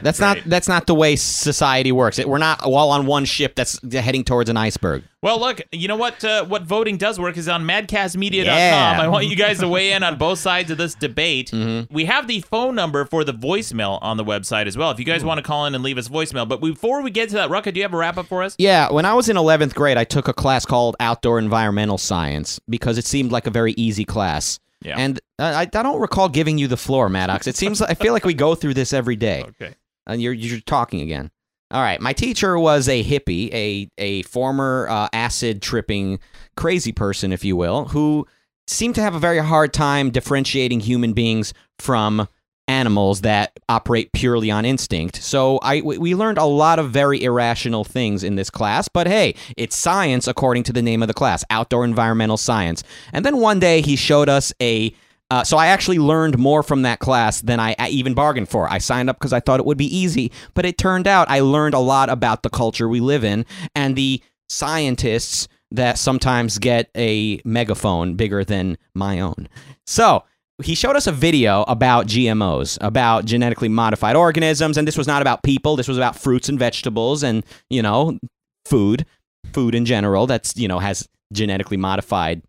[0.02, 2.18] That's not that's not the way society works.
[2.18, 5.04] It, we're not all on one ship that's heading towards an iceberg.
[5.20, 6.24] Well, look, you know what?
[6.24, 8.44] Uh, what voting does work is on madcastmedia.com.
[8.46, 8.97] Yeah.
[8.98, 11.50] I want you guys to weigh in on both sides of this debate.
[11.50, 11.92] Mm-hmm.
[11.94, 14.90] We have the phone number for the voicemail on the website as well.
[14.90, 17.28] If you guys want to call in and leave us voicemail, but before we get
[17.30, 18.54] to that, Rucka, do you have a wrap up for us?
[18.58, 22.60] Yeah, when I was in 11th grade, I took a class called Outdoor Environmental Science
[22.68, 24.58] because it seemed like a very easy class.
[24.82, 24.96] Yeah.
[24.96, 27.46] And uh, I, I don't recall giving you the floor, Maddox.
[27.46, 29.44] It seems I feel like we go through this every day.
[29.60, 29.74] Okay.
[30.06, 31.30] and you're you're talking again.
[31.70, 36.18] All right, my teacher was a hippie, a a former uh, acid tripping
[36.56, 38.26] crazy person, if you will, who
[38.68, 42.28] seemed to have a very hard time differentiating human beings from
[42.68, 45.16] animals that operate purely on instinct.
[45.22, 49.34] So I we learned a lot of very irrational things in this class, but hey,
[49.56, 52.84] it's science according to the name of the class, outdoor environmental science.
[53.12, 54.94] And then one day he showed us a
[55.30, 58.70] uh, so I actually learned more from that class than I even bargained for.
[58.70, 61.40] I signed up because I thought it would be easy, but it turned out I
[61.40, 66.90] learned a lot about the culture we live in and the scientists that sometimes get
[66.96, 69.48] a megaphone bigger than my own.
[69.86, 70.24] So
[70.62, 75.22] he showed us a video about GMOs, about genetically modified organisms, and this was not
[75.22, 75.76] about people.
[75.76, 78.18] This was about fruits and vegetables, and you know,
[78.64, 79.06] food,
[79.52, 80.26] food in general.
[80.26, 82.42] That's you know has genetically modified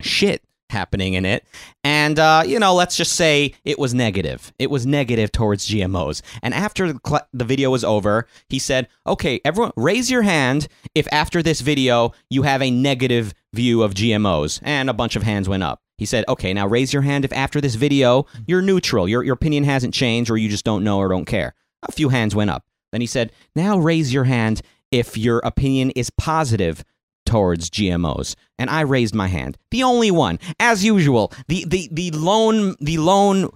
[0.00, 1.44] shit happening in it.
[1.84, 4.52] And, uh, you know, let's just say it was negative.
[4.58, 6.22] It was negative towards GMOs.
[6.42, 10.68] And after the, cl- the video was over, he said, okay, everyone, raise your hand
[10.94, 14.60] if after this video you have a negative view of GMOs.
[14.62, 15.82] And a bunch of hands went up.
[15.98, 19.34] He said, okay, now raise your hand if after this video you're neutral, your, your
[19.34, 21.54] opinion hasn't changed, or you just don't know or don't care.
[21.86, 22.64] A few hands went up.
[22.90, 26.84] Then he said, now raise your hand if your opinion is positive
[27.30, 28.34] towards GMOs.
[28.58, 29.56] And I raised my hand.
[29.70, 30.38] The only one.
[30.58, 33.48] As usual, the the the lone the lone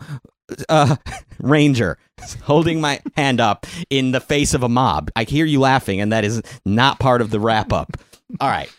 [0.68, 0.96] uh
[1.40, 1.98] ranger
[2.42, 5.10] holding my hand up in the face of a mob.
[5.16, 7.96] I hear you laughing and that is not part of the wrap up.
[8.40, 8.72] All right.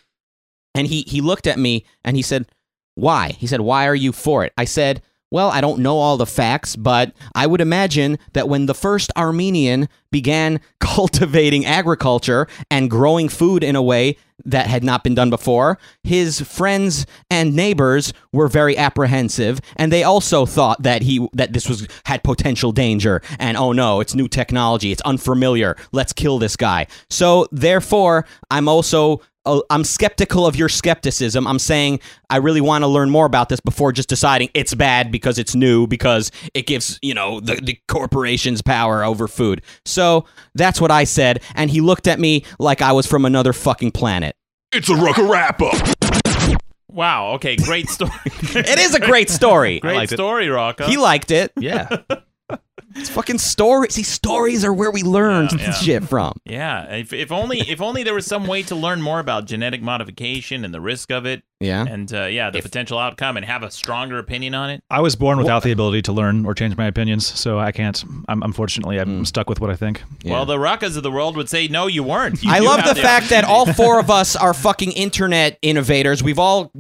[0.74, 2.48] And he he looked at me and he said,
[2.96, 5.02] "Why?" He said, "Why are you for it?" I said,
[5.32, 9.12] well, I don't know all the facts, but I would imagine that when the first
[9.18, 15.30] Armenian began cultivating agriculture and growing food in a way that had not been done
[15.30, 21.54] before, his friends and neighbors were very apprehensive, and they also thought that he that
[21.54, 23.22] this was had potential danger.
[23.40, 25.78] And oh no, it's new technology, it's unfamiliar.
[25.92, 26.88] Let's kill this guy.
[27.10, 31.48] So therefore, I'm also I'm skeptical of your skepticism.
[31.48, 32.00] I'm saying
[32.30, 35.56] I really want to learn more about this before just deciding it's bad because it's
[35.56, 39.62] new because it gives you know the, the corporations power over food.
[39.86, 43.54] So that's what I said, and he looked at me like I was from another
[43.54, 44.36] fucking planet.
[44.72, 46.60] It's a Rucka wrap up.
[46.90, 47.34] Wow.
[47.34, 47.56] Okay.
[47.58, 48.12] Great story.
[48.56, 49.80] It is a great story.
[49.80, 50.16] great liked it.
[50.16, 50.88] story, Rocco.
[50.88, 51.52] he liked it.
[51.58, 51.98] Yeah.
[52.96, 53.94] It's fucking stories.
[53.94, 55.72] See, stories are where we learn Yeah, yeah.
[55.74, 56.34] shit from.
[56.46, 59.82] Yeah, if, if only if only there was some way to learn more about genetic
[59.82, 61.86] modification and the risk of it, Yeah.
[61.88, 64.82] and uh, yeah, the potential outcome, and have a stronger opinion on it.
[64.90, 68.02] I was born without the ability to learn or change my opinions, so I can't.
[68.30, 70.02] I'm unfortunately I'm stuck with what I think.
[70.24, 70.32] Yeah.
[70.34, 72.42] Well, the Ruckas of the world would say, no, you weren't.
[72.44, 76.24] You I love have the fact that all four of us are fucking internet innovators.
[76.24, 76.72] We've all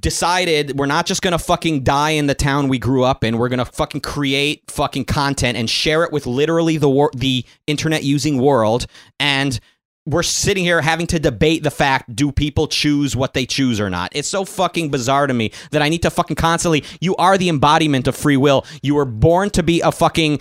[0.00, 3.38] decided we're not just gonna fucking die in the town we grew up in.
[3.38, 8.02] We're gonna fucking create fucking content and share it with literally the wor- the internet
[8.02, 8.86] using world.
[9.20, 9.60] And
[10.04, 13.88] we're sitting here having to debate the fact: do people choose what they choose or
[13.88, 14.10] not?
[14.16, 16.82] It's so fucking bizarre to me that I need to fucking constantly.
[17.00, 18.66] You are the embodiment of free will.
[18.82, 20.40] You were born to be a fucking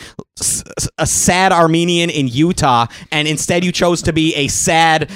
[0.98, 5.12] a sad Armenian in Utah, and instead you chose to be a sad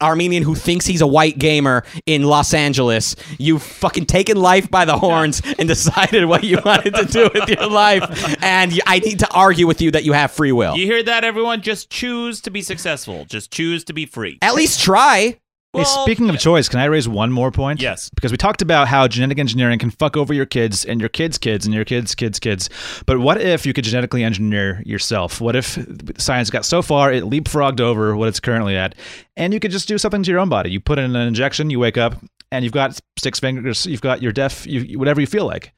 [0.00, 3.16] Armenian who thinks he's a white gamer in Los Angeles.
[3.38, 7.48] You've fucking taken life by the horns and decided what you wanted to do with
[7.48, 8.02] your life.
[8.42, 10.76] And I need to argue with you that you have free will.
[10.76, 11.62] You hear that, everyone?
[11.62, 13.24] Just choose to be successful.
[13.24, 14.38] Just choose to be free.
[14.42, 15.38] At least try.
[15.74, 17.80] Hey, speaking of choice, can I raise one more point?
[17.80, 18.10] Yes.
[18.10, 21.38] Because we talked about how genetic engineering can fuck over your kids and your kids'
[21.38, 22.68] kids and your kids' kids' kids.
[23.06, 25.40] But what if you could genetically engineer yourself?
[25.40, 25.78] What if
[26.18, 28.94] science got so far it leapfrogged over what it's currently at,
[29.34, 30.70] and you could just do something to your own body?
[30.70, 32.16] You put in an injection, you wake up,
[32.50, 35.72] and you've got six fingers, you've got your deaf, you, whatever you feel like.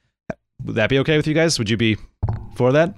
[0.65, 1.57] Would that be okay with you guys?
[1.57, 1.95] Would you be
[2.55, 2.95] for that?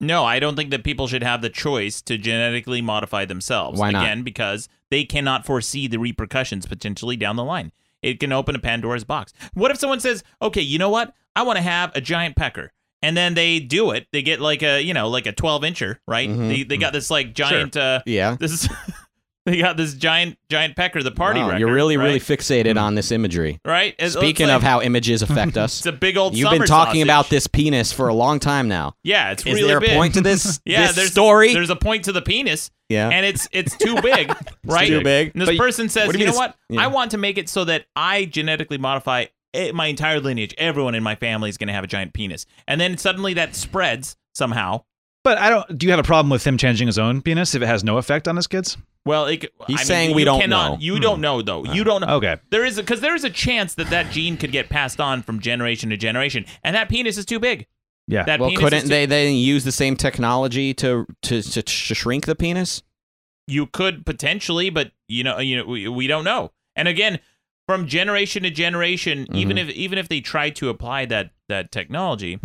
[0.00, 3.78] No, I don't think that people should have the choice to genetically modify themselves.
[3.78, 4.02] Why not?
[4.02, 7.72] Again, because they cannot foresee the repercussions potentially down the line.
[8.02, 9.32] It can open a Pandora's box.
[9.54, 11.12] What if someone says, "Okay, you know what?
[11.34, 12.72] I want to have a giant pecker."
[13.02, 14.06] And then they do it.
[14.12, 16.28] They get like a, you know, like a 12 incher, right?
[16.28, 16.48] Mhm.
[16.48, 18.36] They, they got this like giant uh Yeah.
[18.40, 18.68] this is
[19.50, 21.60] they got this giant giant pecker, the party Wow, record.
[21.60, 22.20] you're really, really right?
[22.20, 22.78] fixated mm-hmm.
[22.78, 23.60] on this imagery.
[23.64, 23.94] right.
[23.96, 26.94] It Speaking like- of how images affect us, it's a big old you've been talking
[26.94, 27.02] sausage.
[27.02, 28.96] about this penis for a long time now.
[29.04, 31.54] Yeah, it's Is really there a point to this, yeah, this there's story?
[31.54, 32.70] There's a point to the penis.
[32.88, 33.08] Yeah.
[33.08, 34.32] and it's it's too big,
[34.64, 34.86] right?
[34.86, 35.32] too big.
[35.34, 36.56] And this person says, you you know what?
[36.68, 36.82] yeah.
[36.82, 39.26] I want to make it so that I genetically modify
[39.72, 40.54] my entire lineage.
[40.58, 43.54] Everyone in my family is going to have a giant penis, and then suddenly that
[43.54, 44.82] spreads somehow.
[45.26, 45.76] But I don't.
[45.76, 47.98] Do you have a problem with him changing his own penis if it has no
[47.98, 48.76] effect on his kids?
[49.04, 50.78] Well, it, He's I mean, saying we you don't cannot, know.
[50.78, 51.64] You don't know though.
[51.64, 52.14] You don't know.
[52.18, 52.36] Okay.
[52.50, 55.40] There is because there is a chance that that gene could get passed on from
[55.40, 57.66] generation to generation, and that penis is too big.
[58.06, 58.22] Yeah.
[58.22, 62.26] That well, couldn't too- they then use the same technology to, to to to shrink
[62.26, 62.84] the penis?
[63.48, 66.52] you could potentially, but you know, you know, we, we don't know.
[66.76, 67.18] And again,
[67.66, 69.36] from generation to generation, Mm-hmm.
[69.36, 72.38] even if even if they try to apply that that technology,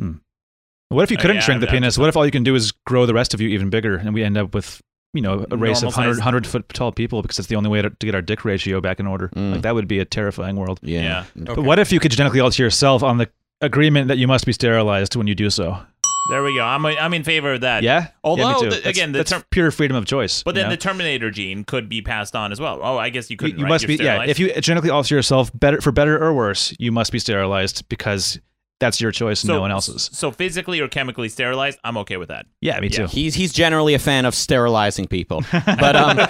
[0.92, 1.98] What if you Uh, couldn't yeah, shrink the I'm- I'm penis?
[1.98, 4.14] What if all you can do is grow the rest of you even bigger, and
[4.14, 4.82] we end up with
[5.14, 7.82] you know a race of 100, 100 foot tall people because it's the only way
[7.82, 9.30] to, to get our dick ratio back in order?
[9.36, 9.54] Mm.
[9.54, 10.80] Like that would be a terrifying world.
[10.82, 11.26] Yeah.
[11.42, 11.54] Okay.
[11.56, 13.30] But what if you could genetically alter yourself on the
[13.62, 15.78] agreement that you must be sterilized when you do so?
[16.30, 16.64] there we go.
[16.64, 17.82] I'm I'm in favor of that.
[17.84, 18.08] Yeah.
[18.24, 18.70] Although, yeah, me too.
[18.70, 20.44] the- That's- again, the that's pure freedom of choice.
[20.44, 20.76] But you then know?
[20.76, 22.80] the Terminator gene could be passed on as well.
[22.82, 23.58] Oh, I guess you you, couldn't.
[23.58, 23.70] you right?
[23.70, 24.24] must You're be yeah.
[24.24, 28.40] If you genetically alter yourself, better for better or worse, you must be sterilized because
[28.82, 30.10] that's your choice and so, no one else's.
[30.12, 32.48] So physically or chemically sterilized, I'm okay with that.
[32.60, 33.06] Yeah, me too.
[33.08, 36.20] He's he's generally a fan of sterilizing people, but um,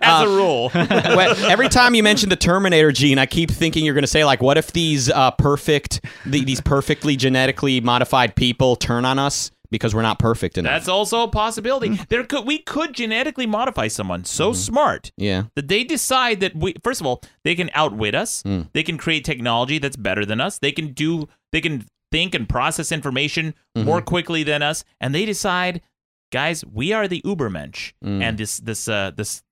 [0.00, 3.94] As a rule, when- every time you mention the Terminator gene, I keep thinking you're
[3.94, 8.76] going to say like, what if these uh, perfect, the, these perfectly genetically modified people
[8.76, 10.72] turn on us because we're not perfect enough?
[10.72, 11.98] that's also a possibility.
[12.08, 14.54] There could we could genetically modify someone so Mm-hmm.
[14.54, 15.42] smart yeah.
[15.56, 18.68] that they decide that we first of all they can outwit us Mm.
[18.72, 22.48] they can create technology that's better than us they can do they can think and
[22.48, 23.86] process information Mm-hmm.
[23.86, 25.80] more quickly than us and they decide
[26.32, 28.22] guys we are the ubermensch Mm.
[28.22, 29.42] and this this uh this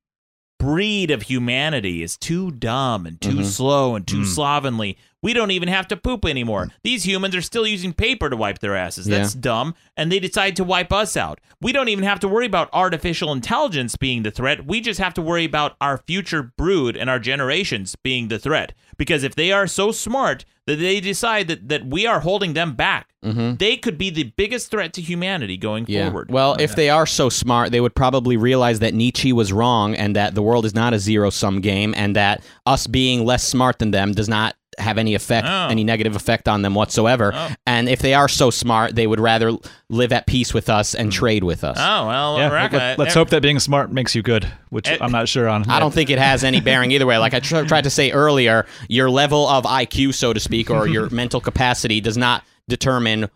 [0.59, 3.44] breed of humanity is too dumb and too Mhm.
[3.44, 4.27] slow and too Mm.
[4.27, 8.36] slovenly we don't even have to poop anymore these humans are still using paper to
[8.36, 12.05] wipe their asses that's dumb and they decide to wipe us out we don't even
[12.05, 15.77] have to worry about artificial intelligence being the threat we just have to worry about
[15.81, 20.47] our future brood and our generations being the threat because if they are so smart
[20.66, 23.56] that they decide that, that we are holding them back Mm-hmm.
[23.56, 26.05] they could be the biggest threat to humanity going Yeah.
[26.06, 29.97] forward Well, if they are so smart, they would probably realize that Nietzsche was wrong
[29.97, 33.43] and that the world is not a zero sum game and that us being less
[33.43, 35.69] smart than them does not have any effect, Oh.
[35.69, 37.32] any negative effect on them whatsoever.
[37.35, 37.51] Oh.
[37.66, 39.53] And if they are so smart, they would rather
[39.89, 41.77] live at peace with us and trade with us.
[41.81, 44.98] oh well Yeah, Rucka, let, us hope that being smart makes you good, which Eh,
[45.01, 45.69] I'm not sure on.
[45.70, 47.19] I don't think it has any bearing either way.
[47.19, 50.86] Like I tr- tried to say earlier, your level of IQ, so to speak, or
[50.86, 53.28] your mental capacity does not determine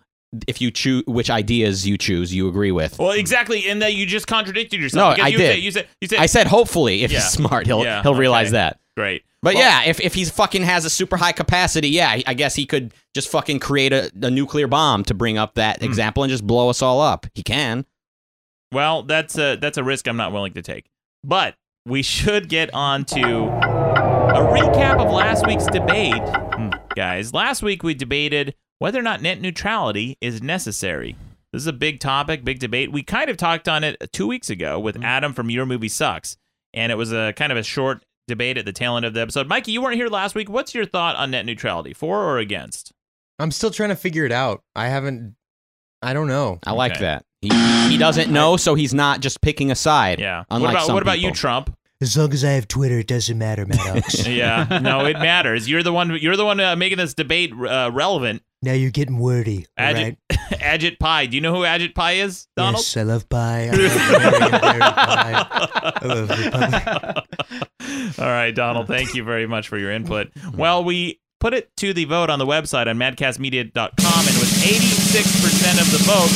[0.47, 2.99] if you choose which ideas you choose you agree with.
[3.01, 5.55] well exactly in that you just contradicted yourself No, I you did.
[5.55, 7.19] Said, you said you said I said hopefully if Yeah.
[7.19, 8.53] he's smart, he'll Yeah, he'll realize okay.
[8.53, 8.79] that.
[8.97, 9.25] Great.
[9.43, 12.67] But yeah, if, if he's fucking has a super high capacity, yeah, I guess he
[12.67, 15.85] could just fucking create a, a nuclear bomb to bring up that hmm.
[15.85, 17.27] example and just blow us all up.
[17.35, 17.87] He can.
[18.73, 20.91] Well, that's a that's a risk I'm not willing to take.
[21.25, 21.57] But
[21.87, 26.71] we should get on to a recap of last week's debate, hmm.
[26.95, 27.33] guys.
[27.33, 31.17] Last week we debated whether or not net neutrality is necessary.
[31.53, 32.93] This is a big topic, big debate.
[32.93, 35.05] We kind of talked on it two weeks ago with hmm.
[35.05, 36.37] Adam from Your Movie Sucks,
[36.75, 39.21] and it was a kind of a short debate at the tail end of the
[39.21, 39.47] episode.
[39.49, 40.49] Mikey, you weren't here last week.
[40.49, 42.93] What's your thought on net neutrality, for or against?
[43.39, 44.63] I'm still trying to figure it out.
[44.75, 45.35] I haven't.
[46.03, 46.59] I don't know.
[46.65, 47.01] I like Okay.
[47.03, 47.25] that.
[47.43, 47.49] He,
[47.89, 50.19] he doesn't know, so he's not just picking a side.
[50.21, 50.45] Yeah.
[50.51, 51.33] Unlike what about some what about you.
[51.33, 51.75] Trump?
[52.03, 54.27] As long as I have Twitter, it doesn't matter, Maddox.
[54.27, 55.69] Yeah, no, it matters.
[55.69, 56.17] You're the one.
[56.19, 58.43] You're the one uh, making this debate uh, relevant.
[58.63, 59.67] now you're getting wordy.
[59.79, 60.25] Ajit, right?
[60.61, 61.27] Ajit Pai.
[61.27, 62.77] Do you know who Ajit Pai is, Donald?
[62.85, 63.69] Yes, I love pie.
[63.73, 65.47] I love American Dairy pie.
[66.01, 66.31] I love.
[68.19, 68.87] All right, Donald.
[68.87, 70.31] Thank you very much for your input.
[70.55, 75.81] Well, we put it to the vote on the website on madcastmedia.com, and with 86%
[75.81, 76.31] of the vote,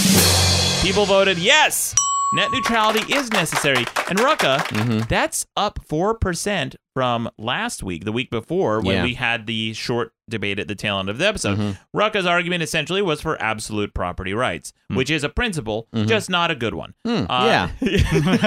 [0.86, 1.95] people voted yes.
[2.35, 3.85] Net neutrality is necessary.
[4.09, 4.98] And Rucka, Mm-hmm.
[5.09, 9.02] that's up 4% from last week, the week before, when Yeah.
[9.05, 11.59] we had the short debate at the tail end of the episode.
[11.59, 11.78] Mhm.
[11.94, 16.55] Rucka's argument essentially was for absolute property rights, which is a principle, just not a
[16.55, 16.94] good one.
[17.05, 17.69] Hmm, Uh, yeah.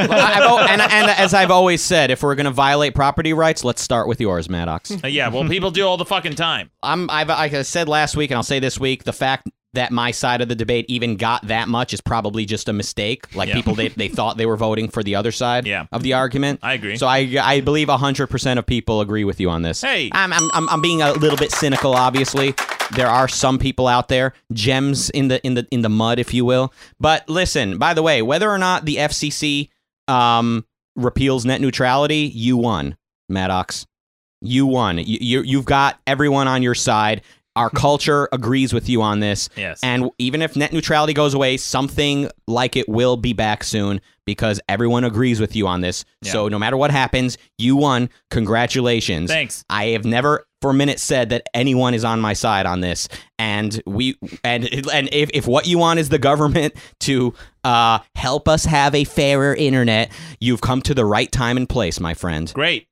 [0.07, 3.63] Well, I've and, and as I've always said, if we're going to violate property rights,
[3.63, 4.91] let's start with yours, Maddox.
[5.03, 6.71] Uh, yeah, well, people do all the fucking time.
[6.81, 9.91] I'm, I've, like I said last week, and I'll say this week, the fact that
[9.91, 13.33] my side of the debate even got that much is probably just a mistake.
[13.35, 13.55] Like Yeah.
[13.55, 15.85] people, they, they thought they were voting for the other side Yeah.
[15.91, 16.61] of the argument.
[16.63, 16.97] I agree.
[16.97, 19.81] So I, I believe 100% of people agree with you on this.
[19.81, 20.09] Hey.
[20.13, 22.55] I'm, I'm, I'm, being a little bit cynical, obviously.
[22.95, 26.33] There are some people out there, gems in the in the in the mud, if
[26.33, 26.73] you will.
[27.01, 29.67] But listen, by the way, whether or not the FCC
[30.07, 30.65] um,
[30.95, 32.95] repeals net neutrality, you won,
[33.27, 33.85] Maddox.
[34.41, 34.99] You won.
[34.99, 37.23] You, you you've got everyone on your side.
[37.57, 39.49] Our culture agrees with you on this.
[39.55, 39.79] Yes.
[39.83, 44.61] And even if net neutrality goes away, something like it will be back soon because
[44.69, 46.05] everyone agrees with you on this.
[46.21, 46.33] Yeah.
[46.33, 48.09] So no matter what happens, you won.
[48.29, 49.31] Congratulations.
[49.31, 49.65] Thanks.
[49.69, 53.07] I have never for a minute said that anyone is on my side on this.
[53.39, 58.47] And we and and if, if what you want is the government to uh, help
[58.47, 62.51] us have a fairer internet, you've come to the right time and place, my friend.
[62.53, 62.87] Great.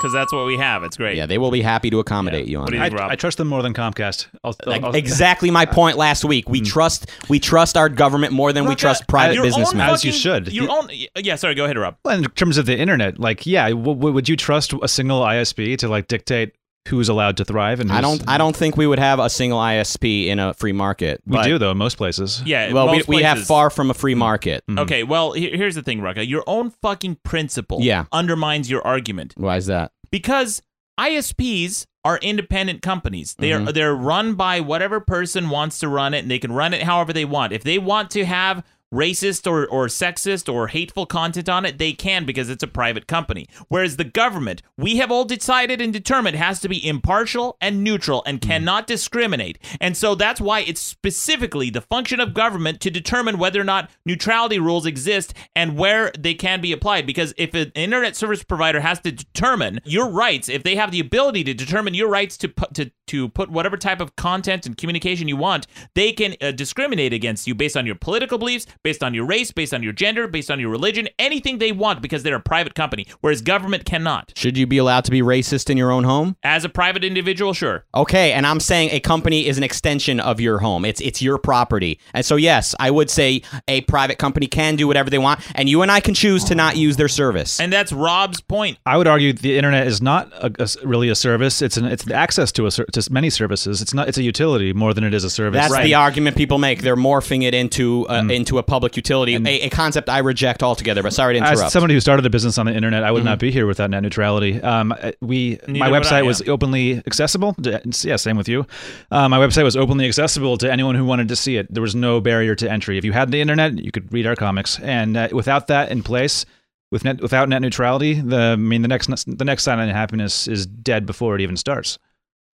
[0.00, 0.82] Because that's what we have.
[0.82, 1.14] It's great.
[1.18, 2.52] Yeah, they will be happy to accommodate Yeah.
[2.52, 2.92] you on What do that.
[2.92, 3.10] you I, Rob.
[3.10, 4.28] I trust them more than Comcast.
[4.42, 6.48] I'll, I'll- Like, I'll- exactly my point last week.
[6.48, 6.64] We hmm.
[6.64, 9.86] trust we trust our government more than we Rucka, trust private your businessmen.
[9.88, 10.50] own As you should.
[10.52, 10.88] Your own.
[11.16, 11.54] Yeah, sorry.
[11.54, 11.96] Go ahead, Rob.
[12.04, 15.20] Well, in terms of the internet, like, yeah, w- w- would you trust a single
[15.20, 16.54] ISP to like dictate
[16.88, 17.80] who's allowed to thrive?
[17.80, 20.72] And I don't I don't think we would have a single ISP in a free
[20.72, 21.20] market.
[21.26, 22.42] We but- do though in most places.
[22.44, 22.72] Yeah.
[22.72, 24.64] Well, we, most we have far from a free market.
[24.78, 25.02] Okay.
[25.02, 26.26] Well, here's the thing, Rucka.
[26.26, 28.04] Your own fucking principle Yeah.
[28.12, 29.92] undermines your argument Why is that?
[30.10, 30.62] because
[30.98, 33.34] ISPs are independent companies.
[33.38, 33.68] They Mm-hmm.
[33.68, 36.82] are they're run by whatever person wants to run it, and they can run it
[36.82, 37.52] however they want.
[37.52, 41.92] If they want to have racist or, or sexist or hateful content on it, they
[41.92, 43.48] can because it's a private company.
[43.68, 48.22] Whereas the government, we have all decided and determined has to be impartial and neutral
[48.26, 49.58] and cannot discriminate.
[49.80, 53.90] And so that's why it's specifically the function of government to determine whether or not
[54.04, 57.06] neutrality rules exist and where they can be applied.
[57.06, 61.00] Because if an internet service provider has to determine your rights, if they have the
[61.00, 64.76] ability to determine your rights to put to, to put whatever type of content and
[64.76, 69.02] communication you want, they can uh, discriminate against you based on your political beliefs, based
[69.02, 72.22] on your race, based on your gender, based on your religion, anything they want because
[72.22, 74.32] they're a private company, whereas government cannot.
[74.36, 76.36] Should you be allowed to be racist in your own home?
[76.42, 77.84] As a private individual, sure.
[77.94, 80.84] Okay, and I'm saying a company is an extension of your home.
[80.84, 82.00] It's it's your property.
[82.14, 85.68] And so yes, I would say a private company can do whatever they want and
[85.68, 87.60] you and I can choose to not use their service.
[87.60, 88.78] And that's Rob's point.
[88.86, 91.60] I would argue the internet is not a, a s- really a service.
[91.62, 93.82] It's an it's the access to a to many services.
[93.82, 95.60] It's not it's a utility more than it is a service.
[95.60, 95.84] That's Right.
[95.84, 96.82] the argument people make.
[96.82, 98.32] They're morphing it into uh, Mm.
[98.34, 101.02] into a public utility, a, a concept I reject altogether.
[101.02, 101.60] But sorry to interrupt.
[101.64, 103.90] As somebody who started a business on the internet, I would not be here without
[103.90, 104.62] net neutrality.
[104.62, 107.54] Um, uh, we Neither my website was openly accessible.
[107.54, 108.66] to- yeah, same with you.
[109.10, 111.72] Uh, my website was openly accessible to anyone who wanted to see it.
[111.72, 112.96] There was no barrier to entry.
[112.96, 114.78] If you had the internet, you could read our comics.
[114.80, 116.46] And uh, without that in place,
[116.90, 120.48] with net without net neutrality, the I mean the next the next Cyanide and Happiness
[120.48, 121.98] is dead before it even starts.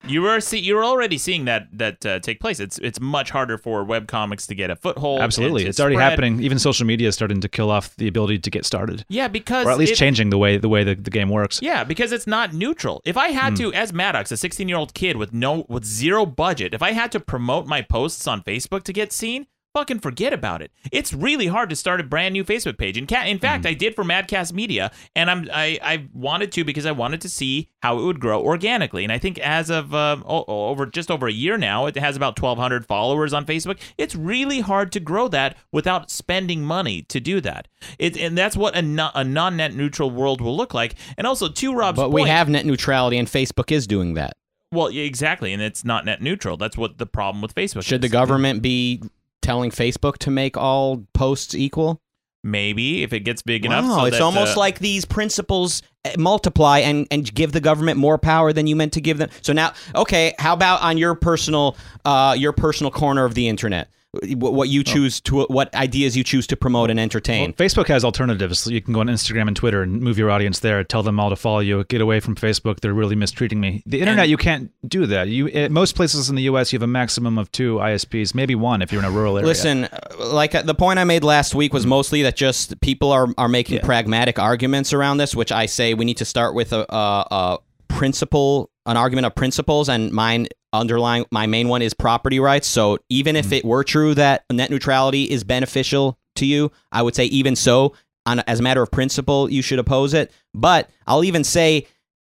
[0.07, 2.61] You were see, you're already seeing that that uh, take place.
[2.61, 5.21] It's it's much harder for web comics to get a foothold.
[5.21, 6.41] Absolutely, it's already happening.
[6.43, 9.67] Even social media is starting to kill off the ability to get started, Yeah, because
[9.67, 11.61] or at least it- changing the way the way the, the game works.
[11.63, 13.01] Yeah, because it's not neutral.
[13.05, 16.25] If I had to, as Maddox, a 16 year old kid with no with zero
[16.27, 19.47] budget, if I had to promote my posts on Facebook to get seen,
[19.77, 20.71] fucking forget about it.
[20.91, 22.97] It's really hard to start a brand new Facebook page.
[22.97, 23.67] And in fact, Mm-hmm.
[23.69, 27.29] I did for Madcast Media, and I'm I I wanted to because I wanted to
[27.29, 29.03] see how it would grow organically.
[29.05, 32.41] And I think as of o- over just over a year now, it has about
[32.41, 33.79] 1,200 followers on Facebook.
[33.99, 37.69] It's really hard to grow that without spending money to do that.
[37.99, 40.95] It and that's what a, no, a non-net neutral world will look like.
[41.19, 44.33] And also, to Rob's But we point- have net neutrality, and Facebook is doing that.
[44.73, 46.57] well, exactly, and it's not net neutral.
[46.57, 47.85] That's what the problem with Facebook.
[47.85, 49.03] Should the government be
[49.43, 52.01] telling Facebook to make all posts equal?
[52.47, 53.85] maybe if it gets big enough?
[53.85, 57.61] Wow, so it's that, almost uh, like these principles uh, multiply and, and give the
[57.61, 59.29] government more power than you meant to give them.
[59.43, 63.91] So now, okay, how about on your personal uh, your personal corner of the internet?
[64.37, 67.55] What you choose to what ideas you choose to promote and entertain.
[67.59, 68.67] Well, Facebook has alternatives.
[68.67, 70.83] You can go on Instagram and Twitter and move your audience there.
[70.85, 71.85] Tell them all to follow you.
[71.85, 72.81] Get away from Facebook.
[72.81, 73.83] They're really mistreating me.
[73.87, 75.29] The internet, you can't do that.
[75.29, 76.73] You at most places in the U.S.
[76.73, 79.47] you have a maximum of two ISPs, maybe one if you're in a rural area.
[79.47, 83.13] Listen, uh, like uh, the point I made last week was mostly that just people
[83.13, 86.73] are are making pragmatic arguments around this, which I say we need to start with
[86.73, 90.47] a, a, a principle, an argument of principles, and mine
[90.81, 92.67] underlying my main one is property rights.
[92.67, 93.55] So even if mm-hmm.
[93.55, 97.95] it were true that net neutrality is beneficial to you, I would say even so,
[98.25, 100.33] on as a matter of principle, you should oppose it.
[100.55, 101.87] But I'll even say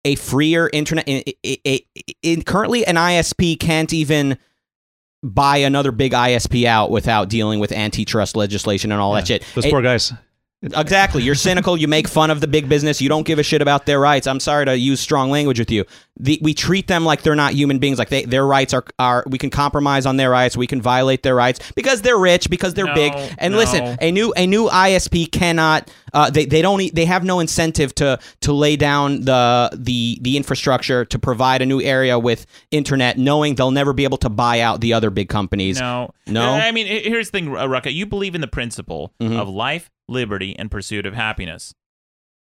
[0.04, 1.08] a freer internet.
[1.08, 1.78] In, in,
[2.22, 4.38] in, currently, an ISP can't even
[5.22, 9.44] buy another big ISP out without dealing with antitrust legislation and all that shit.
[9.54, 10.12] Those poor guys.
[10.60, 11.22] Exactly.
[11.22, 11.76] You're cynical.
[11.76, 13.00] You make fun of the big business.
[13.00, 14.26] You don't give a shit about their rights.
[14.26, 15.84] I'm sorry to use strong language with you.
[16.18, 17.96] The, we treat them like they're not human beings.
[17.96, 19.22] Like they, their rights are, are.
[19.28, 20.56] We can compromise on their rights.
[20.56, 23.12] We can violate their rights because they're rich, because they're No, big.
[23.38, 23.58] And no.
[23.58, 25.92] listen, a new a new ISP cannot.
[26.12, 26.92] Uh, they they don't.
[26.92, 31.66] They have no incentive to to lay down the the the infrastructure to provide a
[31.66, 35.28] new area with internet, knowing they'll never be able to buy out the other big
[35.28, 35.78] companies.
[35.78, 36.50] No, No?
[36.54, 37.94] I mean, here's the thing, Rucka.
[37.94, 39.38] You believe in the principle Mhm.
[39.38, 41.74] of life, liberty, and pursuit of happiness,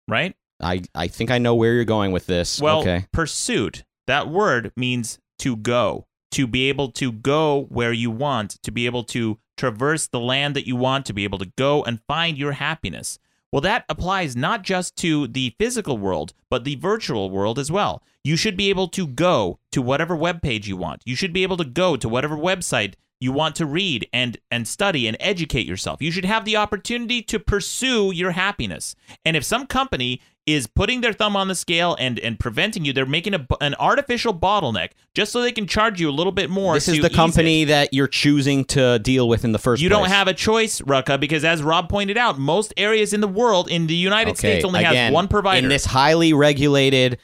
[0.08, 0.36] right?
[0.62, 2.62] I I think I know where you're going with this.
[2.62, 3.06] Well, okay.
[3.12, 3.84] pursuit.
[4.08, 8.86] That word means to go, to be able to go where you want, to be
[8.86, 12.38] able to traverse the land that you want, to be able to go and find
[12.38, 13.20] your happiness.
[13.52, 18.04] Well, that applies not just to the physical world, but the virtual world as well.
[18.24, 21.02] You should be able to go to whatever web page you want.
[21.06, 24.68] You should be able to go to whatever website you want to read and and
[24.68, 26.02] study and educate yourself.
[26.02, 28.96] You should have the opportunity to pursue your happiness.
[29.26, 32.94] And if some company is putting their thumb on the scale and and preventing you,
[32.94, 36.50] they're making a, an artificial bottleneck just so they can charge you a little bit
[36.50, 36.74] more.
[36.74, 37.66] This is the company it.
[37.68, 40.00] that you're choosing to deal with in the first You place.
[40.00, 43.70] don't have a choice, Rucka, because as Rob pointed out, most areas in the world,
[43.70, 45.64] in the United States, only again, has one provider.
[45.64, 47.20] In this highly regulated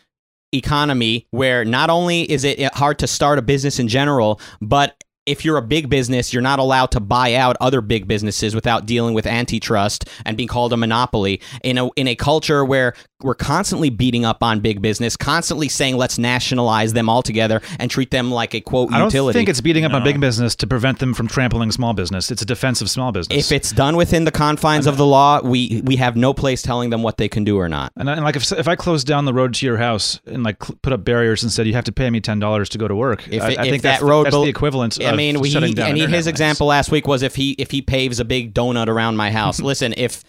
[0.53, 5.43] economy where not only is it hard to start a business in general, but if
[5.43, 9.13] you're a big business, you're not allowed to buy out other big businesses without dealing
[9.13, 11.41] with antitrust and being called a monopoly.
[11.63, 15.95] In a in a culture where we're constantly beating up on big business, constantly saying
[15.95, 19.39] let's nationalize them altogether and treat them like a quote I don't utility.
[19.39, 22.29] think it's beating up on big business to prevent them from trampling small business.
[22.29, 23.45] It's a defense of small business.
[23.49, 26.89] if it's done within the confines of the law, we we have no place telling
[26.89, 27.93] them what they can do or not.
[27.95, 30.43] And, I- and like if if I closed down the road to your house and
[30.43, 32.87] like put up barriers and said you have to pay me ten dollars to go
[32.87, 35.01] to work, If, I, it- I if think that that's, the- road, that's the equivalent.
[35.01, 36.27] I of mean, we, shutting down and he- his lanes.
[36.27, 39.61] example last week was if he if he paves a big donut around my house.
[39.61, 40.21] Listen, if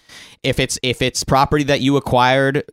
[0.43, 2.65] if it's if it's property that you acquired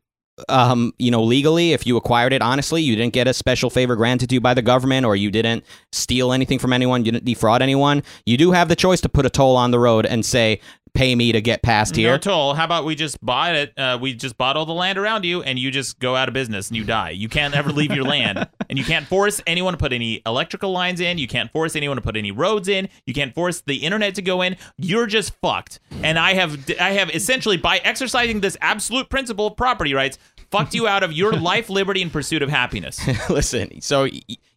[0.49, 3.95] um you know legally if you acquired it honestly you didn't get a special favor
[3.95, 7.26] granted to you by the government or you didn't steal anything from anyone you didn't
[7.26, 10.26] defraud anyone you do have the choice to put a toll on the road and
[10.26, 10.60] say
[10.94, 12.53] pay me to get past here No toll.
[12.53, 13.78] How about we just buy it?
[13.78, 16.34] Uh, we just bought all the land around you, and you just go out of
[16.34, 17.11] business and you die.
[17.11, 20.72] You can't ever leave your land, and you can't force anyone to put any electrical
[20.72, 21.18] lines in.
[21.18, 22.90] You can't force anyone to put any roads in.
[23.06, 24.56] You can't force the internet to go in.
[24.78, 25.80] You're just fucked.
[26.03, 30.18] And I have, I have essentially by exercising this absolute principle of property rights,
[30.54, 33.00] fucked you out of your life, liberty, and pursuit of happiness.
[33.30, 34.08] Listen, so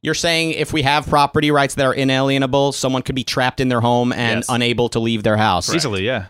[0.03, 3.69] you're saying if we have property rights that are inalienable, someone could be trapped in
[3.69, 4.47] their home and Yes.
[4.49, 5.75] unable to leave their house.
[5.75, 6.27] easily, yeah.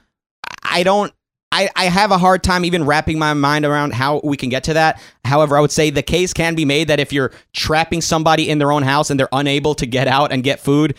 [0.63, 1.13] I don't.
[1.53, 4.65] I, I have a hard time even wrapping my mind around how we can get
[4.65, 5.01] to that.
[5.25, 8.59] However, I would say the case can be made that if you're trapping somebody in
[8.59, 10.97] their own house and they're unable to get out and get food,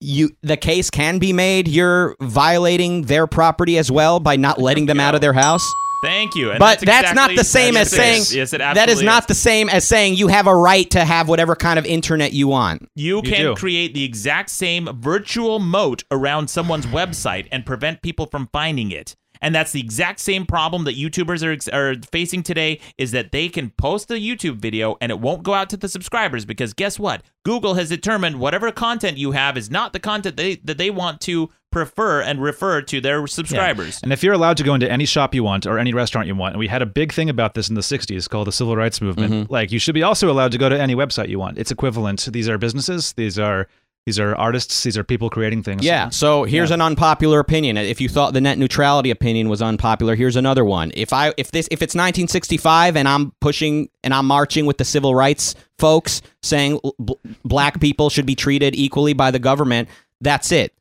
[0.00, 4.86] you the case can be made you're violating their property as well by not letting
[4.86, 5.70] them out of their house.
[6.02, 6.50] Thank you.
[6.50, 9.28] And But that's, not exactly- the same as saying yes, it that is absolutely not
[9.28, 12.48] the same as saying you have a right to have whatever kind of internet you
[12.48, 12.88] want.
[12.94, 13.54] You can do.
[13.54, 19.14] create the exact same virtual moat around someone's website and prevent people from finding it.
[19.42, 23.48] And that's the exact same problem that YouTubers are, are facing today is that they
[23.48, 26.98] can post a YouTube video and it won't go out to the subscribers because guess
[26.98, 27.22] what?
[27.44, 31.20] Google has determined whatever content you have is not the content they, that they want
[31.22, 34.00] to prefer and refer to their subscribers.
[34.02, 36.34] And if you're allowed to go into any shop you want or any restaurant you
[36.34, 38.76] want, and we had a big thing about this in the 60s called the civil
[38.76, 39.52] rights movement, Mm-hmm.
[39.52, 41.58] like you should be also allowed to go to any website you want.
[41.58, 42.28] It's equivalent.
[42.32, 43.68] These are businesses, these are
[44.06, 45.84] these are artists, these are people creating things.
[45.84, 46.08] Yeah.
[46.08, 47.76] So here's an unpopular opinion.
[47.76, 50.90] If you thought the net neutrality opinion was unpopular, here's another one.
[50.94, 54.84] If I if this if it's 1965 and I'm pushing and I'm marching with the
[54.84, 57.12] civil rights folks saying bl-
[57.44, 59.88] black people should be treated equally by the government,
[60.20, 60.74] that's it.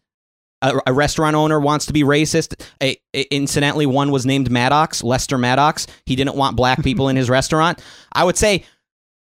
[0.61, 2.61] A, a restaurant owner wants to be racist.
[2.81, 5.87] A, a- incidentally, one was named Maddox, Lester Maddox.
[6.05, 7.81] He didn't want black people in his restaurant.
[8.13, 8.65] I would say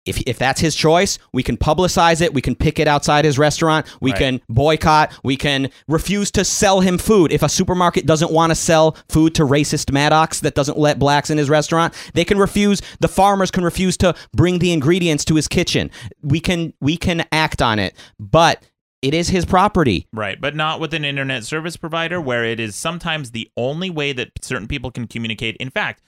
[0.05, 2.33] if, if that's his choice, we can publicize it.
[2.33, 3.85] We can pick it outside his restaurant.
[4.01, 4.19] We Right.
[4.19, 5.11] can boycott.
[5.23, 7.31] We can refuse to sell him food.
[7.31, 11.29] If a supermarket doesn't want to sell food to racist Maddox that doesn't let blacks
[11.29, 12.81] in his restaurant, they can refuse.
[12.99, 15.89] The farmers can refuse to bring the ingredients to his kitchen.
[16.21, 18.63] We can we can act on it, but
[19.01, 20.07] it is his property.
[20.13, 24.13] Right, but not with an internet service provider where it is sometimes the only way
[24.13, 25.55] that certain people can communicate.
[25.57, 26.01] In fact,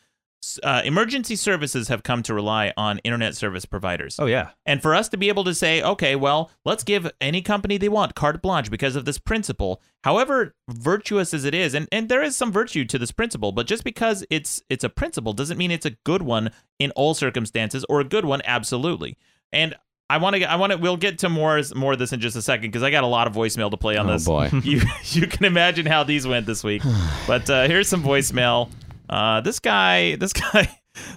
[0.64, 4.18] uh, emergency services have come to rely on internet service providers.
[4.20, 4.50] Oh yeah.
[4.66, 7.90] And for us to be able to say, okay, well, let's give any company they
[7.90, 12.22] want carte blanche because of this principle, however virtuous as it is, and, and there
[12.24, 15.72] is some virtue to this principle, but just because it's it's a principle doesn't mean
[15.72, 19.18] it's a good one in all circumstances or a good one absolutely.
[19.52, 19.76] And
[20.10, 22.36] I want to I want to we'll get to more more of this in just
[22.38, 24.26] a second because I got a lot of voicemail to play on Oh, this.
[24.26, 24.50] boy.
[24.64, 26.82] you you can imagine how these went this week.
[27.28, 28.70] but uh, here's some voicemail.
[29.10, 30.70] Uh, this guy this guy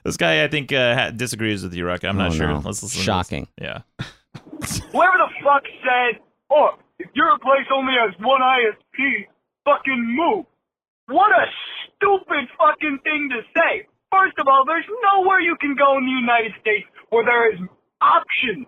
[0.05, 2.05] this guy I think uh, ha- disagrees with you, Ruck.
[2.05, 2.49] I'm not Oh, sure.
[2.49, 2.55] no.
[2.57, 2.89] Let's listen.
[2.91, 3.05] to this.
[3.05, 3.49] Shocking.
[3.61, 3.81] Yeah.
[4.93, 9.27] Whoever the fuck said, oh, if your place only has one ISP,
[9.65, 10.45] fucking move.
[11.07, 11.47] What a
[11.97, 13.87] stupid fucking thing to say.
[14.13, 14.85] First of all, there's
[15.15, 17.59] nowhere you can go in the United States where there is
[18.01, 18.67] option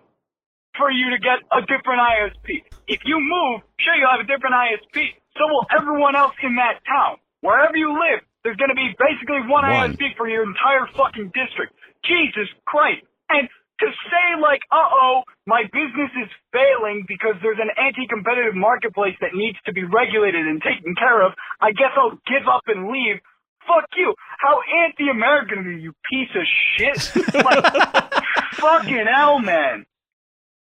[0.75, 2.63] for you to get a different ISP.
[2.87, 5.13] If you move, sure you'll have a different ISP.
[5.37, 7.17] So will everyone else in that town.
[7.41, 9.95] Wherever you live, there's going to be basically one, One.
[9.95, 11.73] ISP for your entire fucking district.
[12.03, 13.07] Jesus Christ.
[13.29, 13.47] And
[13.79, 19.57] to say like, uh-oh, my business is failing because there's an anti-competitive marketplace that needs
[19.65, 23.19] to be regulated and taken care of, I guess I'll give up and leave.
[23.67, 24.13] Fuck you.
[24.39, 26.43] How anti-American are you, piece of
[26.75, 27.33] shit?
[27.33, 27.63] like,
[28.59, 29.85] fucking hell, man.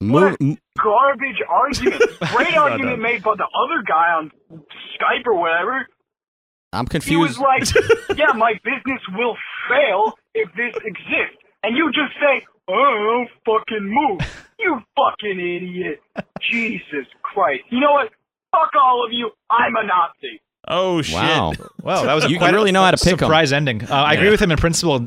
[0.00, 0.36] Move,
[0.78, 2.02] garbage argument.
[2.34, 5.86] Great argument made by the other guy on Skype or whatever.
[6.72, 7.38] I'm He confused.
[7.38, 7.64] was like,
[8.18, 9.36] yeah, my business will
[9.68, 11.38] fail if this exists.
[11.62, 14.20] And you just say, oh, fucking move.
[14.58, 16.00] You fucking idiot.
[16.42, 17.62] Jesus Christ.
[17.70, 18.10] You know what?
[18.52, 19.30] Fuck all of you.
[19.50, 20.40] I'm a Nazi.
[20.68, 21.14] Oh shit.
[21.14, 21.52] wow.
[21.80, 23.18] Well, that was a You quite really know how to pick 'em.
[23.20, 23.82] surprise ending.
[23.82, 24.94] Uh, I agree with him in principle.
[24.96, 24.98] Uh,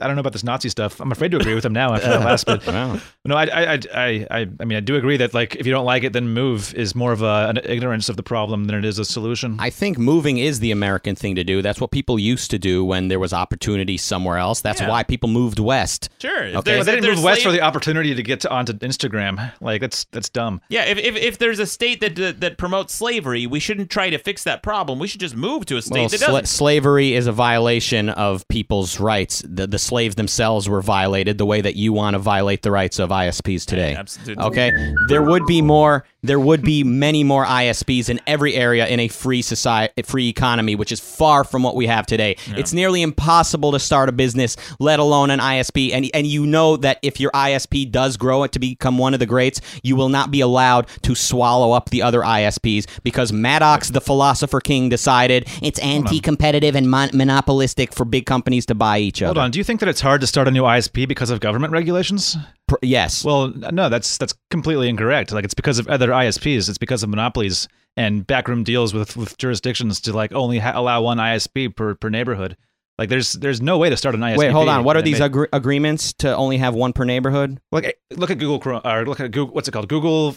[0.00, 1.00] I don't know about this Nazi stuff.
[1.00, 2.64] I'm afraid to agree with him now after that last bit.
[2.66, 3.00] Wow.
[3.24, 5.72] No, I, I, I, I, I I mean, I do agree that like if you
[5.72, 8.76] don't like it, then move is more of a, an ignorance of the problem than
[8.76, 9.56] it is a solution.
[9.58, 11.62] I think moving is the American thing to do.
[11.62, 14.60] That's what people used to do when there was opportunity somewhere else.
[14.60, 14.88] That's Yeah.
[14.90, 16.10] why people moved west.
[16.20, 16.44] Sure.
[16.44, 16.50] Okay.
[16.52, 19.52] there's- but they didn't there's move west for the opportunity to get to, onto Instagram.
[19.60, 20.60] Like that's that's dumb.
[20.68, 24.10] Yeah, if, if, if there's a state that, that that promotes slavery, we shouldn't try
[24.10, 24.99] to fix that problem.
[25.00, 26.46] We should just move to a state Well, that doesn't.
[26.46, 29.42] slavery is a violation of people's rights.
[29.46, 32.98] The, the slaves themselves were violated the way that you want to violate the rights
[32.98, 33.94] of ISPs today.
[33.96, 34.44] absolutely.
[34.44, 34.70] Okay,
[35.08, 36.04] there would be more.
[36.22, 40.74] There would be many more ISPs in every area in a free society, free economy,
[40.74, 42.36] which is far from what we have today.
[42.56, 45.92] It's nearly impossible to start a business, let alone an ISP.
[45.92, 49.20] And and you know that if your ISP does grow it to become one of
[49.20, 53.90] the greats, you will not be allowed to swallow up the other ISPs because Maddox,
[53.90, 59.22] the philosopher king, decided it's anti-competitive and mon- monopolistic for big companies to buy each
[59.22, 59.28] other.
[59.28, 59.50] Hold on.
[59.50, 62.36] Do you think that it's hard to start a new ISP because of government regulations?
[62.82, 63.24] Yes.
[63.24, 65.32] Well, no, that's that's completely incorrect.
[65.32, 66.68] Like it's because of other ISPs.
[66.68, 71.02] It's because of monopolies and backroom deals with with jurisdictions to like only ha- allow
[71.02, 72.56] one ISP per per neighborhood.
[72.98, 74.36] Like there's there's no way to start an ISP.
[74.36, 74.84] Wait, hold on.
[74.84, 77.58] What are these agre- agreements to only have one per neighborhood?
[77.72, 79.54] Look, at- look at Google Chrome or look at Google.
[79.54, 79.88] What's it called?
[79.88, 80.36] Google.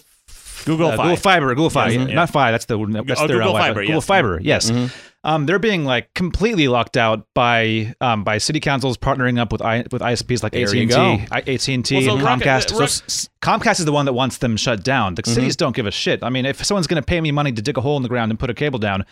[0.66, 1.04] Google uh, Fi.
[1.04, 2.08] Google Fiber, Google Fiber, Yes, yeah.
[2.10, 2.14] yeah.
[2.16, 2.52] not Fi.
[2.52, 3.54] That's the that's Oh, their Google.
[3.54, 4.06] Fiber, Google yes.
[4.06, 4.72] Fiber, yes.
[4.72, 4.86] Mm-hmm.
[5.26, 9.62] Um, they're being like completely locked out by um, by city councils partnering up with
[9.62, 12.66] I, with ISPs like AT and T, AT and T, and Rocket- Comcast.
[12.66, 15.16] uh, So Rock- s- s- Comcast is the one that wants them shut down.
[15.16, 15.34] The Mm-hmm.
[15.34, 16.24] cities don't give a shit.
[16.24, 18.10] I mean, if someone's going to pay me money to dig a hole in the
[18.10, 19.06] ground and put a cable down.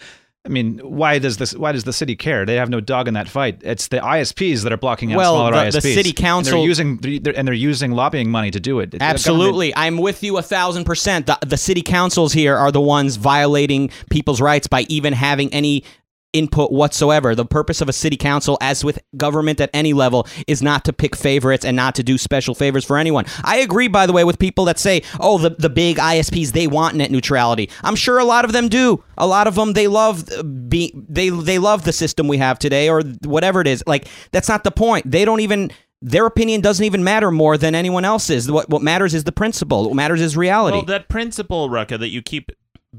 [0.43, 1.53] I mean, why does this?
[1.53, 2.47] Why does the city care?
[2.47, 3.59] They have no dog in that fight.
[3.61, 5.93] It's the ISPs that are blocking out Well, smaller the- the ISPs.
[5.93, 8.89] city And council- they're using they're, and they're using lobbying money to do it.
[8.89, 9.71] The Absolutely.
[9.75, 11.27] I'm with you a thousand percent.
[11.27, 15.83] The, the city councils here are the ones violating people's rights by even having any
[16.33, 17.35] input whatsoever.
[17.35, 20.93] The purpose of a city council, as with government at any level, is not to
[20.93, 23.25] pick favorites and not to do special favors for anyone.
[23.43, 26.67] I agree, by the way, with people that say, oh, the, the big ISPs, they
[26.67, 27.69] want net neutrality.
[27.83, 29.03] I'm sure a lot of them do.
[29.17, 32.59] A lot of them, they love uh, be, they, they love the system we have
[32.59, 33.83] today or whatever it is.
[33.85, 35.09] Like, that's not the point.
[35.09, 35.71] They don't even
[36.01, 38.51] their opinion doesn't even matter more than anyone else's.
[38.51, 39.85] What what matters is the principle.
[39.85, 40.77] What matters is reality.
[40.77, 42.51] Well, that principle, Rucka, that you keep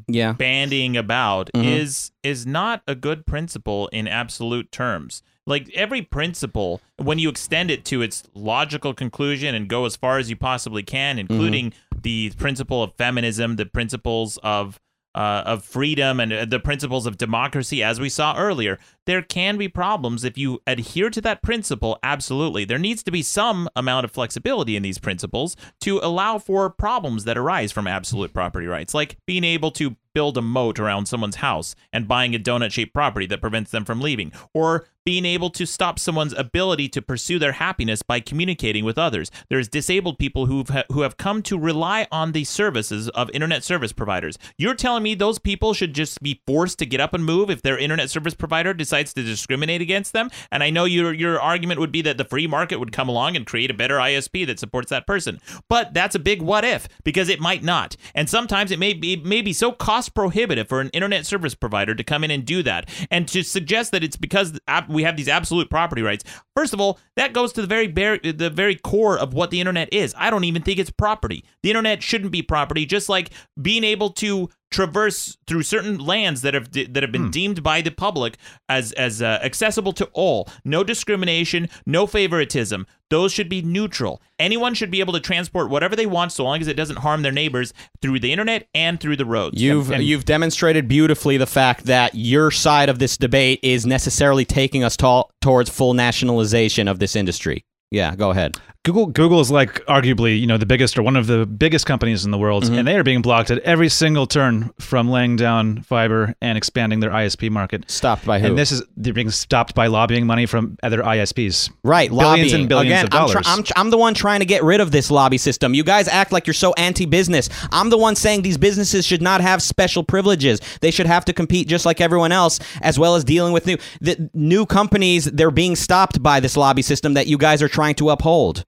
[0.08, 0.32] yeah.
[0.32, 1.64] bandying about Mhm.
[1.64, 5.22] is is not a good principle in absolute terms.
[5.46, 10.18] Like every principle, when you extend it to its logical conclusion and go as far
[10.18, 14.78] as you possibly can, including the principle of feminism, the principles of
[15.14, 19.56] uh, of freedom, and uh, the principles of democracy, as we saw earlier, there can
[19.56, 21.98] be problems if you adhere to that principle.
[22.02, 26.70] Absolutely, there needs to be some amount of flexibility in these principles to allow for
[26.70, 31.06] problems that arise from absolute property rights, like being able to build a moat around
[31.06, 35.24] someone's house and buying a donut shaped property that prevents them from leaving, or being
[35.24, 39.30] able to stop someone's ability to pursue their happiness by communicating with others.
[39.48, 43.64] There's disabled people who've ha- who have come to rely on the services of internet
[43.64, 44.38] service providers.
[44.56, 47.62] You're telling me those people should just be forced to get up and move if
[47.62, 50.30] their internet service provider decides to discriminate against them?
[50.50, 53.36] And I know your your argument would be that the free market would come along
[53.36, 55.40] and create a better ISP that supports that person.
[55.68, 57.96] But that's a big what if because it might not.
[58.14, 61.54] And sometimes it may be it may be so cost prohibitive for an internet service
[61.54, 62.88] provider to come in and do that.
[63.10, 64.58] And to suggest that it's because
[64.88, 66.24] we have these absolute property rights.
[66.56, 69.60] First of all, that goes to the very bar- the very core of what the
[69.60, 70.14] internet is.
[70.18, 71.44] I don't even think it's property.
[71.62, 76.54] The internet shouldn't be property just like being able to traverse through certain lands that
[76.54, 78.36] have that have been deemed by the public
[78.68, 80.48] as as uh, accessible to all.
[80.64, 82.86] No discrimination, no favoritism.
[83.10, 84.22] Those should be neutral.
[84.38, 87.20] Anyone should be able to transport whatever they want so long as it doesn't harm
[87.22, 89.60] their neighbors through the internet and through the roads.
[89.60, 94.46] You've And- you've demonstrated beautifully the fact that your side of this debate is necessarily
[94.46, 97.64] taking us to- towards full nationalization of this industry.
[97.90, 98.56] Yeah, go ahead.
[98.84, 102.24] Google Google is like arguably you know the biggest or one of the biggest companies
[102.24, 102.74] in the world, Mm-hmm.
[102.78, 106.98] and they are being blocked at every single turn from laying down fiber and expanding
[106.98, 107.88] their ISP market.
[107.88, 108.46] Stopped by who?
[108.48, 111.70] And this is they're being stopped by lobbying money from other ISPs.
[111.84, 112.54] Right, billions lobbying.
[112.62, 113.46] and billions Again, of I'm, dollars.
[113.46, 115.74] I'm, I'm the one trying to get rid of this lobby system.
[115.74, 117.50] You guys act like you're so anti-business.
[117.70, 120.60] I'm the one saying these businesses should not have special privileges.
[120.80, 123.76] They should have to compete just like everyone else, as well as dealing with new
[124.00, 125.26] the new companies.
[125.26, 128.64] They're being stopped by this lobby system that you guys are trying to uphold.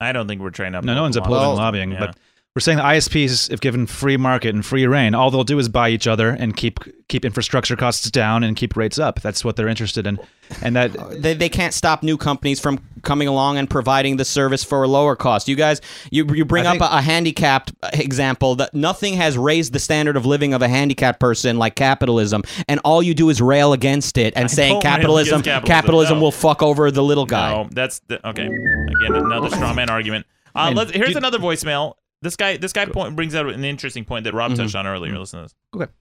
[0.00, 0.82] I don't think we're trying to.
[0.82, 1.58] no, no one's opposing laws.
[1.58, 1.98] lobbying, Yeah.
[2.00, 2.16] but
[2.56, 5.68] we're saying the ISPs, if given free market and free reign, all they'll do is
[5.68, 9.20] buy each other and keep keep infrastructure costs down and keep rates up.
[9.20, 10.18] That's what they're interested in,
[10.62, 14.64] and that They, they can't stop new companies from coming along and providing the service
[14.64, 15.48] for a lower cost.
[15.48, 19.36] You guys, you you bring I up think- a, a handicapped example that nothing has
[19.36, 23.28] raised the standard of living of a handicapped person like capitalism, and all you do
[23.28, 26.22] is rail against it and I saying capitalism, capitalism, capitalism, no.
[26.22, 27.52] will fuck over the little guy.
[27.52, 28.46] No, that's the, okay.
[28.46, 30.24] Again, another straw man argument.
[30.54, 31.96] Uh, let's, here's do- another voicemail.
[32.26, 34.56] This guy, this guy point brings out an interesting point that Rob Mhm.
[34.56, 35.16] touched on earlier.
[35.16, 35.54] Listen to this.
[35.76, 35.92] Okay.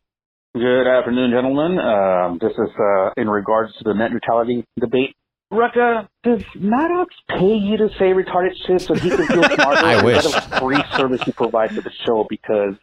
[0.56, 1.78] Good afternoon, gentlemen.
[1.78, 5.14] Um, this is uh, in regards to the net neutrality debate.
[5.54, 9.86] Rucka, does Maddox pay you to say retarded shit so he can feel smarter?
[9.86, 10.24] I Is wish.
[10.24, 12.26] that a free service you provide for the show?
[12.28, 12.74] Because,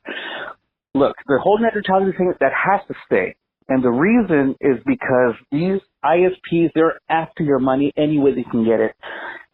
[0.94, 3.34] look, the whole net neutrality thing, that has to stay.
[3.68, 8.64] And the reason is because these ISPs, they're after your money any way they can
[8.64, 8.94] get it.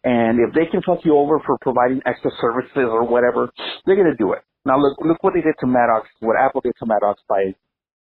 [0.03, 3.49] And if they can fuck you over for providing extra services or whatever,
[3.85, 4.39] they're going to do it.
[4.65, 7.55] Now look, look what they did to Maddox, what Apple did to Maddox by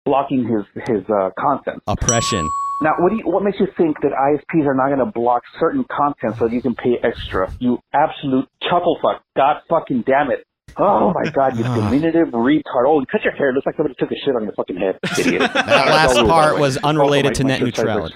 [0.06, 1.82] blocking his his uh, content.
[1.88, 2.50] Oppression.
[2.82, 5.44] Now, what do you, what makes you think that ISPs are not going to block
[5.60, 7.54] certain content so that you can pay extra?
[7.60, 9.24] You absolute chuckle fuck!
[9.38, 10.46] God fucking damn it!
[10.76, 12.86] Oh my God, you diminutive retard!
[12.88, 13.50] Oh, you cut your hair.
[13.52, 15.42] It looks like somebody took a shit on your fucking head, idiot.
[15.54, 18.14] That last part was unrelated to my- net my shirt neutrality.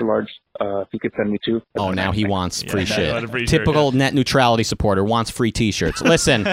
[0.60, 0.78] Extra large.
[0.78, 1.62] Uh, if you could send me two.
[1.78, 3.14] Oh, now he wants free Yeah, shit.
[3.14, 6.02] what a shirt, Typical net neutrality supporter wants free T-shirts.
[6.08, 6.48] Listen,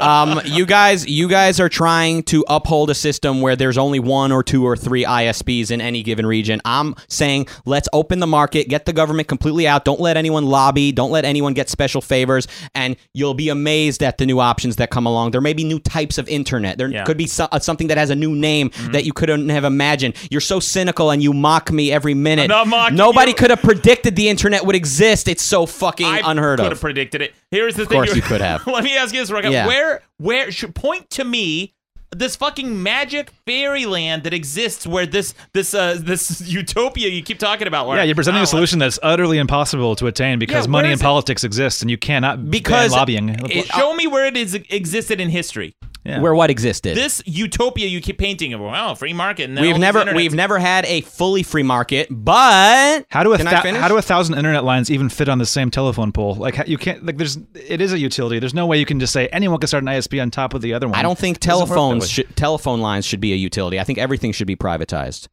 [0.00, 4.32] um, you guys, you guys are trying to uphold a system where there's only one
[4.32, 6.60] or two or three ISPs in any given region.
[6.64, 9.84] I'm saying let's open the market, get the government completely out.
[9.84, 10.92] Don't let anyone lobby.
[10.92, 14.90] Don't let anyone get special favors, and you'll be amazed at the new options that
[14.90, 15.30] come along.
[15.32, 16.78] There may be new types of internet.
[16.78, 17.04] There Yeah.
[17.04, 20.14] could be so, uh, something that has a new name that you couldn't have imagined.
[20.30, 22.50] You're so cynical and you mock me every minute.
[22.50, 22.96] I'm not mocking
[23.32, 25.28] Nobody could have predicted the internet would exist.
[25.28, 26.64] It's so fucking I unheard of.
[26.64, 27.34] could have predicted it.
[27.50, 28.00] Here's the thing.
[28.00, 28.66] Of course you could have.
[28.66, 29.30] Let me ask you this.
[29.30, 29.66] Yeah.
[29.66, 31.74] Where, where should point to me
[32.14, 37.66] this fucking magic fairyland that exists where this this uh this utopia you keep talking
[37.66, 37.86] about?
[37.86, 40.92] Where, yeah, you're presenting Oh, a solution that's utterly impossible to attain because Yeah, money
[40.92, 41.04] and it?
[41.04, 43.28] politics exist, and you cannot ban Because lobbying.
[43.50, 45.74] it- Show me where it is existed in history.
[46.04, 46.20] Yeah.
[46.20, 46.96] where what existed.
[46.96, 49.48] This utopia you keep painting of wow, free market.
[49.50, 53.46] And we've never we've never had a fully free market, but How do a Can
[53.46, 53.80] I thou- finish?
[53.80, 56.34] how do a thousand internet lines even fit on the same telephone pole?
[56.34, 58.40] Like you can't like there's it is a utility.
[58.40, 60.60] There's no way you can just say anyone can start an ISP on top of
[60.60, 60.96] the other one.
[60.98, 63.78] I don't think It doesn't work that telephones should, telephone lines should be a utility.
[63.78, 65.28] I think everything should be privatized.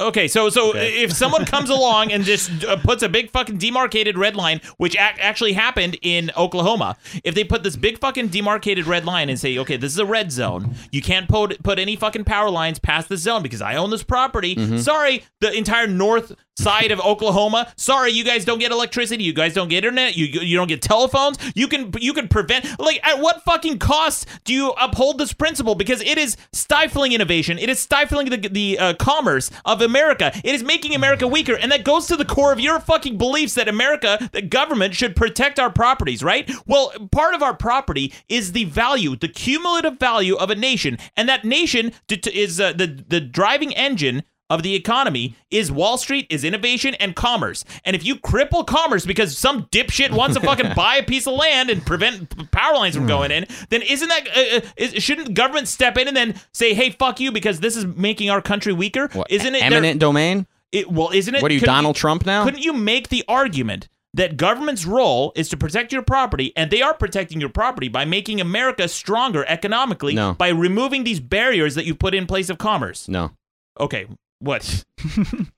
[0.00, 1.02] Okay, so so Okay.
[1.02, 4.94] if someone comes along and just uh, puts a big fucking demarcated red line, which
[4.96, 9.38] ac- actually happened in Oklahoma, if they put this big fucking demarcated red line and
[9.38, 12.78] say, okay, this is a red zone, you can't put put any fucking power lines
[12.78, 14.56] past this zone because I own this property.
[14.56, 14.78] Mm-hmm.
[14.78, 17.72] Sorry, the entire north side of Oklahoma.
[17.76, 19.24] Sorry, you guys don't get electricity.
[19.24, 20.16] You guys don't get internet.
[20.16, 21.38] You you don't get telephones.
[21.54, 25.74] You can you can prevent like at what fucking cost do you uphold this principle?
[25.74, 27.58] Because it is stifling innovation.
[27.58, 30.32] It is stifling the the uh, commerce of America.
[30.44, 33.54] It is making America weaker, and that goes to the core of your fucking beliefs
[33.54, 36.22] that America, the government, should protect our properties.
[36.22, 36.50] Right?
[36.66, 41.28] Well, part of our property is the value, the cumulative value of a nation, and
[41.28, 46.44] that nation is uh, the the driving engine of the economy is Wall Street, is
[46.44, 47.64] innovation and commerce.
[47.84, 51.34] And if you cripple commerce because some dipshit wants to fucking buy a piece of
[51.34, 55.34] land and prevent power lines from going in, then isn't that uh, uh, is, shouldn't
[55.34, 58.72] government step in and then say, "Hey, fuck you," because this is making our country
[58.72, 59.08] weaker?
[59.12, 60.46] What, Isn't it eminent domain?
[60.72, 61.42] It, well, isn't it?
[61.42, 62.44] What are you, Donald Trump now?
[62.44, 63.88] Couldn't you make the argument?
[64.14, 68.04] That government's role is to protect your property, and they are protecting your property by
[68.04, 70.34] making America stronger economically No.
[70.34, 73.06] by removing these barriers that you put in place of commerce.
[73.08, 73.30] No.
[73.78, 74.08] Okay,
[74.40, 74.84] what?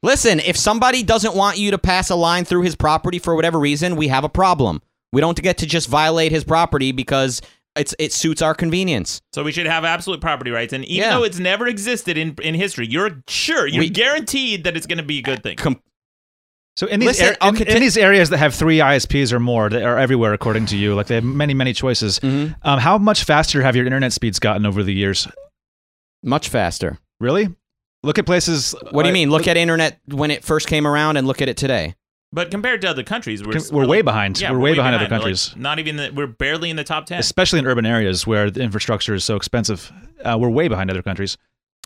[0.03, 3.59] Listen, if somebody doesn't want you to pass a line through his property for whatever
[3.59, 4.83] reason, we have a problem.
[5.13, 7.41] We don't get to just violate his property because
[7.77, 9.23] it's it suits our convenience.
[9.33, 11.17] So we should have absolute property rights, and even Yeah.
[11.17, 14.99] though it's never existed in in history, you're sure you're We- guaranteed that it's going
[14.99, 15.57] to be a good thing.
[15.57, 15.81] Com-
[16.77, 19.39] So in these Listen, ar- I'll in, in these areas that have three ISPs or
[19.41, 22.19] more that are everywhere according to you, like they have many many choices.
[22.21, 22.55] Mhm.
[22.63, 25.29] Um, how much faster have your internet speeds gotten over the years?
[26.23, 26.99] Much faster.
[27.21, 27.49] Really?
[28.03, 28.75] Look at places.
[28.91, 29.31] What do you uh, mean?
[29.31, 31.95] Look at internet when it first came around and look at it today.
[32.33, 34.41] But compared to other countries, we're We're way behind.
[34.41, 35.55] Yeah, We're way behind other Like, countries.
[35.55, 37.19] not even the, we're barely in the top ten.
[37.19, 39.93] especially in urban areas where the infrastructure is so expensive.
[40.25, 41.37] Uh, we're way behind other countries,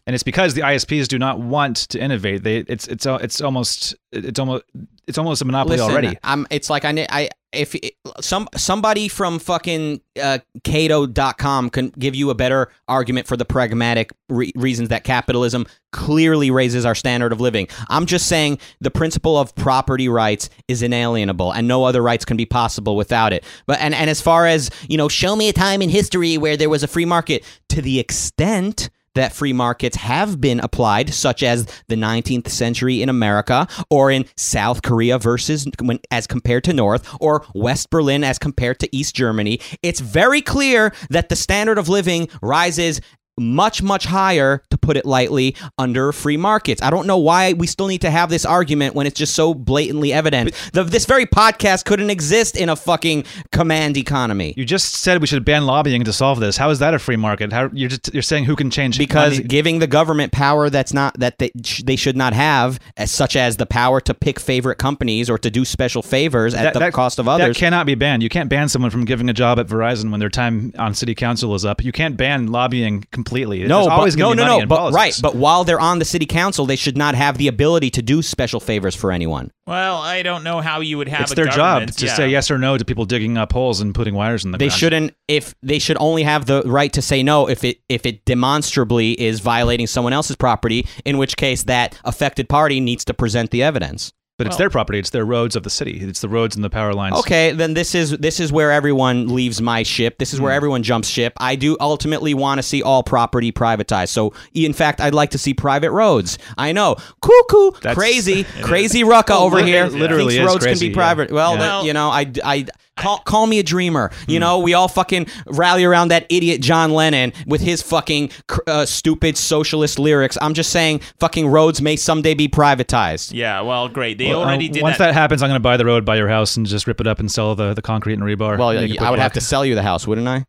[0.06, 2.44] and it's because the ISPs do not want to innovate.
[2.44, 4.64] They it's it's it's almost it's almost
[5.08, 6.16] it's almost a monopoly Listen, already.
[6.22, 6.46] I'm.
[6.50, 6.92] It's like I.
[6.92, 7.74] ne- I if
[8.20, 14.12] some somebody from fucking uh, Cato.com can give you a better argument for the pragmatic
[14.28, 17.68] re- reasons that capitalism clearly raises our standard of living.
[17.88, 22.36] I'm just saying the principle of property rights is inalienable, and no other rights can
[22.36, 23.44] be possible without it.
[23.66, 26.56] But and and as far as you know, show me a time in history where
[26.56, 31.42] there was a free market to the extent that free markets have been applied, such
[31.42, 36.72] as the 19th century in America, or in South Korea versus when, as compared to
[36.72, 39.60] North, or West Berlin as compared to East Germany.
[39.82, 43.00] It's very clear that the standard of living rises
[43.38, 46.82] much, much higher, to put it lightly, under free markets.
[46.82, 49.54] I don't know why we still need to have this argument when it's just so
[49.54, 50.54] blatantly evident.
[50.72, 54.54] The, this very podcast couldn't exist in a fucking command economy.
[54.56, 56.56] You just said we should ban lobbying to solve this.
[56.56, 57.52] How is that a free market?
[57.52, 59.48] How you're just you're saying who can change because money?
[59.48, 63.36] giving the government power that's not that they, sh- they should not have as such
[63.36, 67.18] as the power to pick favorite companies or to do special favors at the cost
[67.18, 68.22] of others That cannot be banned.
[68.22, 71.14] You can't ban someone from giving a job at Verizon when their time on city
[71.14, 71.84] council is up.
[71.84, 73.25] You can't ban lobbying completely.
[73.32, 74.66] No, There's but, always no, gonna be no, money no.
[74.66, 74.96] But politics.
[74.96, 78.02] right, but while they're on the city council, they should not have the ability to
[78.02, 79.50] do special favors for anyone.
[79.66, 82.14] well, I don't know how you would have it's a their job to yeah.
[82.14, 84.66] say yes or no to people digging up holes and putting wires in the They
[84.68, 84.78] ground.
[84.78, 88.24] shouldn't if they should only have the right to say no if it if it
[88.24, 93.50] demonstrably is violating someone else's property, in which case that affected party needs to present
[93.50, 94.12] the evidence.
[94.38, 94.98] But it's their property.
[94.98, 95.98] It's their roads of the city.
[95.98, 97.16] It's the roads and the power lines.
[97.20, 100.18] Okay, then this is this is where everyone leaves my ship.
[100.18, 100.56] This is where hmm.
[100.56, 101.32] everyone jumps ship.
[101.38, 104.08] I do ultimately want to see all property privatized.
[104.08, 106.36] So, in fact, I'd like to see private roads.
[106.58, 109.86] I know, cuckoo, That's- crazy, crazy rucka oh, over here.
[109.86, 111.02] literally thinks is roads crazy, can be yeah.
[111.02, 111.30] private.
[111.30, 111.58] Well, Yeah.
[111.58, 114.10] that- Well- you know, I, I call call me a dreamer.
[114.26, 118.60] You know, we all fucking rally around that idiot John Lennon with his fucking cr-
[118.66, 120.36] uh, stupid socialist lyrics.
[120.40, 123.32] I'm just saying, fucking roads may someday be privatized.
[123.32, 124.18] Yeah, well, great.
[124.18, 125.06] They Well, uh, already did once that.
[125.08, 125.14] that.
[125.14, 127.18] happens, I'm going to buy the road by your house and just rip it up
[127.20, 128.58] and sell the, the concrete and rebar.
[128.58, 130.44] Well, Make I would brick have to sell you the house, wouldn't I?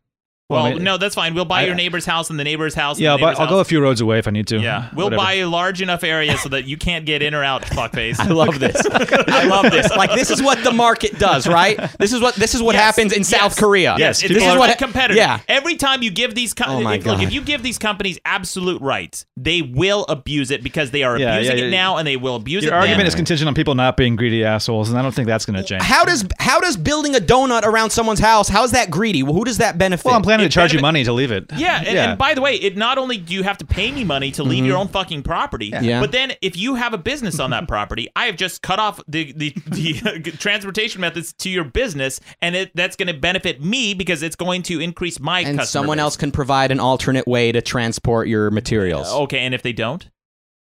[0.50, 1.34] Well, Well, I mean- no, that's fine.
[1.34, 2.96] We'll buy I- your neighbor's house and the neighbor's house.
[2.96, 4.58] and Yeah, but I'll go a few roads away if I need to.
[4.58, 5.22] Yeah, we'll Whatever.
[5.22, 8.18] buy a large enough area so that you can't get in or out, fuckface.
[8.18, 8.80] I love this.
[8.90, 9.94] I love this.
[9.94, 11.78] Like this is what the market does, right?
[11.98, 13.96] This is what this is what Yes, happens in yes, South Korea.
[13.98, 15.16] Yes, this this is what competitor.
[15.18, 15.40] Yeah.
[15.48, 18.80] Every time you give these, com- Oh if, look, if you give these companies absolute
[18.80, 21.76] rights, they will abuse it because they are Yeah, abusing yeah, it yeah.
[21.76, 22.74] now, and they will abuse Your it.
[22.76, 23.06] Your argument then.
[23.08, 25.62] is contingent on people not being greedy assholes, and I don't think that's going to
[25.62, 25.82] change.
[25.82, 26.32] How does mm.
[26.38, 28.48] how does building a donut around someone's house?
[28.48, 29.22] How is that greedy?
[29.22, 30.06] Well, who does that benefit?
[30.06, 31.46] Well, I'm gonna it charge you money to leave it.
[31.56, 34.04] Yeah, and, and by the way, it not only do you have to pay me
[34.04, 34.66] money to leave mm-hmm.
[34.66, 36.00] your own fucking property, Yeah.
[36.00, 39.00] but then if you have a business on that property, I have just cut off
[39.08, 43.94] the the, the transportation methods to your business, and it that's going to benefit me
[43.94, 46.02] because it's going to increase my and customer someone base.
[46.02, 49.12] else can provide an alternate way to transport your materials.
[49.12, 50.08] Okay, and if they don't,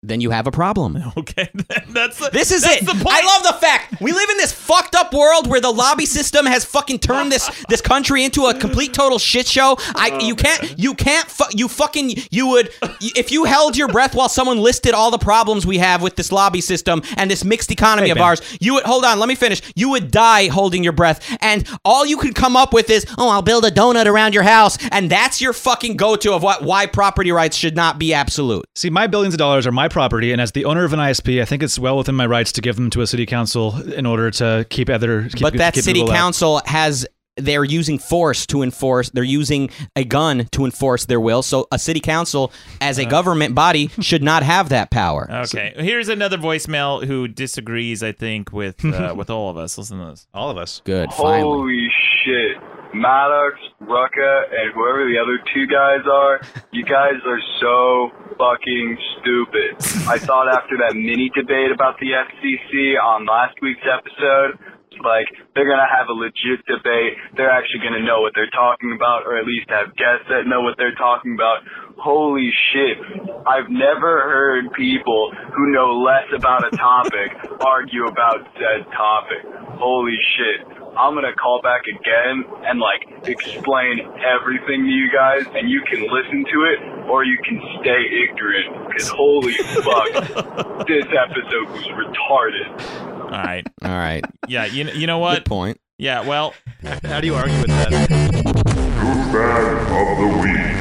[0.05, 0.97] Then you have a problem.
[1.16, 1.49] okay,
[1.89, 3.07] that's the, This is that's it.
[3.07, 6.45] I love the fact we live in this fucked up world where the lobby system
[6.47, 9.77] has fucking turned this this country into a complete total shit show.
[9.95, 12.70] I oh, you can't you can't fu- you fucking you would
[13.01, 16.33] if you held your breath while someone listed all the problems we have with this
[16.33, 18.24] lobby system and this mixed economy Hey, of Ben.
[18.24, 18.43] ours.
[18.61, 19.62] You would hold on, let me finish.
[19.77, 23.29] You would die holding your breath and all you could come up with is, "Oh,
[23.29, 26.87] I'll build a donut around your house." And that's your fucking go-to of what why
[26.87, 28.65] property rights should not be absolute.
[28.74, 31.40] See, my billions of dollars are my property, and as the owner of an ISP,
[31.40, 34.06] I think it's well within my rights to give them to a city council in
[34.06, 35.28] order to keep other.
[35.28, 36.16] Keep, but that keep city people out.
[36.16, 37.06] council has
[37.39, 41.78] they're using force to enforce they're using a gun to enforce their will so a
[41.78, 42.52] city council
[42.82, 43.02] as Uh.
[43.02, 48.02] a government body should not have that power Okay, here's another voicemail who disagrees.
[48.02, 49.78] I think with uh, with all of us.
[49.78, 50.27] Listen to this.
[50.35, 50.82] all of us.
[50.85, 51.89] good finally Holy
[52.23, 52.59] shit.
[52.94, 56.40] Maddox, Rucka, and whoever the other two guys are,
[56.73, 59.77] you guys are so fucking stupid.
[60.09, 64.59] I thought after that mini debate about the FCC on last week's episode,
[65.01, 67.16] like, they're gonna have a legit debate.
[67.36, 70.60] They're actually gonna know what they're talking about, or at least have guests that know
[70.60, 71.64] what they're talking about.
[71.97, 72.98] Holy shit.
[73.47, 77.31] I've never heard people who know less about a topic
[77.66, 79.43] argue about said topic.
[79.81, 80.82] Holy shit.
[80.97, 86.02] I'm gonna call back again and like explain everything to you guys, and you can
[86.02, 88.93] listen to it or you can stay ignorant.
[88.93, 93.23] Cause holy fuck, this episode was retarded.
[93.23, 93.66] All right.
[93.82, 94.66] all right Yeah.
[94.66, 95.36] You you know what?
[95.36, 96.27] good point Yeah.
[96.27, 96.55] Well,
[97.05, 98.69] How do you argue with that?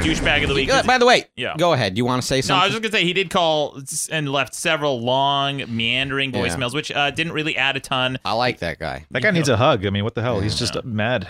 [0.01, 0.71] Douchebag of the week.
[0.71, 1.55] Uh, by the way Yeah.
[1.57, 2.57] go ahead Do you want to say something?
[2.57, 3.79] No, I was just gonna say he did call
[4.11, 6.41] and left several long, meandering Yeah.
[6.41, 8.17] voicemails, which uh, didn't really add a ton.
[8.25, 9.85] I like that guy That guy needs a hug.
[9.85, 10.39] I mean, what the hell?
[10.39, 11.27] He's just mad.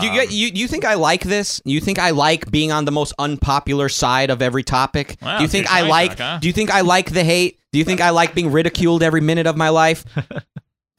[0.00, 1.60] do you, get, you you think I like this?
[1.64, 5.16] You think I like being on the most unpopular side of every topic?
[5.22, 6.10] Wow, do you think I like?
[6.10, 6.38] talk, huh?
[6.40, 7.58] Do you think I like the hate?
[7.72, 10.04] Do you think I like being ridiculed every minute of my life?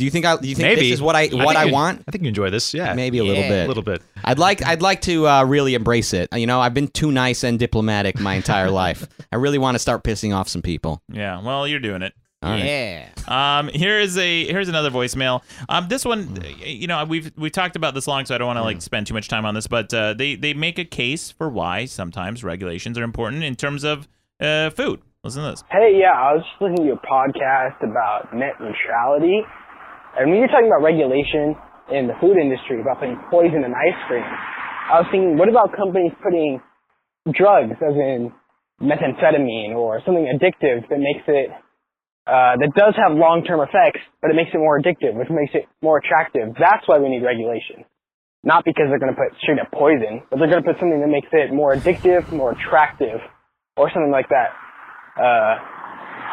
[0.02, 0.36] Do you think I?
[0.36, 2.04] Do you think Maybe this is what I what think I want?
[2.08, 2.74] I think you enjoy this.
[2.74, 3.66] Yeah, Maybe a little bit.
[3.66, 4.02] a little bit.
[4.24, 6.28] I'd like I'd like to uh, really embrace it.
[6.36, 9.08] You know, I've been too nice and diplomatic my entire life.
[9.32, 11.04] I really want to start pissing off some people.
[11.08, 11.40] Yeah.
[11.44, 12.14] Well, you're doing it.
[12.42, 12.66] All right.
[12.66, 13.10] Yeah.
[13.28, 15.44] Um, here is a here's another voicemail.
[15.70, 18.58] Um, this one, you know, we've we've talked about this long, so I don't want
[18.58, 19.68] to like spend too much time on this.
[19.68, 23.84] But uh, they they make a case for why sometimes regulations are important in terms
[23.84, 24.08] of
[24.40, 25.00] uh, food.
[25.24, 25.64] Listen to this.
[25.70, 29.42] Hey, yeah, I was just listening to your podcast about net neutrality,
[30.20, 31.56] and when you're talking about regulation
[31.92, 35.76] in the food industry about putting poison in ice cream, I was thinking, what about
[35.76, 36.60] companies putting
[37.32, 38.32] drugs, as in
[38.82, 41.50] methamphetamine or something addictive that makes it
[42.28, 45.66] uh, that does have long-term effects, but it makes it more addictive, which makes it
[45.82, 46.54] more attractive.
[46.54, 47.84] That's why we need regulation.
[48.44, 51.02] Not because they're going to put straight up poison, but they're going to put something
[51.02, 53.20] that makes it more addictive, more attractive,
[53.76, 54.54] or something like that.
[55.18, 55.58] Uh,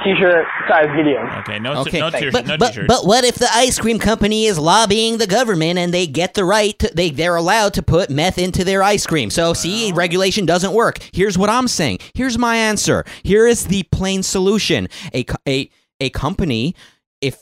[0.04, 1.20] t-shirt size video.
[1.40, 2.86] Okay, no, Okay, no, t- But, no but, t-shirts.
[2.88, 6.44] but what if the ice cream company is lobbying the government and they get the
[6.44, 9.30] right to, they, they're allowed to put meth into their ice cream?
[9.30, 10.98] So, see, regulation doesn't work.
[11.12, 11.98] Here's what I'm saying.
[12.14, 13.04] Here's my answer.
[13.22, 14.88] Here is the plain solution.
[15.14, 15.70] A a
[16.00, 16.74] a company
[17.20, 17.38] if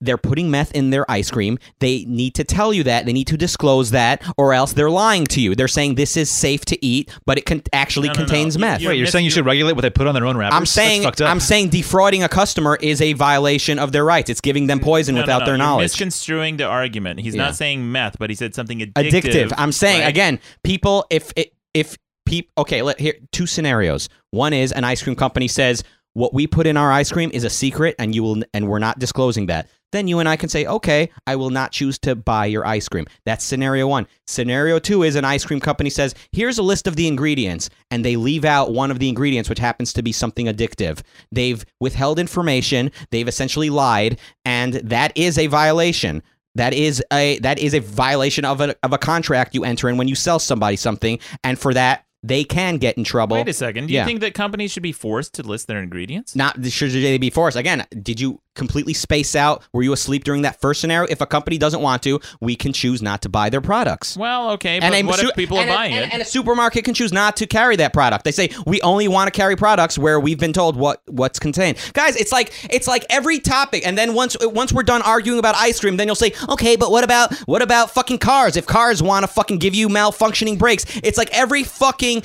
[0.00, 3.04] they're putting meth in their ice cream, they need to tell you that.
[3.06, 5.54] They need to disclose that, or else they're lying to you.
[5.54, 8.24] They're saying this is safe to eat, but it con- actually No, no, no.
[8.26, 8.80] contains You- meth.
[8.80, 10.56] you're Wait, you're mis- saying you should regulate what they put on their own wrappers?
[10.56, 11.30] I'm saying That's fucked up.
[11.30, 14.30] I'm saying defrauding a customer is a violation of their rights.
[14.30, 15.84] It's giving them poison No, no, without no, their you're knowledge.
[15.92, 17.20] misconstruing the argument.
[17.20, 17.42] He's Yeah.
[17.44, 19.10] not saying meth, but he said something addictive.
[19.22, 19.52] addictive.
[19.58, 20.08] I'm saying right?
[20.08, 21.96] again, people if it, if
[22.26, 24.08] peop okay, let here two scenarios.
[24.30, 25.82] One is an ice cream company says
[26.14, 28.78] what we put in our ice cream is a secret and you will and we're
[28.78, 29.68] not disclosing that.
[29.90, 32.88] Then you and I can say, "Okay, I will not choose to buy your ice
[32.88, 34.06] cream." That's scenario 1.
[34.26, 38.04] Scenario 2 is an ice cream company says, "Here's a list of the ingredients," and
[38.04, 41.00] they leave out one of the ingredients which happens to be something addictive.
[41.32, 46.22] They've withheld information, they've essentially lied, and that is a violation.
[46.54, 49.96] That is a that is a violation of a of a contract you enter in
[49.96, 53.36] when you sell somebody something, and for that they can get in trouble.
[53.36, 53.86] Wait a second.
[53.86, 54.04] Do you Yeah.
[54.06, 56.34] think that companies should be forced to list their ingredients?
[56.34, 57.56] Not should they be forced?
[57.56, 59.62] Again, did you completely space out?
[59.72, 61.08] Were you asleep during that first scenario?
[61.10, 64.16] If a company doesn't want to, we can choose not to buy their products.
[64.16, 66.12] Well, okay, but a what su- if people are and a- buying and- it?
[66.12, 68.24] And a supermarket can choose not to carry that product.
[68.24, 71.78] They say we only want to carry products where we've been told what what's contained.
[71.94, 75.54] Guys, it's like it's like every topic, and then once once we're done arguing about
[75.56, 78.56] ice cream, then you'll say, okay, but what about what about fucking cars?
[78.56, 82.22] If cars want to fucking give you malfunctioning brakes, it's like every fucking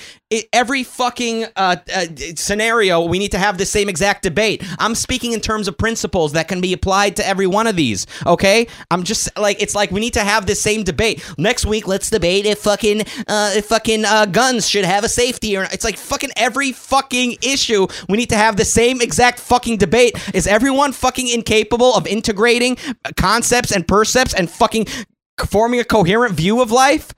[0.51, 2.05] every fucking uh, uh,
[2.35, 4.63] scenario we need to have the same exact debate.
[4.79, 5.77] I'm speaking in terms of
[6.23, 8.07] principles that can be applied to every one of these.
[8.25, 11.87] Okay, I'm just like it's like we need to have the same debate next week.
[11.87, 15.83] Let's debate if fucking uh, if fucking uh, guns should have a safety or it's
[15.83, 20.15] like fucking every fucking issue we need to have the same exact fucking debate.
[20.33, 22.77] Is everyone fucking incapable of integrating
[23.17, 24.87] concepts and percepts and fucking
[25.47, 27.13] forming a coherent view of life?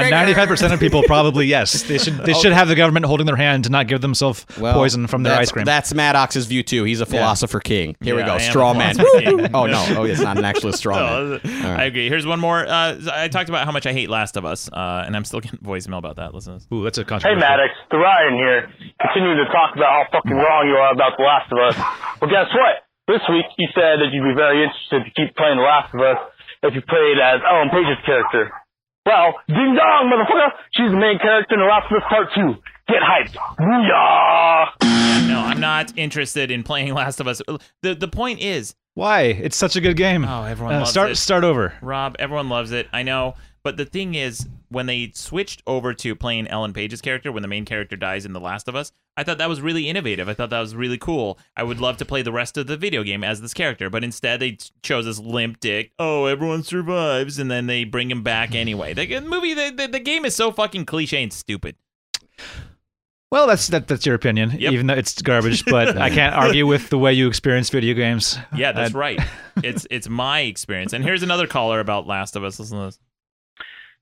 [0.00, 1.82] Uh, Ninety-five percent of people probably yes.
[1.94, 5.06] They should they should have the government holding their hand to not give themselves poison
[5.06, 5.64] from their ice cream.
[5.64, 6.84] That's Maddox's view too.
[6.84, 7.96] He's a philosopher king.
[8.00, 8.34] Here we go.
[8.34, 8.94] I Straw man.
[8.96, 9.40] philosopher king.
[9.54, 9.84] oh no.
[9.94, 11.40] Oh, it's not an actual straw man.
[11.44, 12.08] Oh, I agree.
[12.08, 12.66] Here's one more.
[12.66, 15.38] Uh, I talked about how much I hate Last of Us, uh, and I'm still
[15.40, 16.34] getting voicemail about that.
[16.34, 16.54] Listen.
[16.54, 16.68] to this.
[16.72, 17.36] Ooh, that's a Hey.
[17.38, 18.60] Maddox, the Ryan here.
[19.00, 21.76] Continuing to talk about how fucking wrong you are about The Last of Us.
[22.20, 22.82] Well, guess what?
[23.06, 26.00] This week you said that you'd be very interested to keep playing The Last of
[26.00, 26.18] Us
[26.64, 28.50] if you played as Ellen Page's character.
[29.06, 30.52] Well, ding dong, motherfucker!
[30.72, 32.54] She's the main character in The Last of Us Part 2.
[32.88, 33.36] Get hyped.
[33.58, 35.28] Booyah!
[35.28, 37.42] No, I'm not interested in playing Last of Us.
[37.82, 39.22] The the point is, Why?
[39.22, 40.24] It's such a good game.
[40.24, 41.16] Oh, everyone Uh, loves start it.
[41.16, 41.74] start over.
[41.82, 42.88] Rob, everyone loves it.
[42.92, 43.34] I know.
[43.62, 47.48] But the thing is, when they switched over to playing Ellen Page's character, when the
[47.48, 50.28] main character dies in The Last of Us, I thought that was really innovative.
[50.28, 51.38] I thought that was really cool.
[51.56, 54.04] I would love to play the rest of the video game as this character, but
[54.04, 55.92] instead they chose this limp dick.
[55.98, 58.92] Oh, everyone survives, and then they bring him back anyway.
[58.92, 61.76] The the movie, the, the, the game is so fucking cliche and stupid.
[63.30, 64.72] Well, that's that, that's your opinion, Yep.
[64.72, 65.64] even though it's garbage.
[65.70, 68.38] But I can't argue with the way you experience video games.
[68.54, 69.18] Yeah, that's right.
[69.62, 70.92] It's it's my experience.
[70.92, 72.58] And here's another caller about Last of Us.
[72.58, 72.98] Listen to this.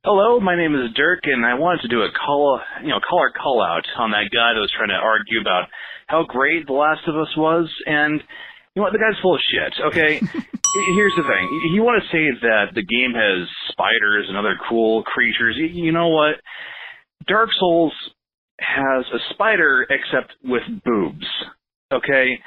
[0.05, 3.31] Hello, my name is Dirk, and I wanted to do a call, you know, caller
[3.31, 5.69] call out on that guy that was trying to argue about
[6.09, 9.41] how great The Last of Us was, and you know what, the guy's full of
[9.47, 9.73] shit.
[9.79, 10.19] Okay,
[10.99, 15.05] here's the thing: you want to say that the game has spiders and other cool
[15.05, 15.55] creatures.
[15.57, 16.35] You, you know what?
[17.29, 17.93] Dark Souls
[18.59, 21.31] has a spider, except with boobs.
[21.95, 22.43] Okay,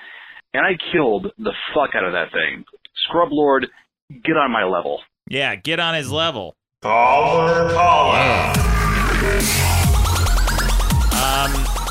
[0.54, 2.66] and I killed the fuck out of that thing.
[3.08, 3.68] Scrub Lord,
[4.12, 5.00] get on my level.
[5.30, 6.58] Yeah, get on his level.
[6.82, 9.75] Caller, Um,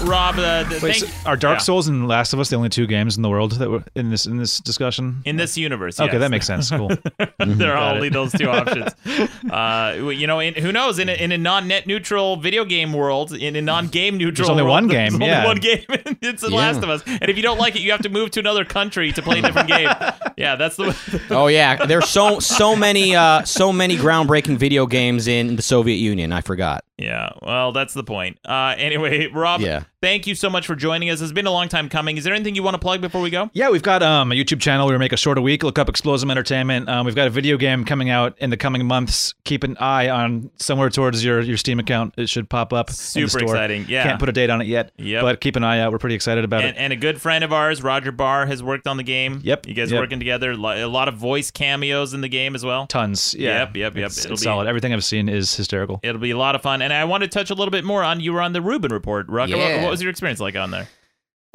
[0.04, 1.62] Rob, uh, th- Wait, thank- so are Dark yeah.
[1.62, 4.10] Souls and Last of Us the only two games in the world that were in
[4.10, 5.22] this in this discussion?
[5.24, 5.98] in this universe.
[6.00, 6.70] Okay, that makes sense.
[6.70, 6.88] Cool.
[7.38, 8.12] there are Got only it.
[8.12, 8.92] those two options.
[9.50, 10.98] Uh, you know, in, who knows?
[10.98, 14.62] In a, in a non-net neutral video game world, in a non-game neutral, There's only
[14.62, 15.44] world, one there's game, only yeah.
[15.44, 15.84] one game.
[15.88, 16.56] it's The Yeah.
[16.56, 17.02] Last of Us.
[17.06, 19.38] And if you don't like it, you have to move to another country to play
[19.38, 19.88] a different game.
[20.36, 20.96] Yeah, that's the.
[21.30, 25.96] Oh yeah, there's so so many uh so many groundbreaking video games in the Soviet
[25.96, 26.32] Union.
[26.32, 26.84] I forgot.
[26.98, 28.38] Yeah, well, that's the point.
[28.44, 29.84] Uh, anyway, Rob, Yeah.
[30.04, 31.22] Thank you so much for joining us.
[31.22, 32.18] It's been a long time coming.
[32.18, 33.48] Is there anything you want to plug before we go?
[33.54, 35.62] Yeah, we've got um, a YouTube channel where we make a short a week.
[35.62, 36.90] Look up Explosm Entertainment.
[36.90, 39.32] Um, we've got a video game coming out in the coming months.
[39.44, 42.12] Keep an eye on somewhere towards your, your Steam account.
[42.18, 42.90] It should pop up.
[42.90, 43.42] in the Super store.
[43.44, 44.02] exciting, yeah.
[44.02, 44.92] Can't put a date on it yet.
[44.98, 45.22] Yep.
[45.22, 45.90] But keep an eye out.
[45.90, 46.80] We're pretty excited about And, it.
[46.80, 49.40] and a good friend of ours, Roger Barr, has worked on the game.
[49.42, 50.02] Yep, You guys yep.
[50.02, 50.50] working together.
[50.50, 50.56] A
[50.86, 52.86] lot of voice cameos in the game as well.
[52.88, 53.34] Tons.
[53.38, 53.60] Yeah.
[53.60, 54.06] Yep, yep, yep.
[54.08, 54.66] It's, It'll it's be- solid.
[54.66, 55.98] Everything I've seen is hysterical.
[56.02, 56.82] It'll be a lot of fun.
[56.82, 58.92] And I want to touch a little bit more on you were on the Rubin
[58.92, 59.26] Report.
[59.28, 59.82] Rucka, what, Yeah.
[59.84, 60.88] what was your experience like on there?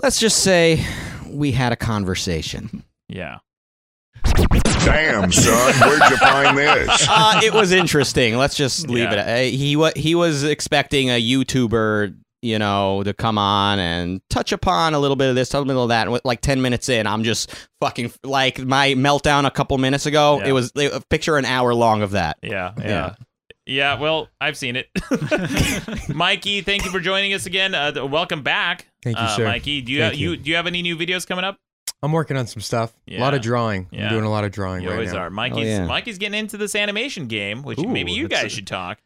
[0.01, 0.85] Let's just say
[1.27, 2.83] we had a conversation.
[3.07, 3.39] Yeah.
[4.85, 7.07] Damn, son, where'd you find this?
[7.09, 8.37] Uh, it was interesting.
[8.37, 9.35] Let's just leave Yeah.
[9.37, 9.47] it.
[9.53, 14.51] Uh, he wa- he was expecting a YouTuber, you know, to come on and touch
[14.51, 16.07] upon a little bit of this, a little bit of that.
[16.07, 20.39] And like ten minutes in, I'm just fucking like my meltdown a couple minutes ago.
[20.39, 20.47] Yeah.
[20.47, 22.37] It was a picture an hour long of that.
[22.41, 22.73] Yeah.
[22.77, 22.87] Yeah.
[22.87, 23.15] Yeah.
[23.69, 24.89] Yeah, well, I've seen it.
[26.09, 27.75] Mikey, thank you for joining us again.
[27.75, 28.87] Uh, welcome back.
[29.03, 29.45] Thank you, uh, sir.
[29.45, 29.81] Mikey.
[29.81, 30.37] Do you, Thank you you.
[30.37, 31.57] do you have any new videos coming up?
[32.01, 32.93] I'm working on some stuff.
[33.09, 33.87] A lot of drawing.
[33.91, 34.05] Yeah.
[34.05, 34.83] I'm doing a lot of drawing right now.
[34.85, 35.19] You right always now.
[35.19, 35.29] are.
[35.29, 35.85] Mikey's yeah.
[35.85, 38.99] Mikey's getting into this animation game, which Ooh, maybe you guys a- should talk.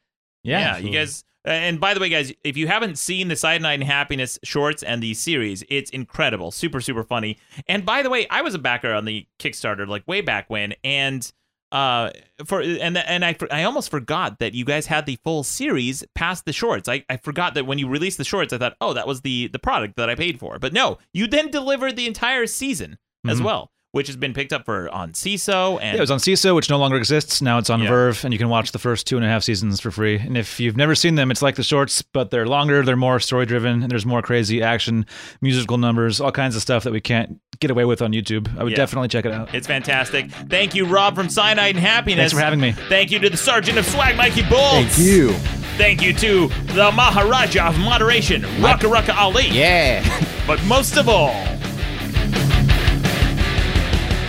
[0.43, 0.77] Yeah.
[0.77, 1.23] you guys.
[1.47, 4.83] uh, And by the way, guys, if you haven't seen the Cyanide and Happiness shorts
[4.83, 7.37] and the series, it's incredible, super super funny.
[7.67, 10.73] And by the way, I was a backer on the Kickstarter like way back when,
[10.83, 11.29] and
[11.73, 12.11] uh,
[12.45, 16.45] for and and I I almost forgot that you guys had the full series past
[16.45, 16.87] the shorts.
[16.87, 19.47] I, I forgot that when you released the shorts, I thought, oh, that was the
[19.47, 20.59] the product that I paid for.
[20.59, 22.97] But no, you then delivered the entire season
[23.27, 23.45] as Mhm.
[23.45, 26.53] well, which has been picked up for on Seeso and Yeah, it was on Seeso,
[26.55, 27.41] which no longer exists.
[27.41, 27.89] Now it's on Yeah.
[27.89, 30.17] VRV, and you can watch the first two and a half seasons for free.
[30.17, 33.19] And if you've never seen them, it's like the shorts, but they're longer, they're more
[33.19, 35.05] story driven, and there's more crazy action,
[35.41, 38.47] musical numbers, all kinds of stuff that we can't get away with on YouTube.
[38.59, 38.77] I would Yeah.
[38.77, 39.53] definitely check it out.
[39.53, 40.29] It's fantastic.
[40.49, 42.31] Thank you, Rob from Cyanide and Happiness.
[42.31, 42.73] Thanks for having me.
[42.89, 44.95] Thank you to the Sergeant of Swag, Mikey Bolts.
[44.95, 45.33] Thank you.
[45.77, 49.47] Thank you to the Maharaja of Moderation, Rucka Rucka Ali.
[49.49, 50.03] Yeah.
[50.45, 51.33] But most of all,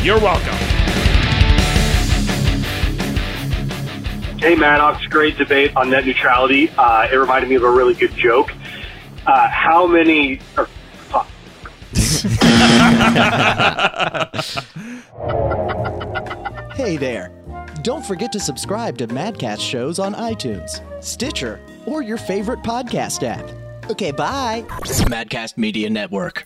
[0.01, 0.55] you're welcome.
[4.39, 6.71] Hey, Maddox, great debate on net neutrality.
[6.77, 8.53] Uh, it reminded me of a really good joke.
[9.27, 10.39] Uh, how many?
[10.59, 10.71] Or, fuck.
[16.75, 17.31] Hey there.
[17.83, 23.49] Don't forget to subscribe to Madcast shows on iTunes, Stitcher, or your favorite podcast app.
[23.91, 24.65] Okay, bye.
[25.09, 26.45] Madcast Media Network.